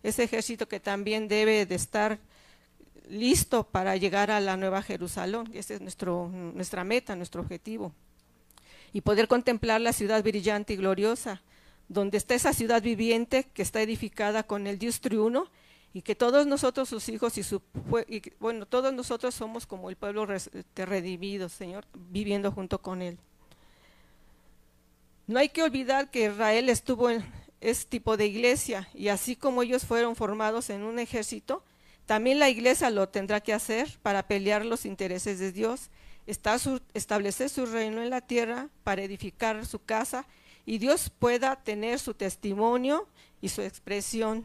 ese 0.03 0.23
ejército 0.23 0.67
que 0.67 0.81
también 0.81 1.29
debe 1.29 1.67
de 1.67 1.75
estar 1.75 2.19
listo 3.11 3.65
para 3.65 3.97
llegar 3.97 4.31
a 4.31 4.41
la 4.41 4.57
Nueva 4.57 4.81
Jerusalén. 4.81 5.45
Esa 5.53 5.75
es 5.75 5.83
nuestro, 5.83 6.31
nuestra 6.55 6.85
meta, 6.85 7.15
nuestro 7.15 7.43
objetivo. 7.43 7.93
Y 8.95 9.03
poder 9.03 9.29
contemplar 9.29 9.83
la 9.83 9.93
ciudad 9.93 10.23
brillante 10.23 10.73
y 10.73 10.77
gloriosa, 10.77 11.43
donde 11.89 12.19
está 12.19 12.35
esa 12.35 12.53
ciudad 12.53 12.83
viviente 12.83 13.45
que 13.45 13.63
está 13.63 13.81
edificada 13.81 14.43
con 14.43 14.67
el 14.67 14.79
Dios 14.79 15.01
triuno 15.01 15.51
y 15.93 16.03
que 16.03 16.15
todos 16.15 16.47
nosotros, 16.47 16.89
sus 16.89 17.09
hijos 17.09 17.39
y 17.39 17.43
su 17.43 17.63
y, 18.09 18.23
bueno, 18.39 18.67
todos 18.67 18.93
nosotros 18.93 19.35
somos 19.35 19.67
como 19.67 19.89
el 19.89 19.97
pueblo 19.97 20.27
redimido, 20.75 21.49
Señor, 21.49 21.87
viviendo 21.95 22.53
junto 22.53 22.83
con 22.83 23.03
él. 23.03 23.19
No 25.27 25.39
hay 25.39 25.49
que 25.49 25.63
olvidar 25.63 26.11
que 26.11 26.27
Israel 26.27 26.69
estuvo 26.69 27.09
en 27.11 27.25
ese 27.61 27.87
tipo 27.87 28.17
de 28.17 28.27
iglesia 28.27 28.89
y 28.95 29.09
así 29.09 29.37
como 29.37 29.63
ellos 29.63 29.85
fueron 29.85 30.17
formados 30.17 30.71
en 30.71 30.83
un 30.83 30.99
ejército, 30.99 31.65
también 32.05 32.39
la 32.39 32.49
iglesia 32.49 32.91
lo 32.91 33.09
tendrá 33.09 33.41
que 33.41 33.53
hacer 33.53 33.99
para 34.03 34.29
pelear 34.29 34.65
los 34.65 34.87
intereses 34.87 35.39
de 35.39 35.51
Dios, 35.51 35.91
establecer 36.27 37.49
su 37.49 37.67
reino 37.67 38.03
en 38.03 38.11
la 38.11 38.21
tierra 38.21 38.69
para 38.85 39.03
edificar 39.03 39.65
su 39.67 39.81
casa 39.81 40.27
y 40.67 40.79
Dios 40.79 41.09
pueda 41.09 41.57
tener 41.57 41.99
su 41.99 42.13
testimonio 42.13 43.09
y 43.41 43.49
su 43.49 43.63
expresión. 43.63 44.45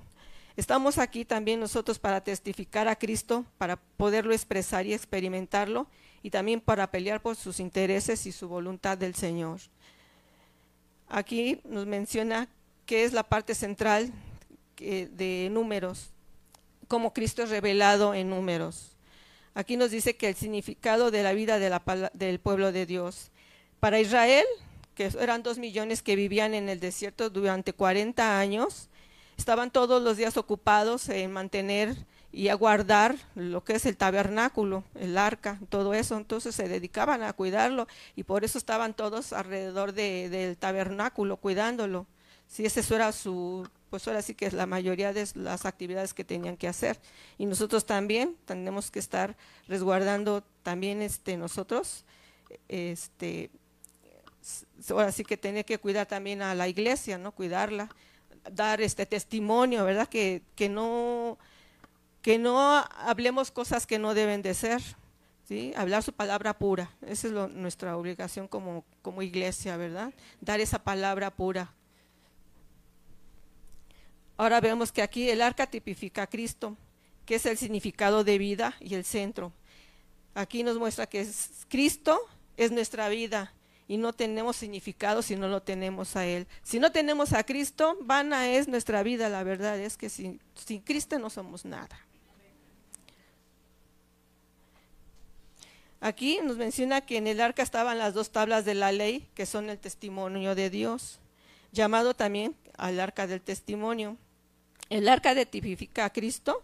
Estamos 0.55 0.97
aquí 0.97 1.26
también 1.26 1.59
nosotros 1.59 1.99
para 1.99 2.24
testificar 2.24 2.88
a 2.88 2.95
Cristo, 2.95 3.45
para 3.57 3.76
poderlo 3.76 4.34
expresar 4.34 4.86
y 4.86 4.93
experimentarlo 4.93 5.88
y 6.24 6.30
también 6.30 6.61
para 6.61 6.91
pelear 6.91 7.22
por 7.22 7.36
sus 7.36 7.59
intereses 7.59 8.26
y 8.26 8.32
su 8.32 8.47
voluntad 8.47 8.97
del 8.97 9.15
Señor. 9.15 9.59
Aquí 11.09 11.59
nos 11.65 11.86
menciona 11.88 12.47
que 12.86 13.03
es 13.03 13.11
la 13.11 13.24
parte 13.24 13.55
central 13.55 14.13
de 14.78 15.49
números 15.51 16.11
como 16.91 17.13
Cristo 17.13 17.41
es 17.41 17.49
revelado 17.49 18.13
en 18.13 18.30
números. 18.30 18.97
Aquí 19.53 19.78
nos 19.78 19.91
dice 19.91 20.17
que 20.17 20.28
el 20.28 20.36
significado 20.36 21.09
de 21.09 21.24
la 21.24 21.32
vida 21.32 21.57
del 21.57 22.39
pueblo 22.41 22.74
de 22.74 22.86
Dios. 22.86 23.32
Para 23.80 24.01
Israel, 24.01 24.43
que 25.09 25.17
eran 25.23 25.43
dos 25.43 25.57
millones 25.57 26.01
que 26.01 26.15
vivían 26.15 26.53
en 26.53 26.69
el 26.69 26.79
desierto 26.79 27.29
durante 27.29 27.73
40 27.73 28.39
años, 28.39 28.89
estaban 29.37 29.71
todos 29.71 30.01
los 30.01 30.17
días 30.17 30.37
ocupados 30.37 31.09
en 31.09 31.31
mantener 31.31 31.95
y 32.31 32.49
a 32.49 32.55
guardar 32.55 33.15
lo 33.35 33.63
que 33.63 33.73
es 33.73 33.85
el 33.85 33.97
tabernáculo, 33.97 34.83
el 34.95 35.17
arca, 35.17 35.59
todo 35.69 35.93
eso. 35.93 36.17
Entonces 36.17 36.55
se 36.55 36.67
dedicaban 36.67 37.23
a 37.23 37.33
cuidarlo 37.33 37.87
y 38.15 38.23
por 38.23 38.43
eso 38.43 38.57
estaban 38.57 38.93
todos 38.93 39.33
alrededor 39.33 39.93
del 39.93 40.57
tabernáculo 40.57 41.37
cuidándolo. 41.37 42.05
Si 42.47 42.65
ese 42.65 42.81
era 42.93 43.11
su 43.11 43.67
pues 43.89 44.07
ahora 44.07 44.21
sí 44.21 44.35
que 44.35 44.45
es 44.45 44.53
la 44.53 44.65
mayoría 44.67 45.11
de 45.11 45.27
las 45.35 45.65
actividades 45.65 46.13
que 46.13 46.23
tenían 46.23 46.55
que 46.55 46.69
hacer. 46.69 46.97
Y 47.37 47.45
nosotros 47.45 47.85
también 47.85 48.37
tenemos 48.45 48.89
que 48.89 48.99
estar 48.99 49.35
resguardando 49.67 50.43
también 50.63 51.01
este 51.01 51.35
nosotros, 51.35 52.05
este 52.69 53.51
ahora 54.89 55.11
sí 55.11 55.23
que 55.23 55.38
tener 55.38 55.65
que 55.65 55.77
cuidar 55.77 56.07
también 56.07 56.41
a 56.41 56.55
la 56.55 56.67
iglesia, 56.67 57.17
¿no? 57.17 57.32
Cuidarla, 57.32 57.89
dar 58.51 58.82
este 58.82 59.05
testimonio, 59.05 59.86
¿verdad? 59.86 60.07
Que, 60.07 60.41
que, 60.55 60.69
no, 60.69 61.38
que 62.21 62.38
no 62.38 62.59
hablemos 62.97 63.51
cosas 63.51 63.86
que 63.86 63.99
no 63.99 64.13
deben 64.13 64.41
de 64.41 64.53
ser, 64.53 64.82
¿sí? 65.47 65.73
Hablar 65.75 66.03
su 66.03 66.13
palabra 66.13 66.57
pura, 66.57 66.89
esa 67.05 67.27
es 67.27 67.34
nuestra 67.53 67.97
obligación 67.97 68.47
como, 68.47 68.84
como 69.01 69.21
iglesia, 69.21 69.77
¿verdad? 69.77 70.13
Dar 70.39 70.59
esa 70.59 70.79
palabra 70.79 71.29
pura. 71.32 71.73
Ahora 74.38 74.59
vemos 74.59 74.91
que 74.91 75.03
aquí 75.03 75.29
el 75.29 75.41
arca 75.41 75.67
tipifica 75.67 76.23
a 76.23 76.27
Cristo, 76.27 76.75
que 77.25 77.36
es 77.36 77.45
el 77.45 77.57
significado 77.57 78.23
de 78.23 78.39
vida 78.39 78.75
y 78.79 78.95
el 78.95 79.05
centro. 79.05 79.53
Aquí 80.34 80.63
nos 80.63 80.77
muestra 80.77 81.05
que 81.05 81.21
es 81.21 81.65
Cristo 81.69 82.19
es 82.57 82.71
nuestra 82.71 83.09
vida 83.09 83.53
y 83.91 83.97
no 83.97 84.13
tenemos 84.13 84.55
significado 84.55 85.21
si 85.21 85.35
no 85.35 85.49
lo 85.49 85.63
tenemos 85.63 86.15
a 86.15 86.25
Él. 86.25 86.47
Si 86.63 86.79
no 86.79 86.93
tenemos 86.93 87.33
a 87.33 87.43
Cristo, 87.43 87.97
vana 87.99 88.49
es 88.49 88.69
nuestra 88.69 89.03
vida, 89.03 89.27
la 89.27 89.43
verdad 89.43 89.77
es 89.77 89.97
que 89.97 90.07
sin, 90.07 90.39
sin 90.55 90.79
Cristo 90.79 91.19
no 91.19 91.29
somos 91.29 91.65
nada. 91.65 91.99
Aquí 95.99 96.39
nos 96.41 96.55
menciona 96.55 97.01
que 97.01 97.17
en 97.17 97.27
el 97.27 97.41
arca 97.41 97.63
estaban 97.63 97.97
las 97.97 98.13
dos 98.13 98.29
tablas 98.29 98.63
de 98.63 98.75
la 98.75 98.93
ley, 98.93 99.27
que 99.33 99.45
son 99.45 99.69
el 99.69 99.77
testimonio 99.77 100.55
de 100.55 100.69
Dios, 100.69 101.19
llamado 101.73 102.13
también 102.13 102.55
al 102.77 102.97
arca 102.97 103.27
del 103.27 103.41
testimonio. 103.41 104.15
El 104.89 105.09
arca 105.09 105.35
de 105.35 105.45
tipifica 105.45 106.05
a 106.05 106.13
Cristo 106.13 106.63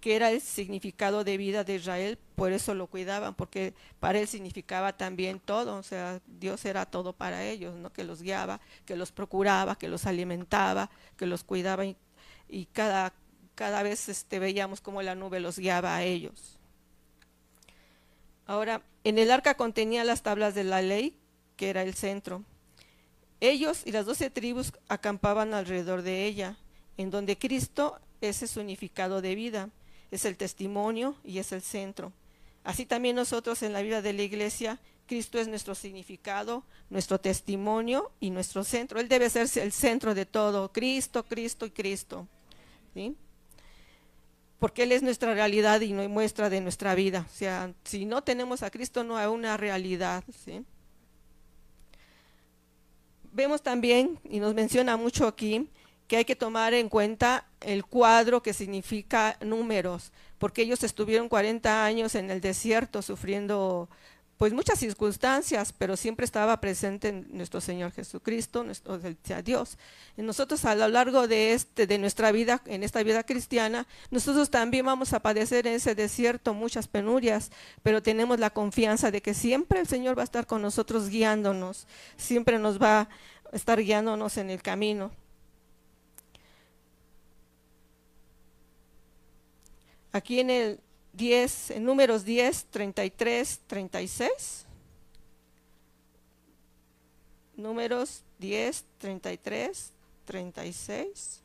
que 0.00 0.14
era 0.14 0.30
el 0.30 0.40
significado 0.40 1.24
de 1.24 1.36
vida 1.36 1.64
de 1.64 1.76
Israel, 1.76 2.18
por 2.36 2.52
eso 2.52 2.74
lo 2.74 2.86
cuidaban, 2.86 3.34
porque 3.34 3.74
para 3.98 4.18
él 4.18 4.28
significaba 4.28 4.96
también 4.96 5.40
todo, 5.40 5.76
o 5.76 5.82
sea, 5.82 6.20
Dios 6.26 6.64
era 6.64 6.86
todo 6.86 7.12
para 7.12 7.44
ellos, 7.44 7.74
¿no? 7.74 7.92
que 7.92 8.04
los 8.04 8.22
guiaba, 8.22 8.60
que 8.84 8.96
los 8.96 9.10
procuraba, 9.10 9.76
que 9.76 9.88
los 9.88 10.06
alimentaba, 10.06 10.90
que 11.16 11.26
los 11.26 11.42
cuidaba 11.42 11.84
y, 11.84 11.96
cada, 12.72 13.12
cada 13.54 13.82
vez 13.82 14.08
este, 14.08 14.38
veíamos 14.38 14.80
cómo 14.80 15.02
la 15.02 15.14
nube 15.14 15.40
los 15.40 15.58
guiaba 15.58 15.96
a 15.96 16.04
ellos. 16.04 16.58
Ahora, 18.46 18.82
en 19.04 19.18
el 19.18 19.30
arca 19.30 19.54
contenía 19.54 20.04
las 20.04 20.22
tablas 20.22 20.54
de 20.54 20.64
la 20.64 20.80
ley, 20.80 21.14
que 21.56 21.70
era 21.70 21.82
el 21.82 21.94
centro. 21.94 22.44
Ellos 23.40 23.82
y 23.84 23.92
las 23.92 24.06
doce 24.06 24.30
tribus 24.30 24.72
acampaban 24.88 25.54
alrededor 25.54 26.02
de 26.02 26.24
ella, 26.24 26.56
en 26.96 27.10
donde 27.10 27.36
Cristo 27.36 28.00
es 28.20 28.42
el 28.42 28.48
significado 28.48 29.20
de 29.20 29.34
vida 29.34 29.70
es 30.10 30.24
el 30.24 30.36
testimonio 30.36 31.16
y 31.24 31.38
es 31.38 31.52
el 31.52 31.62
centro. 31.62 32.12
Así 32.64 32.86
también 32.86 33.16
nosotros 33.16 33.62
en 33.62 33.72
la 33.72 33.82
vida 33.82 34.02
de 34.02 34.12
la 34.12 34.22
iglesia, 34.22 34.78
Cristo 35.06 35.38
es 35.38 35.48
nuestro 35.48 35.74
significado, 35.74 36.64
nuestro 36.90 37.18
testimonio 37.18 38.10
y 38.20 38.30
nuestro 38.30 38.62
centro. 38.62 39.00
Él 39.00 39.08
debe 39.08 39.30
ser 39.30 39.48
el 39.62 39.72
centro 39.72 40.14
de 40.14 40.26
todo, 40.26 40.70
Cristo, 40.70 41.24
Cristo 41.24 41.66
y 41.66 41.70
Cristo. 41.70 42.28
¿sí? 42.94 43.16
Porque 44.58 44.82
Él 44.82 44.92
es 44.92 45.02
nuestra 45.02 45.32
realidad 45.34 45.80
y 45.80 45.94
muestra 45.94 46.50
de 46.50 46.60
nuestra 46.60 46.94
vida. 46.94 47.26
O 47.26 47.34
sea, 47.34 47.72
si 47.84 48.04
no 48.04 48.22
tenemos 48.22 48.62
a 48.62 48.70
Cristo 48.70 49.02
no 49.02 49.16
hay 49.16 49.28
una 49.28 49.56
realidad. 49.56 50.24
¿sí? 50.44 50.62
Vemos 53.32 53.62
también, 53.62 54.18
y 54.24 54.40
nos 54.40 54.54
menciona 54.54 54.96
mucho 54.96 55.26
aquí, 55.26 55.68
que 56.08 56.16
hay 56.16 56.24
que 56.24 56.34
tomar 56.34 56.74
en 56.74 56.88
cuenta 56.88 57.46
el 57.60 57.84
cuadro 57.84 58.42
que 58.42 58.54
significa 58.54 59.36
números, 59.40 60.10
porque 60.38 60.62
ellos 60.62 60.82
estuvieron 60.82 61.28
40 61.28 61.84
años 61.84 62.14
en 62.14 62.30
el 62.30 62.40
desierto 62.40 63.02
sufriendo 63.02 63.88
pues 64.38 64.52
muchas 64.52 64.78
circunstancias, 64.78 65.74
pero 65.76 65.96
siempre 65.96 66.24
estaba 66.24 66.60
presente 66.60 67.08
en 67.08 67.26
nuestro 67.32 67.60
Señor 67.60 67.90
Jesucristo, 67.90 68.62
nuestro 68.62 69.00
Dios. 69.44 69.78
Y 70.16 70.22
nosotros 70.22 70.64
a 70.64 70.76
lo 70.76 70.86
largo 70.86 71.26
de 71.26 71.54
este 71.54 71.88
de 71.88 71.98
nuestra 71.98 72.30
vida, 72.30 72.62
en 72.66 72.84
esta 72.84 73.02
vida 73.02 73.24
cristiana, 73.24 73.88
nosotros 74.12 74.48
también 74.48 74.86
vamos 74.86 75.12
a 75.12 75.20
padecer 75.20 75.66
en 75.66 75.74
ese 75.74 75.96
desierto 75.96 76.54
muchas 76.54 76.86
penurias, 76.86 77.50
pero 77.82 78.00
tenemos 78.00 78.38
la 78.38 78.50
confianza 78.50 79.10
de 79.10 79.22
que 79.22 79.34
siempre 79.34 79.80
el 79.80 79.88
Señor 79.88 80.16
va 80.16 80.22
a 80.22 80.24
estar 80.24 80.46
con 80.46 80.62
nosotros 80.62 81.08
guiándonos, 81.08 81.88
siempre 82.16 82.60
nos 82.60 82.80
va 82.80 83.00
a 83.00 83.08
estar 83.52 83.82
guiándonos 83.82 84.36
en 84.36 84.50
el 84.50 84.62
camino. 84.62 85.10
Aquí 90.12 90.40
en 90.40 90.50
el 90.50 90.80
10, 91.12 91.72
en 91.72 91.84
números 91.84 92.24
10, 92.24 92.66
33, 92.70 93.60
36. 93.66 94.66
Números 97.56 98.22
10, 98.38 98.84
33, 98.98 99.92
36. 100.24 101.40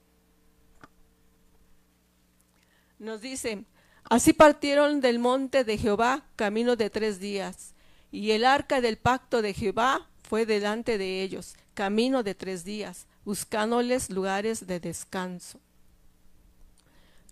Nos 2.99 3.21
dice, 3.21 3.65
así 4.03 4.31
partieron 4.31 5.01
del 5.01 5.19
monte 5.19 5.63
de 5.63 5.77
Jehová 5.77 6.25
camino 6.35 6.75
de 6.75 6.89
tres 6.89 7.19
días, 7.19 7.73
y 8.11 8.31
el 8.31 8.45
arca 8.45 8.79
del 8.79 8.97
pacto 8.97 9.41
de 9.41 9.53
Jehová 9.53 10.07
fue 10.21 10.45
delante 10.45 10.97
de 10.99 11.23
ellos, 11.23 11.55
camino 11.73 12.21
de 12.21 12.35
tres 12.35 12.63
días, 12.63 13.07
buscándoles 13.25 14.11
lugares 14.11 14.67
de 14.67 14.79
descanso 14.79 15.59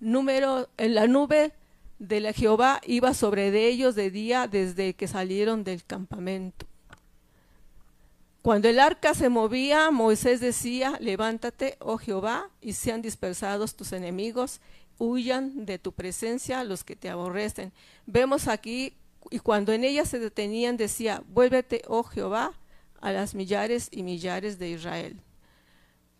número, 0.02 0.68
en 0.78 0.96
la 0.96 1.08
nube 1.08 1.54
de 2.00 2.20
la 2.20 2.34
Jehová 2.34 2.82
iba 2.86 3.14
sobre 3.14 3.52
de 3.52 3.68
ellos 3.68 3.96
de 3.96 4.12
día 4.12 4.48
desde 4.48 4.96
que 4.96 5.08
salieron 5.08 5.64
del 5.64 5.86
campamento. 5.86 6.66
Cuando 8.42 8.68
el 8.68 8.80
arca 8.80 9.14
se 9.14 9.30
movía, 9.30 9.92
Moisés 9.92 10.42
decía, 10.42 10.98
levántate, 11.00 11.78
oh 11.80 12.00
Jehová, 12.00 12.50
y 12.60 12.74
sean 12.74 13.04
dispersados 13.04 13.76
tus 13.76 13.94
enemigos, 13.94 14.62
huyan 14.98 15.66
de 15.68 15.78
tu 15.78 15.92
presencia 15.92 16.64
los 16.64 16.84
que 16.84 16.96
te 16.96 17.10
aborrecen. 17.10 17.72
Vemos 18.08 18.48
aquí, 18.48 18.96
y 19.30 19.38
cuando 19.38 19.74
en 19.74 19.84
ella 19.84 20.06
se 20.06 20.18
detenían, 20.18 20.76
decía, 20.76 21.22
vuélvete, 21.28 21.84
oh 21.88 22.02
Jehová, 22.02 22.54
a 23.00 23.12
las 23.12 23.36
millares 23.36 23.90
y 23.92 24.02
millares 24.02 24.58
de 24.58 24.70
Israel. 24.72 25.22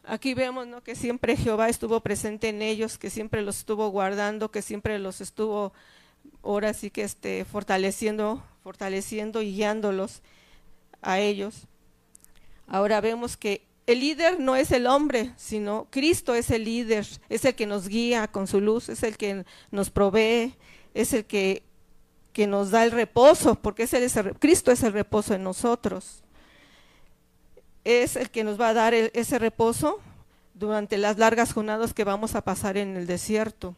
Aquí 0.04 0.34
vemos 0.34 0.68
¿no? 0.68 0.82
que 0.82 0.96
siempre 0.96 1.38
Jehová 1.38 1.70
estuvo 1.70 2.00
presente 2.02 2.50
en 2.50 2.62
ellos, 2.62 2.98
que 2.98 3.10
siempre 3.10 3.42
los 3.44 3.60
estuvo 3.60 3.90
guardando, 3.90 4.50
que 4.50 4.62
siempre 4.62 4.98
los 4.98 5.22
estuvo 5.22 5.74
ahora 6.44 6.74
sí 6.74 6.90
que 6.90 7.04
este, 7.04 7.46
fortaleciendo, 7.46 8.44
fortaleciendo 8.64 9.42
y 9.42 9.54
guiándolos 9.54 10.22
a 11.02 11.20
ellos. 11.20 11.68
Ahora 12.68 13.00
vemos 13.02 13.38
que 13.38 13.68
el 13.86 14.00
líder 14.00 14.40
no 14.40 14.56
es 14.56 14.72
el 14.72 14.88
hombre, 14.88 15.34
sino 15.38 15.88
Cristo 15.92 16.34
es 16.34 16.50
el 16.50 16.64
líder, 16.64 17.06
es 17.30 17.46
el 17.46 17.56
que 17.56 17.68
nos 17.68 17.88
guía 17.88 18.28
con 18.28 18.48
su 18.48 18.62
luz, 18.62 18.90
es 18.90 19.04
el 19.04 19.18
que 19.18 19.46
nos 19.70 19.90
provee, 19.90 20.56
es 20.94 21.14
el 21.14 21.26
que, 21.26 21.64
que 22.34 22.48
nos 22.48 22.72
da 22.72 22.84
el 22.84 22.92
reposo, 22.92 23.56
porque 23.56 23.84
es 23.84 23.94
el, 23.94 24.10
Cristo 24.40 24.72
es 24.72 24.84
el 24.84 24.94
reposo 24.94 25.34
en 25.34 25.44
nosotros 25.44 26.24
es 27.84 28.16
el 28.16 28.30
que 28.30 28.44
nos 28.44 28.60
va 28.60 28.70
a 28.70 28.74
dar 28.74 28.94
ese 28.94 29.40
reposo 29.40 30.00
durante 30.54 30.98
las 30.98 31.18
largas 31.18 31.54
jornadas 31.54 31.94
que 31.94 32.04
vamos 32.04 32.36
a 32.36 32.42
pasar 32.42 32.78
en 32.78 32.96
el 32.96 33.08
desierto. 33.08 33.76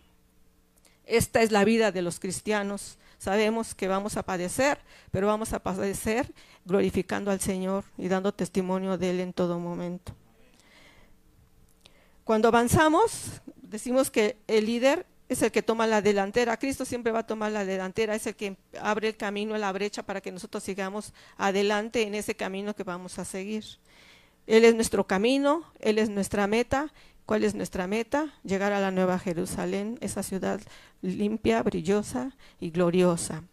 Esta 1.05 1.41
es 1.41 1.51
la 1.51 1.63
vida 1.63 1.91
de 1.91 2.01
los 2.01 2.19
cristianos. 2.19 2.97
Sabemos 3.17 3.75
que 3.75 3.87
vamos 3.87 4.17
a 4.17 4.23
padecer, 4.23 4.79
pero 5.11 5.27
vamos 5.27 5.53
a 5.53 5.59
padecer 5.59 6.31
glorificando 6.65 7.31
al 7.31 7.39
Señor 7.39 7.85
y 7.97 8.07
dando 8.07 8.33
testimonio 8.33 8.97
de 8.97 9.11
Él 9.11 9.19
en 9.19 9.33
todo 9.33 9.59
momento. 9.59 10.13
Cuando 12.23 12.47
avanzamos, 12.47 13.41
decimos 13.61 14.09
que 14.09 14.37
el 14.47 14.65
líder 14.65 15.05
es 15.27 15.41
el 15.41 15.51
que 15.51 15.61
toma 15.61 15.87
la 15.87 16.01
delantera. 16.01 16.57
Cristo 16.57 16.85
siempre 16.85 17.11
va 17.11 17.19
a 17.19 17.27
tomar 17.27 17.51
la 17.51 17.65
delantera, 17.65 18.15
es 18.15 18.27
el 18.27 18.35
que 18.35 18.55
abre 18.79 19.09
el 19.09 19.17
camino, 19.17 19.57
la 19.57 19.71
brecha 19.71 20.03
para 20.03 20.21
que 20.21 20.31
nosotros 20.31 20.63
sigamos 20.63 21.13
adelante 21.37 22.03
en 22.03 22.15
ese 22.15 22.35
camino 22.35 22.75
que 22.75 22.83
vamos 22.83 23.19
a 23.19 23.25
seguir. 23.25 23.65
Él 24.47 24.65
es 24.65 24.75
nuestro 24.75 25.07
camino, 25.07 25.63
Él 25.79 25.97
es 25.97 26.09
nuestra 26.09 26.47
meta. 26.47 26.91
¿Cuál 27.25 27.45
es 27.45 27.55
nuestra 27.55 27.87
meta? 27.87 28.33
Llegar 28.43 28.73
a 28.73 28.81
la 28.81 28.91
Nueva 28.91 29.17
Jerusalén, 29.17 29.97
esa 30.01 30.23
ciudad 30.23 30.59
limpia, 31.01 31.63
brillosa 31.63 32.35
y 32.59 32.69
gloriosa. 32.69 33.43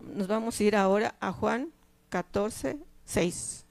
Nos 0.00 0.26
vamos 0.26 0.58
a 0.58 0.64
ir 0.64 0.74
ahora 0.74 1.14
a 1.20 1.32
Juan 1.32 1.70
14, 2.08 2.78
6. 3.04 3.67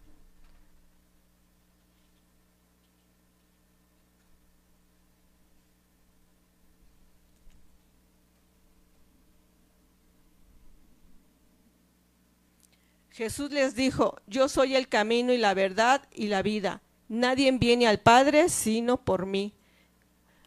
Jesús 13.18 13.50
les 13.52 13.74
dijo, 13.74 14.16
yo 14.28 14.48
soy 14.48 14.76
el 14.76 14.88
camino 14.88 15.34
y 15.34 15.40
la 15.40 15.56
verdad 15.56 16.04
y 16.14 16.28
la 16.28 16.44
vida. 16.44 16.84
Nadie 17.10 17.52
viene 17.52 17.88
al 17.88 18.00
Padre 18.00 18.48
sino 18.48 18.98
por 19.04 19.26
mí. 19.26 19.56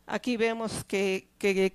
Aquí 0.06 0.36
vemos 0.36 0.84
que, 0.84 1.26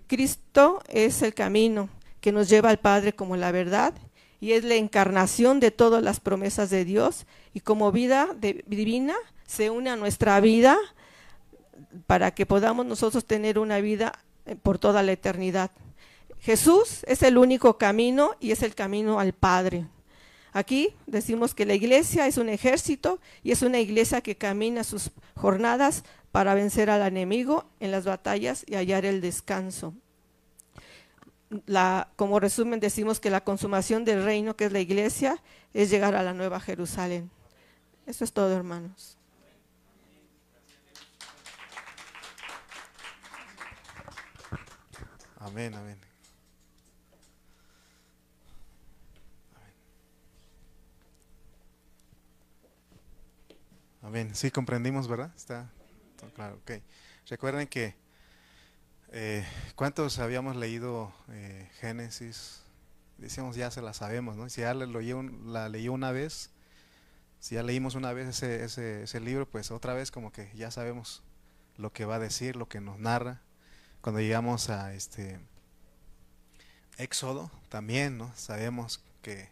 Cristo 0.08 0.82
es 0.88 1.22
el 1.22 1.34
camino 1.34 1.90
que 2.22 2.32
nos 2.32 2.48
lleva 2.48 2.70
al 2.70 2.80
Padre 2.80 3.12
como 3.12 3.36
la 3.36 3.52
verdad 3.52 3.94
y 4.40 4.54
es 4.54 4.64
la 4.64 4.76
encarnación 4.76 5.60
de 5.60 5.70
todas 5.70 6.02
las 6.02 6.22
promesas 6.22 6.70
de 6.70 6.86
Dios 6.86 7.26
y 7.54 7.60
como 7.60 7.92
vida 7.92 8.30
divina 8.66 9.16
se 9.46 9.70
une 9.70 9.90
a 9.90 9.98
nuestra 9.98 10.40
vida 10.40 10.78
para 12.08 12.34
que 12.34 12.46
podamos 12.46 12.86
nosotros 12.86 13.26
tener 13.26 13.60
una 13.60 13.82
vida 13.82 14.14
eh, 14.46 14.56
por 14.56 14.80
toda 14.80 15.04
la 15.04 15.12
eternidad. 15.12 15.72
Jesús 16.40 17.04
es 17.06 17.22
el 17.22 17.38
único 17.38 17.78
camino 17.78 18.36
y 18.40 18.52
es 18.52 18.64
el 18.64 18.76
camino 18.76 19.20
al 19.20 19.34
Padre. 19.34 19.88
Aquí 20.56 20.96
decimos 21.06 21.54
que 21.54 21.66
la 21.66 21.74
iglesia 21.74 22.28
es 22.28 22.38
un 22.38 22.48
ejército 22.48 23.20
y 23.44 23.52
es 23.52 23.62
una 23.62 23.82
iglesia 23.82 24.22
que 24.22 24.38
camina 24.38 24.86
sus 24.86 25.12
jornadas 25.36 26.06
para 26.32 26.54
vencer 26.54 26.90
al 26.90 27.06
enemigo 27.06 27.66
en 27.82 27.92
las 27.92 28.06
batallas 28.06 28.64
y 28.66 28.76
hallar 28.76 29.04
el 29.04 29.20
descanso. 29.20 29.94
Como 32.16 32.40
resumen 32.40 32.80
decimos 32.80 33.20
que 33.20 33.30
la 33.30 33.44
consumación 33.44 34.06
del 34.06 34.24
reino, 34.24 34.56
que 34.56 34.64
es 34.64 34.72
la 34.72 34.80
iglesia, 34.80 35.44
es 35.74 35.90
llegar 35.90 36.16
a 36.16 36.24
la 36.24 36.34
nueva 36.34 36.62
Jerusalén. 36.62 37.30
Eso 38.06 38.24
es 38.24 38.32
todo, 38.32 38.56
hermanos. 38.56 39.18
Amén, 45.38 45.74
amén. 45.74 46.05
Amén. 54.06 54.36
Sí, 54.36 54.52
comprendimos, 54.52 55.08
¿verdad? 55.08 55.32
Está 55.36 55.68
claro, 56.36 56.58
ok. 56.58 56.74
Recuerden 57.28 57.68
que, 57.68 57.96
eh, 59.12 59.44
¿cuántos 59.76 60.20
habíamos 60.20 60.56
leído 60.56 61.12
eh, 61.32 61.72
Génesis? 61.80 62.62
Decíamos, 63.18 63.56
ya 63.56 63.72
se 63.72 63.82
la 63.82 63.94
sabemos, 63.94 64.36
¿no? 64.36 64.48
Si 64.48 64.62
ya 64.62 64.76
la, 64.76 64.86
la 64.86 65.70
leyó 65.70 65.92
una 65.92 66.12
vez, 66.12 66.52
si 67.40 67.56
ya 67.56 67.64
leímos 67.64 67.96
una 67.96 68.14
vez 68.14 68.28
ese, 68.28 68.64
ese, 68.64 69.02
ese 69.04 69.20
libro, 69.22 69.50
pues 69.50 69.72
otra 69.72 69.96
vez 69.96 70.12
como 70.12 70.32
que 70.32 70.52
ya 70.54 70.70
sabemos 70.70 71.24
lo 71.76 71.92
que 71.92 72.06
va 72.06 72.18
a 72.18 72.20
decir, 72.20 72.56
lo 72.58 72.68
que 72.68 72.82
nos 72.82 73.00
narra. 73.00 73.42
Cuando 74.02 74.22
llegamos 74.22 74.70
a 74.70 74.94
este 74.94 75.40
Éxodo, 77.00 77.50
también, 77.70 78.20
¿no? 78.20 78.32
Sabemos 78.36 79.04
que 79.24 79.50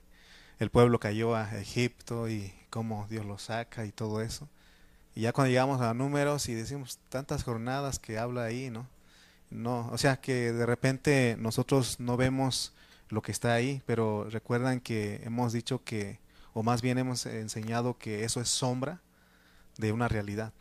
el 0.63 0.69
pueblo 0.69 0.99
cayó 0.99 1.35
a 1.35 1.59
Egipto 1.59 2.29
y 2.29 2.53
cómo 2.69 3.05
Dios 3.09 3.25
lo 3.25 3.37
saca 3.37 3.85
y 3.85 3.91
todo 3.91 4.21
eso. 4.21 4.47
Y 5.13 5.21
ya 5.21 5.33
cuando 5.33 5.49
llegamos 5.49 5.81
a 5.81 5.93
números 5.93 6.49
y 6.49 6.55
decimos 6.55 6.99
tantas 7.09 7.43
jornadas 7.43 7.99
que 7.99 8.17
habla 8.17 8.45
ahí, 8.45 8.69
¿no? 8.69 8.87
No, 9.51 9.89
o 9.91 9.97
sea 9.97 10.17
que 10.17 10.51
de 10.51 10.65
repente 10.65 11.35
nosotros 11.37 11.99
no 11.99 12.17
vemos 12.17 12.73
lo 13.09 13.21
que 13.21 13.31
está 13.31 13.53
ahí, 13.53 13.83
pero 13.85 14.27
recuerdan 14.29 14.79
que 14.79 15.21
hemos 15.25 15.53
dicho 15.53 15.83
que, 15.83 16.19
o 16.53 16.63
más 16.63 16.81
bien 16.81 16.97
hemos 16.97 17.25
enseñado 17.27 17.97
que 17.97 18.23
eso 18.23 18.41
es 18.41 18.49
sombra 18.49 19.01
de 19.77 19.91
una 19.91 20.07
realidad. 20.07 20.53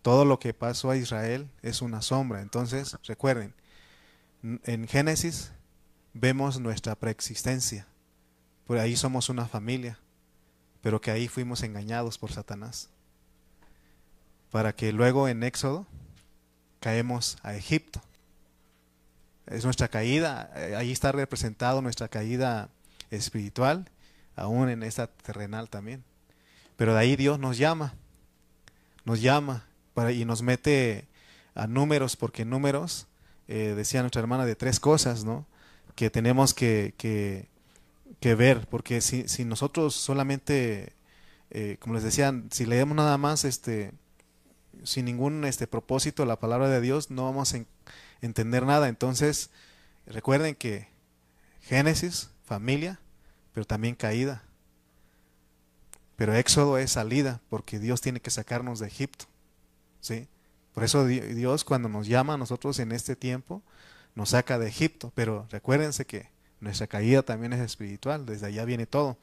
Todo 0.00 0.24
lo 0.24 0.38
que 0.38 0.54
pasó 0.54 0.90
a 0.90 0.96
Israel 0.96 1.50
es 1.60 1.82
una 1.82 2.00
sombra. 2.00 2.40
Entonces, 2.40 2.96
recuerden, 3.04 3.52
en 4.42 4.86
Génesis 4.86 5.50
vemos 6.14 6.60
nuestra 6.60 6.94
preexistencia. 6.94 7.86
Por 8.68 8.78
ahí 8.78 8.94
somos 8.94 9.28
una 9.28 9.46
familia 9.46 9.98
pero 10.80 11.00
que 11.00 11.10
ahí 11.10 11.28
fuimos 11.28 11.62
engañados 11.62 12.18
por 12.18 12.32
Satanás. 12.32 12.88
Para 14.50 14.74
que 14.74 14.92
luego 14.92 15.28
en 15.28 15.42
Éxodo 15.42 15.86
caemos 16.80 17.36
a 17.42 17.54
Egipto. 17.54 18.00
Es 19.46 19.64
nuestra 19.64 19.88
caída, 19.88 20.50
eh, 20.56 20.76
ahí 20.76 20.92
está 20.92 21.10
representado 21.12 21.82
nuestra 21.82 22.08
caída 22.08 22.68
espiritual, 23.10 23.90
aún 24.36 24.68
en 24.68 24.82
esta 24.82 25.06
terrenal 25.06 25.68
también. 25.68 26.04
Pero 26.76 26.94
de 26.94 27.00
ahí 27.00 27.16
Dios 27.16 27.38
nos 27.38 27.58
llama, 27.58 27.94
nos 29.04 29.20
llama 29.20 29.66
para, 29.94 30.12
y 30.12 30.24
nos 30.24 30.42
mete 30.42 31.08
a 31.54 31.66
números, 31.66 32.14
porque 32.16 32.44
números, 32.44 33.08
eh, 33.48 33.74
decía 33.74 34.02
nuestra 34.02 34.20
hermana, 34.20 34.44
de 34.44 34.54
tres 34.54 34.80
cosas, 34.80 35.24
¿no? 35.24 35.46
Que 35.96 36.10
tenemos 36.10 36.54
que, 36.54 36.94
que 36.96 37.48
que 38.20 38.34
ver, 38.34 38.66
porque 38.68 39.00
si, 39.00 39.28
si 39.28 39.44
nosotros 39.44 39.94
solamente, 39.94 40.92
eh, 41.50 41.76
como 41.80 41.94
les 41.94 42.02
decía, 42.02 42.34
si 42.50 42.66
leemos 42.66 42.96
nada 42.96 43.16
más 43.18 43.44
este, 43.44 43.92
sin 44.84 45.04
ningún 45.04 45.44
este 45.44 45.66
propósito 45.66 46.24
la 46.24 46.38
palabra 46.38 46.68
de 46.68 46.80
Dios, 46.80 47.10
no 47.10 47.24
vamos 47.24 47.54
a 47.54 47.64
entender 48.20 48.64
nada. 48.64 48.88
Entonces, 48.88 49.50
recuerden 50.06 50.54
que 50.54 50.88
Génesis, 51.62 52.30
familia, 52.44 52.98
pero 53.52 53.66
también 53.66 53.94
caída. 53.94 54.42
Pero 56.16 56.34
Éxodo 56.34 56.78
es 56.78 56.92
salida, 56.92 57.40
porque 57.48 57.78
Dios 57.78 58.00
tiene 58.00 58.20
que 58.20 58.30
sacarnos 58.30 58.80
de 58.80 58.88
Egipto. 58.88 59.26
¿sí? 60.00 60.26
Por 60.74 60.84
eso 60.84 61.04
Dios 61.06 61.64
cuando 61.64 61.88
nos 61.88 62.06
llama 62.08 62.34
a 62.34 62.38
nosotros 62.38 62.78
en 62.78 62.92
este 62.92 63.16
tiempo, 63.16 63.62
nos 64.14 64.30
saca 64.30 64.58
de 64.58 64.68
Egipto. 64.68 65.12
Pero 65.14 65.46
recuérdense 65.50 66.06
que 66.06 66.30
nuestra 66.60 66.86
caída 66.86 67.22
también 67.22 67.52
es 67.52 67.60
espiritual, 67.60 68.26
desde 68.26 68.46
allá 68.46 68.64
viene 68.64 68.86
todo. 68.86 69.16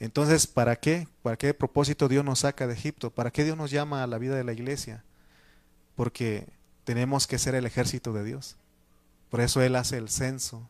Entonces, 0.00 0.46
¿para 0.46 0.76
qué? 0.76 1.08
¿Para 1.22 1.36
qué 1.36 1.54
propósito 1.54 2.08
Dios 2.08 2.24
nos 2.24 2.40
saca 2.40 2.66
de 2.66 2.74
Egipto? 2.74 3.10
¿Para 3.10 3.30
qué 3.30 3.44
Dios 3.44 3.56
nos 3.56 3.70
llama 3.70 4.02
a 4.02 4.06
la 4.06 4.18
vida 4.18 4.34
de 4.36 4.44
la 4.44 4.52
iglesia? 4.52 5.04
Porque 5.96 6.46
tenemos 6.84 7.26
que 7.26 7.38
ser 7.38 7.54
el 7.54 7.66
ejército 7.66 8.12
de 8.12 8.24
Dios. 8.24 8.56
Por 9.30 9.40
eso 9.40 9.62
Él 9.62 9.76
hace 9.76 9.96
el 9.96 10.08
censo, 10.08 10.68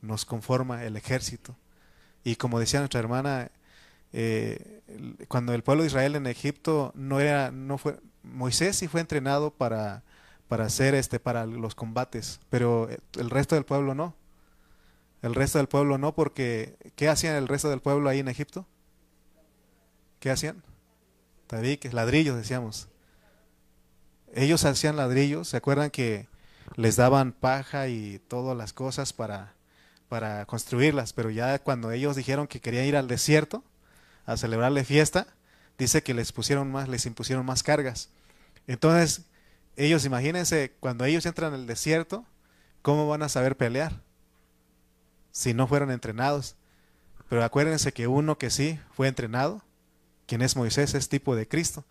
nos 0.00 0.24
conforma 0.24 0.84
el 0.84 0.96
ejército. 0.96 1.56
Y 2.24 2.36
como 2.36 2.60
decía 2.60 2.80
nuestra 2.80 3.00
hermana, 3.00 3.50
eh, 4.12 4.80
cuando 5.28 5.54
el 5.54 5.62
pueblo 5.62 5.82
de 5.82 5.88
Israel 5.88 6.16
en 6.16 6.26
Egipto 6.26 6.92
no 6.94 7.20
era, 7.20 7.50
no 7.50 7.78
fue, 7.78 7.98
Moisés 8.22 8.76
sí 8.76 8.88
fue 8.88 9.00
entrenado 9.00 9.50
para, 9.50 10.02
para 10.48 10.64
hacer 10.64 10.94
este, 10.94 11.20
para 11.20 11.46
los 11.46 11.74
combates, 11.74 12.40
pero 12.50 12.88
el 13.18 13.30
resto 13.30 13.54
del 13.54 13.64
pueblo 13.64 13.94
no. 13.94 14.14
El 15.22 15.34
resto 15.34 15.58
del 15.58 15.68
pueblo 15.68 15.98
no, 15.98 16.14
porque 16.14 16.76
¿qué 16.94 17.08
hacían 17.08 17.34
el 17.34 17.48
resto 17.48 17.70
del 17.70 17.80
pueblo 17.80 18.08
ahí 18.08 18.20
en 18.20 18.28
Egipto? 18.28 18.66
¿Qué 20.20 20.30
hacían? 20.30 20.62
Tabiques, 21.46 21.92
ladrillos, 21.92 22.36
decíamos. 22.36 22.88
Ellos 24.34 24.64
hacían 24.64 24.96
ladrillos, 24.96 25.48
¿se 25.48 25.56
acuerdan 25.56 25.90
que 25.90 26.28
les 26.76 26.96
daban 26.96 27.32
paja 27.32 27.88
y 27.88 28.20
todas 28.28 28.56
las 28.56 28.72
cosas 28.72 29.12
para, 29.12 29.54
para 30.08 30.44
construirlas? 30.46 31.12
Pero 31.12 31.30
ya 31.30 31.58
cuando 31.58 31.90
ellos 31.90 32.14
dijeron 32.14 32.46
que 32.46 32.60
querían 32.60 32.84
ir 32.84 32.96
al 32.96 33.08
desierto 33.08 33.64
a 34.26 34.36
celebrarle 34.36 34.84
fiesta, 34.84 35.26
dice 35.78 36.02
que 36.02 36.14
les 36.14 36.32
pusieron 36.32 36.70
más, 36.70 36.88
les 36.88 37.06
impusieron 37.06 37.46
más 37.46 37.62
cargas. 37.62 38.10
Entonces, 38.66 39.22
ellos 39.76 40.04
imagínense, 40.04 40.72
cuando 40.80 41.04
ellos 41.04 41.24
entran 41.24 41.54
al 41.54 41.66
desierto, 41.66 42.26
¿cómo 42.82 43.08
van 43.08 43.22
a 43.22 43.28
saber 43.28 43.56
pelear? 43.56 44.02
Si 45.30 45.54
no 45.54 45.66
fueron 45.66 45.90
entrenados. 45.90 46.56
Pero 47.28 47.44
acuérdense 47.44 47.92
que 47.92 48.06
uno 48.06 48.38
que 48.38 48.50
sí 48.50 48.80
fue 48.92 49.08
entrenado, 49.08 49.62
quien 50.26 50.42
es 50.42 50.56
Moisés, 50.56 50.94
es 50.94 51.08
tipo 51.08 51.36
de 51.36 51.46
Cristo. 51.46 51.84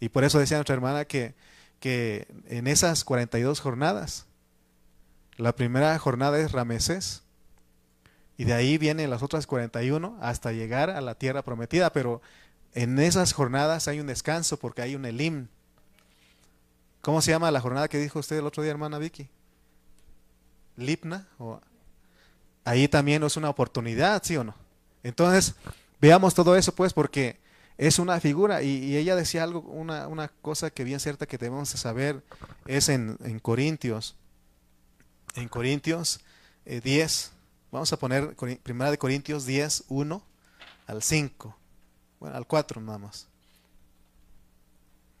Y 0.00 0.08
por 0.08 0.24
eso 0.24 0.38
decía 0.38 0.56
nuestra 0.56 0.74
hermana 0.74 1.04
que, 1.04 1.34
que 1.80 2.26
en 2.46 2.66
esas 2.66 3.04
42 3.04 3.60
jornadas, 3.60 4.26
la 5.36 5.54
primera 5.54 5.98
jornada 5.98 6.38
es 6.38 6.52
Ramesés, 6.52 7.24
y 8.36 8.44
de 8.44 8.52
ahí 8.52 8.78
vienen 8.78 9.10
las 9.10 9.22
otras 9.22 9.46
41 9.46 10.18
hasta 10.20 10.52
llegar 10.52 10.90
a 10.90 11.00
la 11.00 11.14
tierra 11.14 11.42
prometida. 11.42 11.92
Pero 11.92 12.20
en 12.74 12.98
esas 12.98 13.32
jornadas 13.32 13.86
hay 13.88 14.00
un 14.00 14.06
descanso 14.06 14.58
porque 14.58 14.82
hay 14.82 14.96
un 14.96 15.04
Elim. 15.04 15.48
¿Cómo 17.00 17.22
se 17.22 17.30
llama 17.30 17.50
la 17.50 17.60
jornada 17.60 17.88
que 17.88 17.98
dijo 17.98 18.18
usted 18.18 18.38
el 18.38 18.46
otro 18.46 18.62
día, 18.62 18.72
hermana 18.72 18.98
Vicky? 18.98 19.28
Lipna 20.76 21.28
o 21.38 21.60
ahí 22.64 22.88
también 22.88 23.22
es 23.22 23.36
una 23.36 23.50
oportunidad, 23.50 24.22
¿sí 24.24 24.36
o 24.36 24.44
no? 24.44 24.54
Entonces, 25.02 25.54
veamos 26.00 26.34
todo 26.34 26.56
eso 26.56 26.74
pues 26.74 26.92
porque 26.92 27.38
es 27.76 27.98
una 27.98 28.20
figura 28.20 28.62
y, 28.62 28.96
ella 28.96 29.16
decía 29.16 29.42
algo, 29.42 29.60
una, 29.60 30.06
una, 30.08 30.28
cosa 30.28 30.70
que 30.70 30.84
bien 30.84 31.00
cierta 31.00 31.26
que 31.26 31.38
debemos 31.38 31.68
saber 31.70 32.22
es 32.66 32.88
en, 32.88 33.18
en 33.24 33.38
Corintios, 33.38 34.16
en 35.34 35.48
Corintios 35.48 36.20
10, 36.64 37.26
eh, 37.26 37.30
vamos 37.70 37.92
a 37.92 37.98
poner 37.98 38.34
primera 38.62 38.90
de 38.90 38.98
Corintios 38.98 39.44
10, 39.46 39.84
1 39.88 40.22
al 40.86 41.02
5, 41.02 41.56
bueno, 42.20 42.36
al 42.36 42.46
4 42.46 42.80
nada 42.80 42.98
más. 42.98 43.28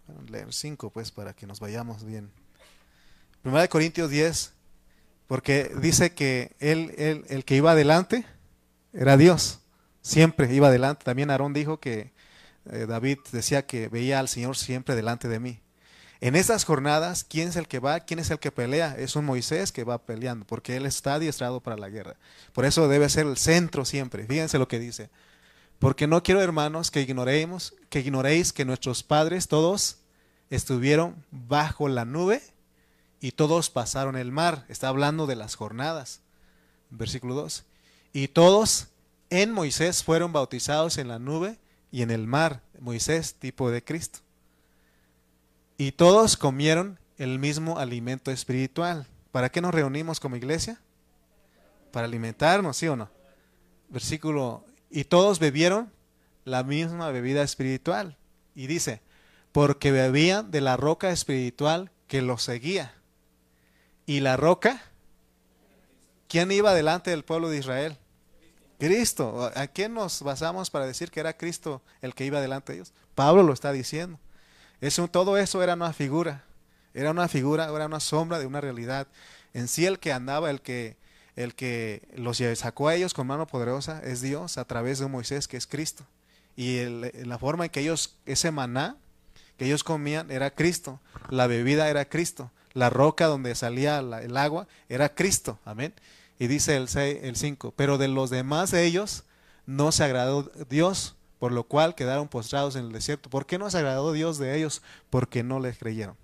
A 0.08 0.30
leer 0.30 0.52
5 0.52 0.90
pues 0.90 1.10
para 1.10 1.34
que 1.34 1.46
nos 1.46 1.60
vayamos 1.60 2.04
bien. 2.04 2.30
Primera 3.42 3.62
de 3.62 3.68
Corintios 3.68 4.10
10, 4.10 4.53
porque 5.26 5.72
dice 5.80 6.12
que 6.12 6.54
él, 6.58 7.24
el 7.28 7.44
que 7.44 7.56
iba 7.56 7.72
adelante 7.72 8.24
era 8.92 9.16
Dios. 9.16 9.60
Siempre 10.02 10.52
iba 10.54 10.68
adelante. 10.68 11.04
También 11.04 11.30
Aarón 11.30 11.52
dijo 11.52 11.80
que 11.80 12.12
eh, 12.70 12.86
David 12.86 13.18
decía 13.32 13.66
que 13.66 13.88
veía 13.88 14.20
al 14.20 14.28
Señor 14.28 14.56
siempre 14.56 14.94
delante 14.94 15.28
de 15.28 15.40
mí. 15.40 15.60
En 16.20 16.36
esas 16.36 16.64
jornadas, 16.64 17.24
¿quién 17.24 17.48
es 17.48 17.56
el 17.56 17.68
que 17.68 17.80
va? 17.80 18.00
¿Quién 18.00 18.18
es 18.18 18.30
el 18.30 18.38
que 18.38 18.50
pelea? 18.50 18.96
Es 18.98 19.16
un 19.16 19.26
Moisés 19.26 19.72
que 19.72 19.84
va 19.84 19.98
peleando, 19.98 20.46
porque 20.46 20.76
él 20.76 20.86
está 20.86 21.14
adiestrado 21.14 21.60
para 21.60 21.76
la 21.76 21.90
guerra. 21.90 22.16
Por 22.52 22.64
eso 22.64 22.88
debe 22.88 23.08
ser 23.10 23.26
el 23.26 23.36
centro 23.36 23.84
siempre. 23.84 24.26
Fíjense 24.26 24.58
lo 24.58 24.68
que 24.68 24.78
dice. 24.78 25.10
Porque 25.78 26.06
no 26.06 26.22
quiero, 26.22 26.40
hermanos, 26.40 26.90
que 26.90 27.02
ignoremos, 27.02 27.74
que 27.90 28.00
ignoréis 28.00 28.52
que 28.52 28.64
nuestros 28.64 29.02
padres 29.02 29.48
todos 29.48 29.98
estuvieron 30.48 31.22
bajo 31.30 31.88
la 31.88 32.04
nube 32.04 32.40
y 33.24 33.32
todos 33.32 33.70
pasaron 33.70 34.16
el 34.16 34.32
mar. 34.32 34.66
Está 34.68 34.88
hablando 34.88 35.26
de 35.26 35.34
las 35.34 35.54
jornadas. 35.54 36.20
Versículo 36.90 37.34
2. 37.34 37.64
Y 38.12 38.28
todos 38.28 38.88
en 39.30 39.50
Moisés 39.50 40.04
fueron 40.04 40.30
bautizados 40.34 40.98
en 40.98 41.08
la 41.08 41.18
nube 41.18 41.58
y 41.90 42.02
en 42.02 42.10
el 42.10 42.26
mar. 42.26 42.60
Moisés, 42.78 43.36
tipo 43.36 43.70
de 43.70 43.82
Cristo. 43.82 44.18
Y 45.78 45.92
todos 45.92 46.36
comieron 46.36 46.98
el 47.16 47.38
mismo 47.38 47.78
alimento 47.78 48.30
espiritual. 48.30 49.06
¿Para 49.32 49.48
qué 49.48 49.62
nos 49.62 49.72
reunimos 49.72 50.20
como 50.20 50.36
iglesia? 50.36 50.78
Para 51.92 52.04
alimentarnos, 52.04 52.76
¿sí 52.76 52.88
o 52.88 52.96
no? 52.96 53.08
Versículo. 53.88 54.66
Y 54.90 55.04
todos 55.04 55.38
bebieron 55.38 55.90
la 56.44 56.62
misma 56.62 57.08
bebida 57.08 57.42
espiritual. 57.42 58.18
Y 58.54 58.66
dice, 58.66 59.00
porque 59.50 59.92
bebían 59.92 60.50
de 60.50 60.60
la 60.60 60.76
roca 60.76 61.10
espiritual 61.10 61.90
que 62.06 62.20
los 62.20 62.42
seguía. 62.42 62.92
Y 64.06 64.20
la 64.20 64.36
roca, 64.36 64.82
¿quién 66.28 66.50
iba 66.52 66.74
delante 66.74 67.10
del 67.10 67.24
pueblo 67.24 67.48
de 67.48 67.58
Israel? 67.58 67.98
Cristo. 68.78 69.50
¿A 69.54 69.66
quién 69.66 69.94
nos 69.94 70.22
basamos 70.22 70.70
para 70.70 70.86
decir 70.86 71.10
que 71.10 71.20
era 71.20 71.36
Cristo 71.36 71.82
el 72.02 72.14
que 72.14 72.24
iba 72.26 72.40
delante 72.40 72.72
de 72.72 72.78
ellos? 72.78 72.92
Pablo 73.14 73.42
lo 73.42 73.52
está 73.52 73.72
diciendo. 73.72 74.18
Eso, 74.80 75.08
todo 75.08 75.38
eso 75.38 75.62
era 75.62 75.74
una 75.74 75.92
figura. 75.92 76.44
Era 76.92 77.10
una 77.10 77.28
figura, 77.28 77.64
era 77.74 77.86
una 77.86 78.00
sombra 78.00 78.38
de 78.38 78.46
una 78.46 78.60
realidad. 78.60 79.08
En 79.54 79.68
sí 79.68 79.86
el 79.86 79.98
que 79.98 80.12
andaba, 80.12 80.50
el 80.50 80.60
que, 80.60 80.96
el 81.36 81.54
que 81.54 82.02
los 82.14 82.42
sacó 82.56 82.88
a 82.88 82.94
ellos 82.94 83.14
con 83.14 83.26
mano 83.26 83.46
poderosa 83.46 84.00
es 84.04 84.20
Dios 84.20 84.58
a 84.58 84.64
través 84.64 84.98
de 84.98 85.06
Moisés, 85.06 85.48
que 85.48 85.56
es 85.56 85.66
Cristo. 85.66 86.04
Y 86.56 86.84
la 87.24 87.38
forma 87.38 87.64
en 87.64 87.70
que 87.70 87.80
ellos, 87.80 88.16
ese 88.26 88.50
maná 88.50 88.96
que 89.56 89.66
ellos 89.66 89.82
comían 89.82 90.30
era 90.30 90.50
Cristo. 90.50 91.00
La 91.30 91.46
bebida 91.46 91.88
era 91.88 92.04
Cristo. 92.04 92.50
La 92.74 92.90
roca 92.90 93.26
donde 93.26 93.54
salía 93.54 93.98
el 93.98 94.36
agua 94.36 94.66
era 94.88 95.14
Cristo. 95.14 95.58
Amén. 95.64 95.94
Y 96.38 96.48
dice 96.48 96.76
el 96.76 97.36
5, 97.36 97.72
pero 97.76 97.96
de 97.96 98.08
los 98.08 98.28
demás 98.30 98.72
de 98.72 98.84
ellos 98.84 99.24
no 99.66 99.92
se 99.92 100.04
agradó 100.04 100.50
Dios, 100.68 101.14
por 101.38 101.52
lo 101.52 101.64
cual 101.64 101.94
quedaron 101.94 102.26
postrados 102.28 102.74
en 102.74 102.86
el 102.86 102.92
desierto. 102.92 103.30
¿Por 103.30 103.46
qué 103.46 103.58
no 103.58 103.70
se 103.70 103.78
agradó 103.78 104.12
Dios 104.12 104.38
de 104.38 104.56
ellos? 104.56 104.82
Porque 105.10 105.44
no 105.44 105.60
les 105.60 105.78
creyeron. 105.78 106.16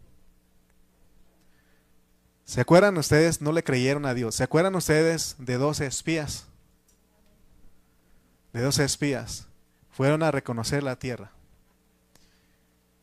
¿Se 2.44 2.60
acuerdan 2.60 2.98
ustedes? 2.98 3.40
No 3.40 3.52
le 3.52 3.62
creyeron 3.62 4.04
a 4.04 4.14
Dios. 4.14 4.34
¿Se 4.34 4.42
acuerdan 4.42 4.74
ustedes 4.74 5.36
de 5.38 5.56
12 5.56 5.86
espías? 5.86 6.46
De 8.52 8.60
12 8.60 8.84
espías. 8.84 9.46
Fueron 9.92 10.24
a 10.24 10.32
reconocer 10.32 10.82
la 10.82 10.96
tierra. 10.96 11.30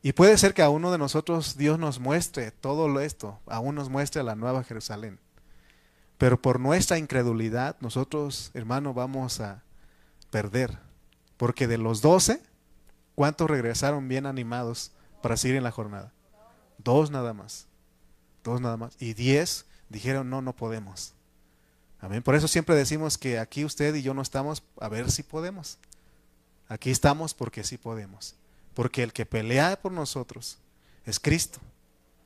Y 0.02 0.14
puede 0.14 0.38
ser 0.38 0.54
que 0.54 0.62
a 0.62 0.70
uno 0.70 0.92
de 0.92 0.98
nosotros 0.98 1.58
Dios 1.58 1.80
nos 1.80 2.00
muestre 2.00 2.52
todo 2.52 3.00
esto, 3.00 3.40
aún 3.48 3.76
nos 3.76 3.90
muestre 3.90 4.24
la 4.24 4.36
nueva 4.36 4.64
Jerusalén. 4.64 5.20
Pero 6.18 6.42
por 6.42 6.60
nuestra 6.60 6.98
incredulidad, 6.98 7.76
nosotros, 7.80 8.52
hermano, 8.54 8.94
vamos 8.94 9.40
a 9.40 9.64
perder. 10.32 10.78
Porque 11.38 11.68
de 11.68 11.78
los 11.78 12.02
doce, 12.02 12.42
¿cuántos 13.16 13.50
regresaron 13.50 14.08
bien 14.08 14.26
animados 14.26 14.92
para 15.22 15.38
seguir 15.38 15.58
en 15.58 15.64
la 15.64 15.72
jornada? 15.72 16.12
Dos 16.80 17.12
nada 17.12 17.34
más. 17.34 17.68
Dos 18.44 18.62
nada 18.62 18.78
más. 18.78 18.96
Y 19.00 19.14
diez 19.14 19.66
dijeron, 19.90 20.30
no, 20.30 20.42
no 20.42 20.56
podemos. 20.56 21.14
Amén. 22.00 22.24
Por 22.24 22.36
eso 22.36 22.48
siempre 22.48 22.76
decimos 22.76 23.18
que 23.18 23.40
aquí 23.40 23.66
usted 23.66 23.94
y 23.96 24.02
yo 24.02 24.14
no 24.14 24.22
estamos 24.22 24.64
a 24.80 24.90
ver 24.90 25.12
si 25.12 25.24
podemos. 25.24 25.78
Aquí 26.68 26.92
estamos 26.92 27.34
porque 27.34 27.64
sí 27.64 27.78
podemos. 27.78 28.36
Porque 28.78 29.02
el 29.02 29.12
que 29.12 29.26
pelea 29.26 29.82
por 29.82 29.92
nosotros 29.92 30.60
es 31.04 31.20
Cristo 31.20 31.60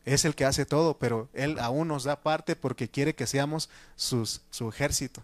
es 0.04 0.26
el 0.26 0.36
que 0.36 0.44
hace 0.44 0.66
todo, 0.66 0.98
pero 1.00 1.30
Él 1.32 1.58
aún 1.60 1.88
nos 1.88 2.04
da 2.04 2.22
parte 2.22 2.58
porque 2.58 2.90
quiere 2.90 3.16
que 3.16 3.26
seamos 3.26 3.70
sus, 3.96 4.42
su 4.50 4.68
ejército. 4.68 5.24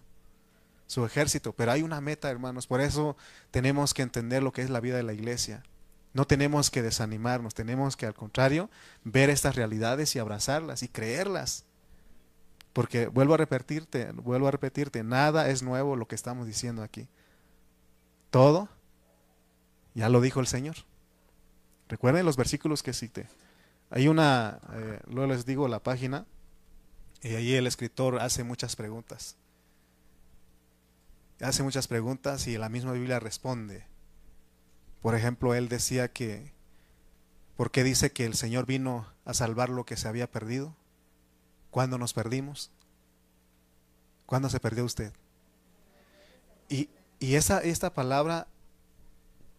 Su 0.85 1.05
ejército. 1.05 1.51
Pero 1.51 1.73
hay 1.73 1.83
una 1.83 1.99
meta, 1.99 2.29
hermanos. 2.29 2.65
Por 2.65 2.79
eso 2.79 3.17
tenemos 3.51 3.93
que 3.93 4.03
entender 4.03 4.41
lo 4.41 4.53
que 4.53 4.61
es 4.61 4.69
la 4.69 4.79
vida 4.79 4.95
de 4.95 5.03
la 5.03 5.11
iglesia. 5.11 5.63
No 6.13 6.25
tenemos 6.25 6.71
que 6.71 6.81
desanimarnos, 6.81 7.53
tenemos 7.53 7.97
que 7.97 8.05
al 8.05 8.13
contrario 8.13 8.69
ver 9.03 9.29
estas 9.29 9.57
realidades 9.57 10.15
y 10.15 10.19
abrazarlas 10.19 10.81
y 10.81 10.87
creerlas. 10.87 11.65
Porque 12.71 13.07
vuelvo 13.07 13.33
a 13.33 13.37
repetirte, 13.37 14.13
vuelvo 14.13 14.47
a 14.47 14.51
repetirte, 14.51 15.03
nada 15.03 15.49
es 15.49 15.61
nuevo 15.61 15.97
lo 15.97 16.07
que 16.07 16.15
estamos 16.15 16.47
diciendo 16.47 16.83
aquí. 16.83 17.09
Todo, 18.29 18.69
ya 19.93 20.07
lo 20.07 20.21
dijo 20.21 20.39
el 20.39 20.47
Señor. 20.47 20.77
Recuerden 21.89 22.25
los 22.25 22.37
versículos 22.37 22.83
que 22.83 22.93
cité. 22.93 23.27
Hay 23.89 24.07
una, 24.07 24.59
eh, 24.73 24.99
luego 25.07 25.33
les 25.33 25.45
digo 25.45 25.67
la 25.67 25.79
página, 25.79 26.25
y 27.21 27.35
ahí 27.35 27.53
el 27.53 27.67
escritor 27.67 28.19
hace 28.19 28.43
muchas 28.43 28.75
preguntas. 28.75 29.37
Hace 31.41 31.63
muchas 31.63 31.87
preguntas 31.87 32.47
y 32.47 32.57
la 32.57 32.69
misma 32.69 32.93
Biblia 32.93 33.19
responde. 33.19 33.85
Por 35.01 35.15
ejemplo, 35.15 35.53
él 35.53 35.69
decía 35.69 36.11
que, 36.11 36.51
¿por 37.55 37.71
qué 37.71 37.83
dice 37.83 38.11
que 38.11 38.25
el 38.25 38.35
Señor 38.35 38.65
vino 38.65 39.07
a 39.23 39.33
salvar 39.33 39.69
lo 39.69 39.85
que 39.85 39.97
se 39.97 40.07
había 40.07 40.29
perdido? 40.29 40.75
¿Cuándo 41.69 41.97
nos 41.97 42.13
perdimos? 42.13 42.71
¿Cuándo 44.25 44.49
se 44.49 44.59
perdió 44.59 44.83
usted? 44.83 45.13
Y, 46.69 46.89
y 47.19 47.35
esa, 47.35 47.59
esta 47.59 47.93
palabra, 47.93 48.47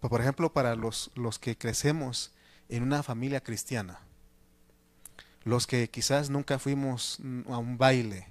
por 0.01 0.21
ejemplo, 0.21 0.53
para 0.53 0.77
los, 0.77 1.11
los 1.15 1.39
que 1.39 1.59
crecemos 1.59 2.33
en 2.69 2.83
una 2.83 3.03
familia 3.03 3.43
cristiana, 3.43 4.01
los 5.45 5.67
que 5.67 5.89
quizás 5.91 6.31
nunca 6.31 6.59
fuimos 6.59 7.19
a 7.49 7.59
un 7.59 7.79
baile, 7.79 8.29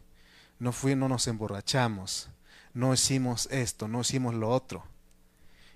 no, 0.60 0.72
no 0.96 1.10
nos 1.10 1.28
emborrachamos, 1.28 2.30
no 2.74 2.94
hicimos 2.94 3.48
esto, 3.52 3.88
no 3.88 4.02
hicimos 4.02 4.36
lo 4.36 4.50
otro, 4.50 4.86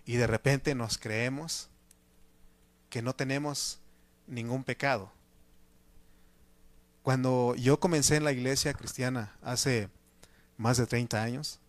y 0.06 0.16
de 0.16 0.28
repente 0.28 0.76
nos 0.76 0.98
creemos 0.98 1.70
que 2.89 3.02
no 3.02 3.14
tenemos 3.14 3.80
ningún 4.28 4.64
pecado. 4.64 5.12
Cuando 7.04 7.56
yo 7.56 7.80
comencé 7.80 8.18
en 8.18 8.24
la 8.24 8.32
iglesia 8.32 8.74
cristiana 8.74 9.36
hace 9.42 9.89
más 10.58 10.78
de 10.78 10.86
30 10.86 11.22
años, 11.22 11.60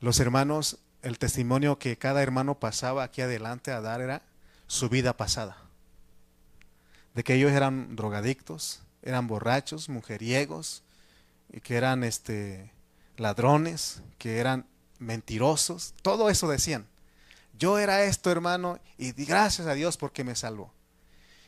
los 0.00 0.20
hermanos, 0.20 0.78
el 1.02 1.18
testimonio 1.18 1.78
que 1.78 1.96
cada 1.98 2.22
hermano 2.22 2.58
pasaba 2.58 3.02
aquí 3.02 3.20
adelante 3.20 3.72
a 3.72 3.80
dar 3.80 4.00
era 4.00 4.22
su 4.66 4.88
vida 4.88 5.16
pasada 5.16 5.62
de 7.14 7.24
que 7.24 7.34
ellos 7.34 7.52
eran 7.52 7.94
drogadictos, 7.96 8.82
eran 9.02 9.26
borrachos, 9.26 9.88
mujeriegos, 9.88 10.82
y 11.52 11.60
que 11.60 11.76
eran 11.76 12.04
este, 12.04 12.70
ladrones, 13.16 14.02
que 14.18 14.38
eran 14.38 14.66
mentirosos, 14.98 15.94
todo 16.02 16.30
eso 16.30 16.48
decían. 16.48 16.86
Yo 17.58 17.78
era 17.78 18.04
esto, 18.04 18.30
hermano, 18.30 18.80
y 18.96 19.12
gracias 19.12 19.68
a 19.68 19.74
Dios 19.74 19.96
porque 19.96 20.24
me 20.24 20.34
salvó. 20.34 20.72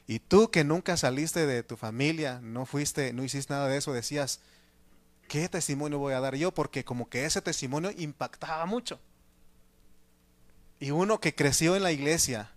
Y 0.07 0.19
tú 0.19 0.51
que 0.51 0.65
nunca 0.65 0.97
saliste 0.99 1.47
de 1.47 1.63
tu 1.63 1.77
familia, 1.77 2.41
no 2.43 2.67
fuiste, 2.67 3.13
no 3.15 3.25
hiciste 3.25 3.55
nada 3.55 3.69
de 3.69 3.79
eso, 3.79 3.93
decías, 3.93 4.41
¿qué 5.29 5.49
testimonio 5.49 5.99
voy 5.99 6.13
a 6.13 6.21
dar 6.21 6.35
yo? 6.37 6.53
Porque 6.53 6.85
como 6.85 7.09
que 7.09 7.25
ese 7.25 7.41
testimonio 7.41 7.91
impactaba 7.97 8.67
mucho. 8.67 9.01
Y 10.81 10.91
uno 10.91 11.21
que 11.21 11.35
creció 11.35 11.77
en 11.77 11.83
la 11.83 11.93
iglesia 11.93 12.51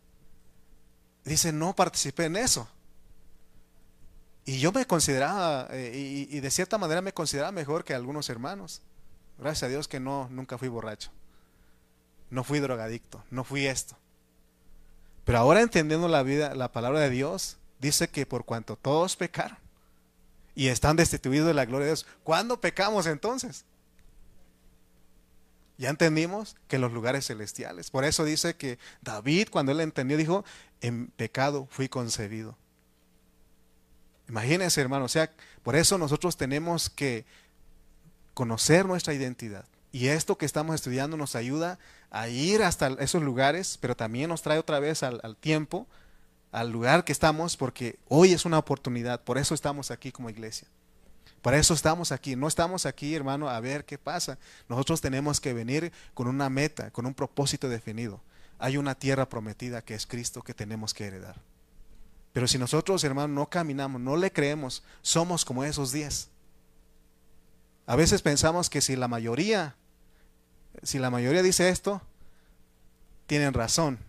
dice, 1.23 1.51
no 1.51 1.75
participé 1.75 2.25
en 2.25 2.37
eso. 2.37 2.67
Y 4.45 4.59
yo 4.59 4.71
me 4.71 4.85
consideraba, 4.85 5.67
eh, 5.71 6.27
y, 6.29 6.39
de 6.39 6.51
cierta 6.51 6.77
manera 6.77 7.01
me 7.01 7.13
consideraba 7.13 7.51
mejor 7.51 7.83
que 7.83 7.93
algunos 7.93 8.29
hermanos. 8.29 8.81
Gracias 9.37 9.63
a 9.63 9.67
Dios 9.67 9.87
que 9.87 9.99
no, 9.99 10.29
nunca 10.31 10.57
fui 10.57 10.69
borracho. 10.69 11.11
No 12.29 12.43
fui 12.43 12.59
drogadicto, 12.59 13.23
no 13.29 13.43
fui 13.43 13.67
esto. 13.67 13.97
Pero 15.25 15.39
ahora 15.39 15.61
entendiendo 15.61 16.07
la 16.07 16.23
vida, 16.23 16.55
la 16.55 16.71
palabra 16.71 17.01
de 17.01 17.09
Dios, 17.09 17.57
dice 17.79 18.07
que 18.07 18.25
por 18.25 18.45
cuanto 18.45 18.77
todos 18.77 19.17
pecaron 19.17 19.57
y 20.55 20.69
están 20.69 20.95
destituidos 20.95 21.47
de 21.47 21.53
la 21.53 21.65
gloria 21.65 21.85
de 21.85 21.91
Dios, 21.91 22.05
¿cuándo 22.23 22.61
pecamos 22.61 23.05
entonces? 23.05 23.65
Ya 25.77 25.89
entendimos 25.89 26.55
que 26.67 26.79
los 26.79 26.91
lugares 26.91 27.27
celestiales. 27.27 27.91
Por 27.91 28.03
eso 28.03 28.25
dice 28.25 28.55
que 28.55 28.79
David, 29.01 29.49
cuando 29.51 29.71
él 29.71 29.79
entendió, 29.81 30.17
dijo, 30.17 30.43
en 30.81 31.07
pecado 31.07 31.67
fui 31.69 31.87
concebido. 31.87 32.57
Imagínense, 34.27 34.81
hermano, 34.81 35.05
o 35.05 35.09
sea, 35.09 35.31
por 35.63 35.75
eso 35.75 35.97
nosotros 35.97 36.35
tenemos 36.35 36.89
que 36.89 37.25
conocer 38.33 38.85
nuestra 38.85 39.13
identidad. 39.13 39.65
Y 39.91 40.07
esto 40.07 40.37
que 40.37 40.45
estamos 40.45 40.75
estudiando 40.75 41.15
nos 41.15 41.35
ayuda 41.35 41.79
a 42.09 42.27
ir 42.27 42.63
hasta 42.63 42.87
esos 42.99 43.23
lugares, 43.23 43.77
pero 43.79 43.95
también 43.95 44.29
nos 44.29 44.41
trae 44.41 44.59
otra 44.59 44.79
vez 44.79 45.03
al, 45.03 45.19
al 45.23 45.35
tiempo, 45.37 45.87
al 46.51 46.71
lugar 46.71 47.03
que 47.03 47.11
estamos, 47.11 47.55
porque 47.55 47.97
hoy 48.07 48.33
es 48.33 48.45
una 48.45 48.57
oportunidad. 48.57 49.21
Por 49.21 49.37
eso 49.37 49.53
estamos 49.53 49.91
aquí 49.91 50.11
como 50.11 50.29
iglesia. 50.29 50.67
Por 51.47 51.53
eso 51.53 51.73
estamos 51.73 52.11
aquí. 52.11 52.35
No 52.35 52.49
estamos 52.49 52.85
aquí, 52.85 53.15
hermano, 53.15 53.47
a 53.47 53.57
ver 53.61 53.85
qué 53.85 53.97
pasa. 53.97 54.37
Nosotros 54.67 54.99
tenemos 54.99 55.39
que 55.39 55.53
venir 55.53 55.93
con 56.13 56.27
una 56.27 56.49
meta, 56.49 56.91
con 56.91 57.05
un 57.05 57.13
propósito 57.13 57.69
definido. 57.69 58.19
Hay 58.59 58.75
una 58.75 58.95
tierra 58.95 59.29
prometida 59.29 59.81
que 59.81 59.95
es 59.95 60.05
Cristo 60.05 60.41
que 60.41 60.53
tenemos 60.53 60.93
que 60.93 61.05
heredar. 61.05 61.37
Pero 62.33 62.49
si 62.49 62.57
nosotros, 62.57 63.01
hermano, 63.05 63.33
no 63.33 63.49
caminamos, 63.49 64.01
no 64.01 64.17
le 64.17 64.33
creemos, 64.33 64.83
somos 65.01 65.45
como 65.45 65.63
esos 65.63 65.93
diez. 65.93 66.27
A 67.85 67.95
veces 67.95 68.21
pensamos 68.21 68.69
que 68.69 68.81
si 68.81 68.97
la 68.97 69.07
mayoría, 69.07 69.77
si 70.83 70.99
la 70.99 71.09
mayoría 71.09 71.43
dice 71.43 71.69
esto, 71.69 72.01
tienen 73.25 73.53
razón. 73.53 73.99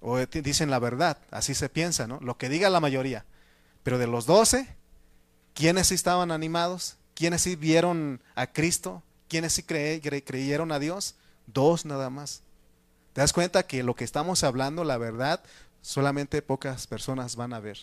O 0.00 0.18
dicen 0.18 0.68
la 0.68 0.80
verdad, 0.80 1.18
así 1.30 1.54
se 1.54 1.68
piensa, 1.68 2.08
¿no? 2.08 2.18
Lo 2.18 2.38
que 2.38 2.48
diga 2.48 2.70
la 2.70 2.80
mayoría. 2.80 3.24
Pero 3.84 3.98
de 3.98 4.08
los 4.08 4.26
doce, 4.26 4.77
¿quiénes 5.58 5.88
sí 5.88 5.96
estaban 5.96 6.30
animados? 6.30 6.96
¿Quiénes 7.14 7.42
sí 7.42 7.56
vieron 7.56 8.20
a 8.36 8.46
Cristo? 8.46 9.02
¿Quiénes 9.26 9.54
sí 9.54 9.64
creyeron 9.64 10.70
a 10.70 10.78
Dios? 10.78 11.16
Dos 11.48 11.84
nada 11.84 12.10
más. 12.10 12.42
¿Te 13.12 13.22
das 13.22 13.32
cuenta 13.32 13.66
que 13.66 13.82
lo 13.82 13.96
que 13.96 14.04
estamos 14.04 14.44
hablando, 14.44 14.84
la 14.84 14.98
verdad, 14.98 15.42
solamente 15.82 16.42
pocas 16.42 16.86
personas 16.86 17.34
van 17.34 17.52
a 17.52 17.58
ver? 17.58 17.76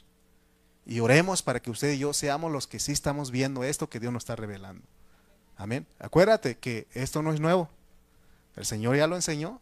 Y 0.85 1.01
oremos 1.01 1.41
para 1.41 1.59
que 1.59 1.69
usted 1.69 1.91
y 1.91 1.97
yo 1.97 2.13
seamos 2.13 2.49
los 2.49 2.65
que 2.65 2.79
sí 2.79 2.93
estamos 2.93 3.29
viendo 3.29 3.65
esto 3.65 3.89
que 3.89 3.99
Dios 3.99 4.13
nos 4.13 4.23
está 4.23 4.37
revelando. 4.37 4.85
Amén. 5.57 5.85
Acuérdate 5.99 6.57
que 6.57 6.87
esto 6.93 7.21
no 7.21 7.33
es 7.33 7.41
nuevo. 7.41 7.69
El 8.55 8.65
Señor 8.65 8.95
ya 8.95 9.07
lo 9.07 9.17
enseñó. 9.17 9.59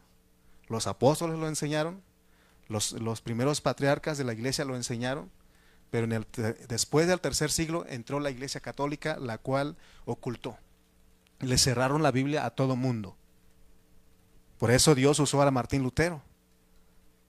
Los 0.67 0.85
apóstoles 0.85 1.39
lo 1.39 1.47
enseñaron. 1.47 2.03
Los, 2.67 2.91
los 2.91 3.21
primeros 3.21 3.59
patriarcas 3.59 4.19
de 4.19 4.23
la 4.23 4.33
iglesia 4.33 4.65
lo 4.65 4.75
enseñaron. 4.75 5.31
Pero 5.93 6.07
después 6.69 7.05
del 7.05 7.21
tercer 7.21 7.51
siglo 7.51 7.85
entró 7.87 8.19
la 8.19 8.31
iglesia 8.31 8.59
católica, 8.59 9.15
la 9.19 9.37
cual 9.37 9.77
ocultó. 10.05 10.57
Le 11.39 11.55
cerraron 11.59 12.01
la 12.01 12.09
Biblia 12.09 12.47
a 12.47 12.49
todo 12.49 12.75
mundo. 12.75 13.15
Por 14.57 14.71
eso 14.71 14.95
Dios 14.95 15.19
usó 15.19 15.39
a 15.43 15.51
Martín 15.51 15.83
Lutero. 15.83 16.23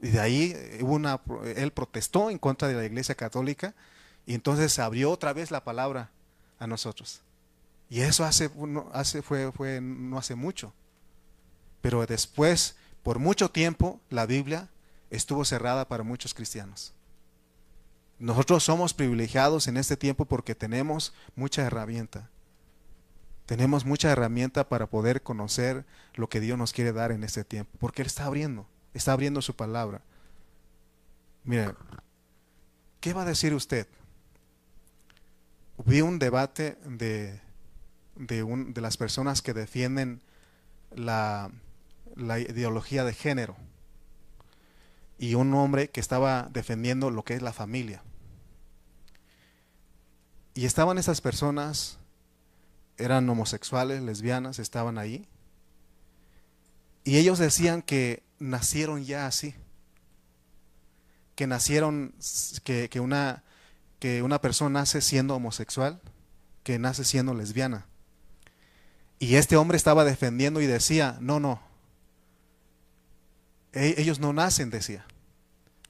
Y 0.00 0.08
de 0.08 0.18
ahí 0.18 0.52
eh, 0.56 1.54
él 1.56 1.72
protestó 1.72 2.30
en 2.30 2.38
contra 2.38 2.66
de 2.66 2.72
la 2.72 2.86
iglesia 2.86 3.14
católica 3.14 3.74
y 4.24 4.32
entonces 4.32 4.78
abrió 4.78 5.10
otra 5.10 5.34
vez 5.34 5.50
la 5.50 5.62
palabra 5.62 6.10
a 6.58 6.66
nosotros. 6.66 7.20
Y 7.90 8.00
eso 8.00 8.24
hace, 8.24 8.48
fue, 8.48 9.80
no 9.82 10.16
hace 10.16 10.34
mucho. 10.36 10.72
Pero 11.82 12.06
después, 12.06 12.76
por 13.02 13.18
mucho 13.18 13.50
tiempo, 13.50 14.00
la 14.08 14.24
Biblia 14.24 14.70
estuvo 15.10 15.44
cerrada 15.44 15.86
para 15.86 16.02
muchos 16.02 16.32
cristianos. 16.32 16.94
Nosotros 18.18 18.62
somos 18.62 18.94
privilegiados 18.94 19.66
en 19.66 19.76
este 19.76 19.96
tiempo 19.96 20.24
porque 20.24 20.54
tenemos 20.54 21.12
mucha 21.34 21.62
herramienta. 21.62 22.30
Tenemos 23.46 23.84
mucha 23.84 24.10
herramienta 24.10 24.68
para 24.68 24.86
poder 24.86 25.22
conocer 25.22 25.84
lo 26.14 26.28
que 26.28 26.40
Dios 26.40 26.56
nos 26.56 26.72
quiere 26.72 26.92
dar 26.92 27.12
en 27.12 27.24
este 27.24 27.44
tiempo, 27.44 27.70
porque 27.78 28.02
Él 28.02 28.06
está 28.06 28.24
abriendo, 28.24 28.66
está 28.94 29.12
abriendo 29.12 29.42
su 29.42 29.54
palabra. 29.54 30.00
Mire, 31.42 31.74
¿qué 33.00 33.12
va 33.12 33.22
a 33.22 33.26
decir 33.26 33.52
usted? 33.52 33.86
Vi 35.84 36.00
un 36.00 36.18
debate 36.18 36.78
de, 36.86 37.40
de, 38.16 38.44
de 38.44 38.80
las 38.80 38.96
personas 38.96 39.42
que 39.42 39.52
defienden 39.52 40.22
la, 40.94 41.50
la 42.16 42.38
ideología 42.38 43.04
de 43.04 43.12
género 43.12 43.56
y 45.24 45.36
un 45.36 45.54
hombre 45.54 45.88
que 45.88 46.00
estaba 46.00 46.50
defendiendo 46.52 47.10
lo 47.10 47.24
que 47.24 47.32
es 47.32 47.40
la 47.40 47.54
familia. 47.54 48.02
Y 50.52 50.66
estaban 50.66 50.98
esas 50.98 51.22
personas 51.22 51.98
eran 52.98 53.26
homosexuales, 53.30 54.02
lesbianas, 54.02 54.58
estaban 54.58 54.98
ahí. 54.98 55.26
Y 57.04 57.16
ellos 57.16 57.38
decían 57.38 57.80
que 57.80 58.22
nacieron 58.38 59.02
ya 59.02 59.26
así. 59.26 59.54
Que 61.36 61.46
nacieron, 61.46 62.14
que, 62.62 63.00
una, 63.00 63.44
que 64.00 64.22
una 64.22 64.42
persona 64.42 64.80
nace 64.80 65.00
siendo 65.00 65.34
homosexual, 65.36 66.02
que 66.64 66.78
nace 66.78 67.02
siendo 67.02 67.32
lesbiana. 67.32 67.86
Y 69.18 69.36
este 69.36 69.56
hombre 69.56 69.78
estaba 69.78 70.04
defendiendo 70.04 70.60
y 70.60 70.66
decía, 70.66 71.16
no, 71.22 71.40
no, 71.40 71.62
e, 73.72 73.94
ellos 73.96 74.20
no 74.20 74.34
nacen, 74.34 74.68
decía, 74.68 75.06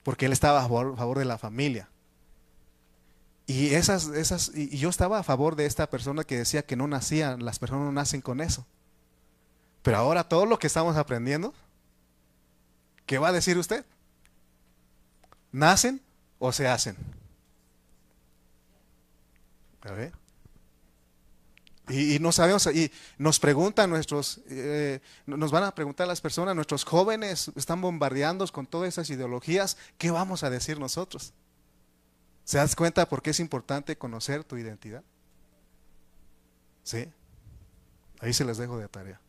porque 0.05 0.27
él 0.27 0.33
estaba 0.33 0.63
a 0.63 0.67
favor 0.67 1.17
de 1.17 1.25
la 1.25 1.39
familia. 1.39 1.89
Y, 3.47 3.73
esas, 3.73 4.05
esas, 4.09 4.51
y 4.53 4.77
yo 4.77 4.87
estaba 4.87 5.17
a 5.17 5.23
favor 5.23 5.55
de 5.55 5.65
esta 5.65 5.89
persona 5.89 6.23
que 6.23 6.37
decía 6.37 6.63
que 6.63 6.75
no 6.75 6.87
nacían, 6.87 7.43
las 7.43 7.57
personas 7.57 7.85
no 7.85 7.91
nacen 7.91 8.21
con 8.21 8.39
eso. 8.39 8.67
Pero 9.81 9.97
ahora 9.97 10.29
todo 10.29 10.45
lo 10.45 10.59
que 10.59 10.67
estamos 10.67 10.95
aprendiendo, 10.95 11.55
¿qué 13.07 13.17
va 13.17 13.29
a 13.29 13.31
decir 13.31 13.57
usted? 13.57 13.83
¿Nacen 15.51 15.99
o 16.37 16.51
se 16.51 16.67
hacen? 16.67 16.95
Y, 21.89 22.17
no 22.19 22.31
sabemos, 22.31 22.65
y 22.67 22.91
nos 23.17 23.39
preguntan 23.39 23.89
nuestros, 23.91 24.41
eh, 24.49 25.01
nos 25.27 25.51
van 25.51 25.63
a 25.63 25.75
preguntar 25.75 26.07
las 26.07 26.19
personas, 26.19 26.55
nuestros 26.55 26.83
jóvenes 26.83 27.51
están 27.55 27.79
bombardeados 27.79 28.51
con 28.51 28.65
todas 28.65 28.89
esas 28.89 29.09
ideologías, 29.11 29.77
¿qué 29.99 30.09
vamos 30.09 30.43
a 30.43 30.49
decir 30.49 30.79
nosotros? 30.79 31.33
¿Se 32.43 32.57
das 32.57 32.75
cuenta 32.75 33.07
por 33.07 33.21
qué 33.21 33.31
es 33.31 33.39
importante 33.39 33.97
conocer 33.97 34.43
tu 34.43 34.57
identidad? 34.57 35.03
¿Sí? 36.83 37.07
Ahí 38.19 38.33
se 38.33 38.45
les 38.45 38.57
dejo 38.57 38.77
de 38.77 38.87
tarea. 38.87 39.19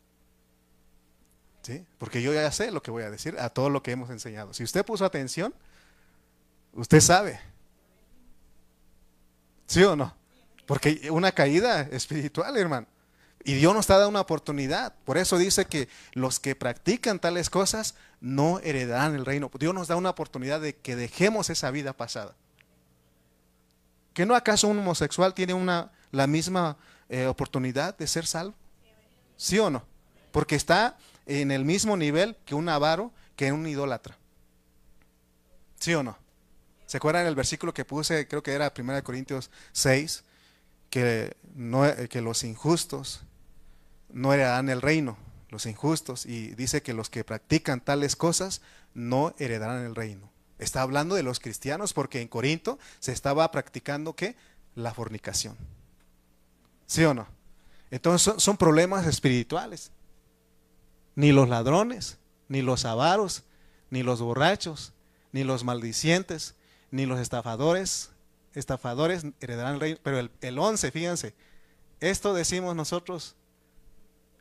¿Sí? 1.63 1.85
Porque 1.99 2.23
yo 2.23 2.33
ya 2.33 2.51
sé 2.53 2.71
lo 2.71 2.83
que 2.83 2.91
voy 2.91 3.03
a 3.03 3.11
decir 3.11 3.39
a 3.39 3.51
todo 3.51 3.69
lo 3.69 3.83
que 3.83 3.91
hemos 3.91 4.09
enseñado. 4.09 4.55
Si 4.55 4.63
usted 4.63 4.85
puso 4.85 5.05
atención, 5.05 5.53
usted 6.73 7.01
sabe. 7.01 7.41
¿Sí 9.67 9.83
o 9.83 9.97
no? 9.97 10.15
Porque 10.67 11.09
una 11.11 11.33
caída 11.33 11.83
espiritual, 11.83 12.57
hermano. 12.57 12.87
Y 13.45 13.55
Dios 13.55 13.73
nos 13.73 13.85
está 13.85 13.95
dando 13.95 14.09
una 14.09 14.21
oportunidad. 14.21 14.95
Por 15.05 15.19
eso 15.19 15.39
dice 15.39 15.67
que 15.67 15.89
los 16.13 16.41
que 16.41 16.57
practican 16.57 17.21
tales 17.21 17.49
cosas 17.49 17.95
no 18.21 18.59
heredarán 18.59 19.15
el 19.15 19.25
reino. 19.25 19.51
Dios 19.59 19.73
nos 19.73 19.87
da 19.87 19.95
una 19.95 20.11
oportunidad 20.11 20.61
de 20.61 20.75
que 20.75 20.97
dejemos 20.97 21.49
esa 21.49 21.71
vida 21.71 21.93
pasada. 21.93 22.35
¿Que 24.13 24.27
no 24.27 24.35
acaso 24.35 24.67
un 24.67 24.79
homosexual 24.81 25.33
tiene 25.33 25.55
una, 25.55 25.93
la 26.11 26.27
misma 26.27 26.77
eh, 27.09 27.27
oportunidad 27.27 27.97
de 27.97 28.09
ser 28.09 28.27
salvo? 28.27 28.55
¿Sí 29.37 29.61
o 29.61 29.71
no? 29.71 29.85
Porque 30.33 30.57
está 30.57 30.97
en 31.27 31.53
el 31.53 31.65
mismo 31.65 31.97
nivel 31.97 32.37
que 32.45 32.57
un 32.57 32.69
avaro, 32.69 33.13
que 33.37 33.53
un 33.53 33.65
idólatra. 33.67 34.17
¿Sí 35.79 35.95
o 35.95 36.03
no? 36.03 36.19
¿Se 36.87 36.97
acuerdan 36.97 37.27
el 37.27 37.35
versículo 37.37 37.75
que 37.75 37.85
puse, 37.85 38.27
creo 38.27 38.43
que 38.43 38.53
era 38.53 38.73
1 38.77 39.05
Corintios 39.05 39.51
6, 39.73 40.25
que, 40.91 41.37
no, 41.55 41.85
que 42.09 42.21
los 42.21 42.45
injustos 42.45 43.23
no 44.13 44.33
heredarán 44.33 44.69
el 44.69 44.83
reino, 44.83 45.17
los 45.51 45.67
injustos, 45.67 46.27
y 46.27 46.55
dice 46.55 46.83
que 46.83 46.95
los 46.95 47.11
que 47.11 47.25
practican 47.25 47.81
tales 47.81 48.17
cosas 48.17 48.63
no 48.95 49.35
heredarán 49.39 49.85
el 49.85 49.95
reino. 49.95 50.31
Está 50.59 50.83
hablando 50.83 51.15
de 51.15 51.23
los 51.23 51.39
cristianos 51.39 51.93
porque 51.93 52.23
en 52.23 52.29
Corinto 52.29 52.79
se 52.99 53.13
estaba 53.13 53.51
practicando 53.51 54.15
qué? 54.15 54.37
La 54.75 54.95
fornicación. 54.95 55.57
¿Sí 56.87 57.05
o 57.05 57.13
no? 57.13 57.27
Entonces 57.91 58.43
son, 58.43 58.57
problemas 58.57 59.07
espirituales. 59.07 59.91
Ni 61.15 61.33
los 61.33 61.49
ladrones, 61.49 62.19
ni 62.49 62.63
los 62.63 62.85
avaros, 62.85 63.45
ni 63.91 64.03
los 64.03 64.21
borrachos, 64.21 64.93
ni 65.33 65.45
los 65.45 65.65
maldicientes, 65.65 66.55
ni 66.91 67.07
los 67.07 67.21
estafadores, 67.21 68.11
estafadores 68.57 69.25
heredarán 69.41 69.75
el 69.75 69.81
reino. 69.81 69.99
Pero 70.03 70.19
el, 70.19 70.31
el 70.41 70.59
11, 70.59 70.91
fíjense, 70.91 71.35
esto 72.01 72.35
decimos 72.35 72.75
nosotros, 72.75 73.37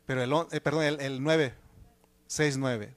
pero 0.06 0.22
el, 0.22 0.32
eh, 0.50 0.60
perdón, 0.60 0.84
el, 0.84 1.00
el 1.00 1.22
9, 1.22 1.54
6, 2.26 2.56
9. 2.56 2.94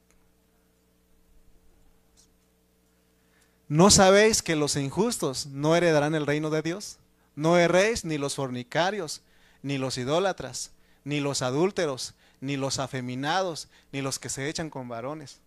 ¿No 3.67 3.91
sabéis 3.91 4.41
que 4.41 4.55
los 4.55 4.75
injustos 4.75 5.45
no 5.45 5.75
heredarán 5.75 6.15
el 6.15 6.25
reino 6.25 6.49
de 6.49 6.63
Dios? 6.63 6.97
No 7.35 7.57
erréis 7.57 8.03
ni 8.03 8.17
los 8.17 8.35
fornicarios, 8.35 9.21
ni 9.61 9.77
los 9.77 9.97
idólatras, 9.97 10.71
ni 11.03 11.19
los 11.19 11.43
adúlteros, 11.43 12.15
ni 12.41 12.57
los 12.57 12.79
afeminados, 12.79 13.67
ni 13.91 14.01
los 14.01 14.17
que 14.17 14.29
se 14.29 14.49
echan 14.49 14.69
con 14.69 14.87
varones. 14.87 15.39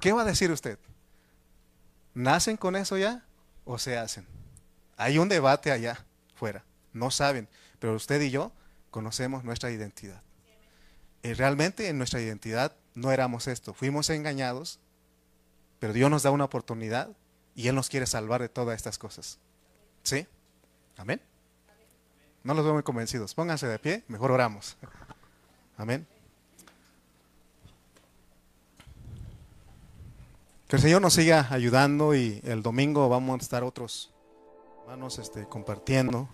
¿Qué 0.00 0.12
va 0.12 0.22
a 0.22 0.26
decir 0.26 0.50
usted? 0.52 0.78
¿Nacen 2.14 2.56
con 2.56 2.76
eso 2.76 2.98
ya 2.98 3.24
o 3.64 3.78
se 3.78 3.96
hacen? 3.96 4.26
Hay 4.96 5.18
un 5.18 5.28
debate 5.28 5.70
allá 5.70 6.04
fuera. 6.34 6.64
No 6.92 7.10
saben, 7.10 7.48
pero 7.78 7.94
usted 7.94 8.20
y 8.20 8.30
yo 8.30 8.52
conocemos 8.90 9.44
nuestra 9.44 9.70
identidad. 9.70 10.22
Y 11.22 11.32
realmente 11.34 11.88
en 11.88 11.98
nuestra 11.98 12.20
identidad 12.20 12.74
no 12.94 13.12
éramos 13.12 13.46
esto, 13.46 13.74
fuimos 13.74 14.10
engañados, 14.10 14.80
pero 15.78 15.92
Dios 15.92 16.10
nos 16.10 16.22
da 16.22 16.30
una 16.30 16.44
oportunidad 16.44 17.10
y 17.54 17.68
Él 17.68 17.74
nos 17.74 17.88
quiere 17.88 18.06
salvar 18.06 18.40
de 18.40 18.48
todas 18.48 18.76
estas 18.76 18.98
cosas. 18.98 19.38
¿Sí? 20.02 20.26
Amén. 20.96 21.20
No 22.42 22.54
los 22.54 22.64
veo 22.64 22.74
muy 22.74 22.82
convencidos. 22.82 23.34
Pónganse 23.34 23.66
de 23.66 23.78
pie, 23.78 24.04
mejor 24.08 24.30
oramos. 24.30 24.76
Amén. 25.76 26.06
Que 30.70 30.76
el 30.76 30.82
Señor 30.82 31.02
nos 31.02 31.14
siga 31.14 31.48
ayudando 31.50 32.14
y 32.14 32.40
el 32.44 32.62
domingo 32.62 33.08
vamos 33.08 33.40
a 33.40 33.42
estar 33.42 33.64
otros 33.64 34.12
hermanos 34.82 35.18
este, 35.18 35.44
compartiendo. 35.48 36.28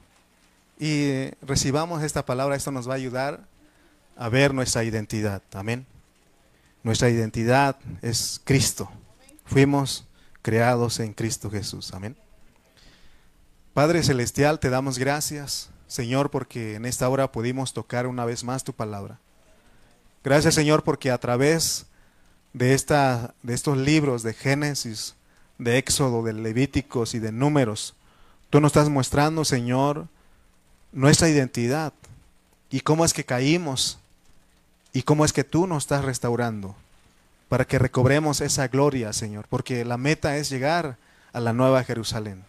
Y 0.79 1.31
recibamos 1.41 2.03
esta 2.03 2.27
palabra, 2.27 2.55
esto 2.55 2.71
nos 2.71 2.87
va 2.87 2.93
a 2.93 2.97
ayudar 2.97 3.49
a 4.15 4.29
ver 4.29 4.53
nuestra 4.53 4.85
identidad. 4.85 5.41
Amén. 5.55 5.87
Nuestra 6.83 7.09
identidad 7.09 7.77
es 8.03 8.39
Cristo. 8.45 8.91
Fuimos 9.47 10.07
creados 10.43 11.01
en 11.01 11.15
Cristo 11.15 11.51
Jesús. 11.51 11.95
Amén. 11.95 12.15
Padre 13.73 14.03
Celestial, 14.03 14.61
te 14.61 14.69
damos 14.69 14.99
gracias, 14.99 15.71
Señor, 15.87 16.31
porque 16.31 16.75
en 16.75 16.85
esta 16.85 17.09
hora 17.09 17.33
pudimos 17.33 17.73
tocar 17.73 18.07
una 18.07 18.27
vez 18.27 18.45
más 18.45 18.65
tu 18.65 18.75
palabra. 18.75 19.19
Gracias, 20.23 20.55
Señor, 20.55 20.85
porque 20.85 21.11
a 21.11 21.17
través 21.17 21.87
de, 22.57 22.73
esta, 22.73 23.35
de 23.43 23.53
estos 23.53 23.77
libros 23.77 24.23
de 24.23 24.33
Génesis, 24.33 25.15
de 25.59 25.77
Éxodo, 25.77 26.23
de 26.23 26.33
Levíticos 26.33 27.15
y 27.15 27.19
de 27.19 27.31
Números, 27.31 27.95
tú 28.49 28.63
nos 28.63 28.71
estás 28.71 28.89
mostrando, 28.89 29.45
Señor, 29.45 30.07
nuestra 30.91 31.29
identidad 31.29 31.93
y 32.71 32.81
cómo 32.81 33.05
es 33.05 33.13
que 33.13 33.25
caímos 33.25 33.99
y 34.95 35.03
cómo 35.03 35.27
es 35.27 35.35
que 35.35 35.45
tú 35.45 35.67
nos 35.67 35.85
estás 35.85 36.03
restaurando 36.03 36.75
para 37.51 37.67
que 37.67 37.79
recobremos 37.79 38.41
esa 38.41 38.69
gloria, 38.69 39.13
Señor, 39.13 39.45
porque 39.51 39.85
la 39.85 39.99
meta 39.99 40.39
es 40.39 40.49
llegar 40.49 40.97
a 41.35 41.41
la 41.41 41.53
nueva 41.53 41.85
Jerusalén. 41.85 42.43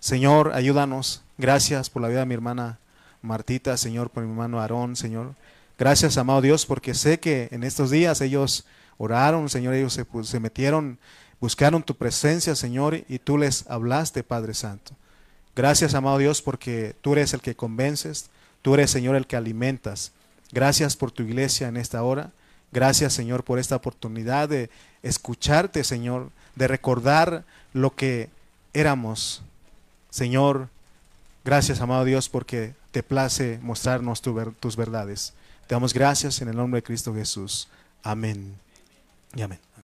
Señor, 0.00 0.52
ayúdanos. 0.54 1.20
Gracias 1.36 1.90
por 1.90 2.00
la 2.00 2.08
vida 2.08 2.20
de 2.20 2.26
mi 2.26 2.34
hermana 2.34 2.78
Martita, 3.20 3.76
Señor, 3.76 4.08
por 4.08 4.22
mi 4.22 4.30
hermano 4.30 4.58
Aarón, 4.58 4.96
Señor. 4.96 5.34
Gracias, 5.78 6.16
amado 6.16 6.40
Dios, 6.40 6.64
porque 6.64 6.94
sé 6.94 7.20
que 7.20 7.48
en 7.52 7.62
estos 7.62 7.90
días 7.90 8.22
ellos 8.22 8.64
oraron, 8.98 9.48
Señor, 9.48 9.74
ellos 9.74 9.98
se, 10.24 10.40
metieron, 10.40 10.98
buscaron 11.40 11.82
tu 11.82 11.94
presencia, 11.94 12.54
Señor, 12.54 13.04
y 13.08 13.18
tú 13.18 13.38
les 13.38 13.64
hablaste, 13.68 14.22
Padre 14.22 14.54
Santo. 14.54 14.92
Gracias, 15.56 15.94
amado 15.94 16.18
Dios, 16.18 16.42
porque 16.42 16.94
tú 17.00 17.14
eres 17.14 17.32
el 17.32 17.40
que 17.40 17.56
convences, 17.56 18.28
tú 18.60 18.74
eres, 18.74 18.90
Señor, 18.90 19.16
el 19.16 19.26
que 19.26 19.36
alimentas. 19.36 20.12
Gracias 20.52 20.96
por 20.96 21.10
tu 21.10 21.22
iglesia 21.22 21.68
en 21.68 21.76
esta 21.76 22.02
hora. 22.02 22.32
Gracias, 22.70 23.14
Señor, 23.14 23.44
por 23.44 23.58
esta 23.58 23.76
oportunidad 23.76 24.48
de 24.48 24.68
escucharte, 25.02 25.84
Señor, 25.84 26.30
de 26.54 26.68
recordar 26.68 27.44
lo 27.72 27.94
que 27.94 28.28
éramos. 28.74 29.42
Señor, 30.10 30.68
gracias, 31.44 31.80
amado 31.80 32.04
Dios, 32.04 32.28
porque 32.28 32.74
te 32.90 33.02
place 33.02 33.58
mostrarnos 33.62 34.22
tus 34.22 34.76
verdades. 34.76 35.34
Te 35.66 35.74
damos 35.74 35.94
gracias 35.94 36.40
en 36.40 36.48
el 36.48 36.56
nombre 36.56 36.78
de 36.78 36.82
Cristo 36.82 37.14
Jesús. 37.14 37.68
Amén 38.02 38.67
y 39.34 39.42
amén. 39.42 39.67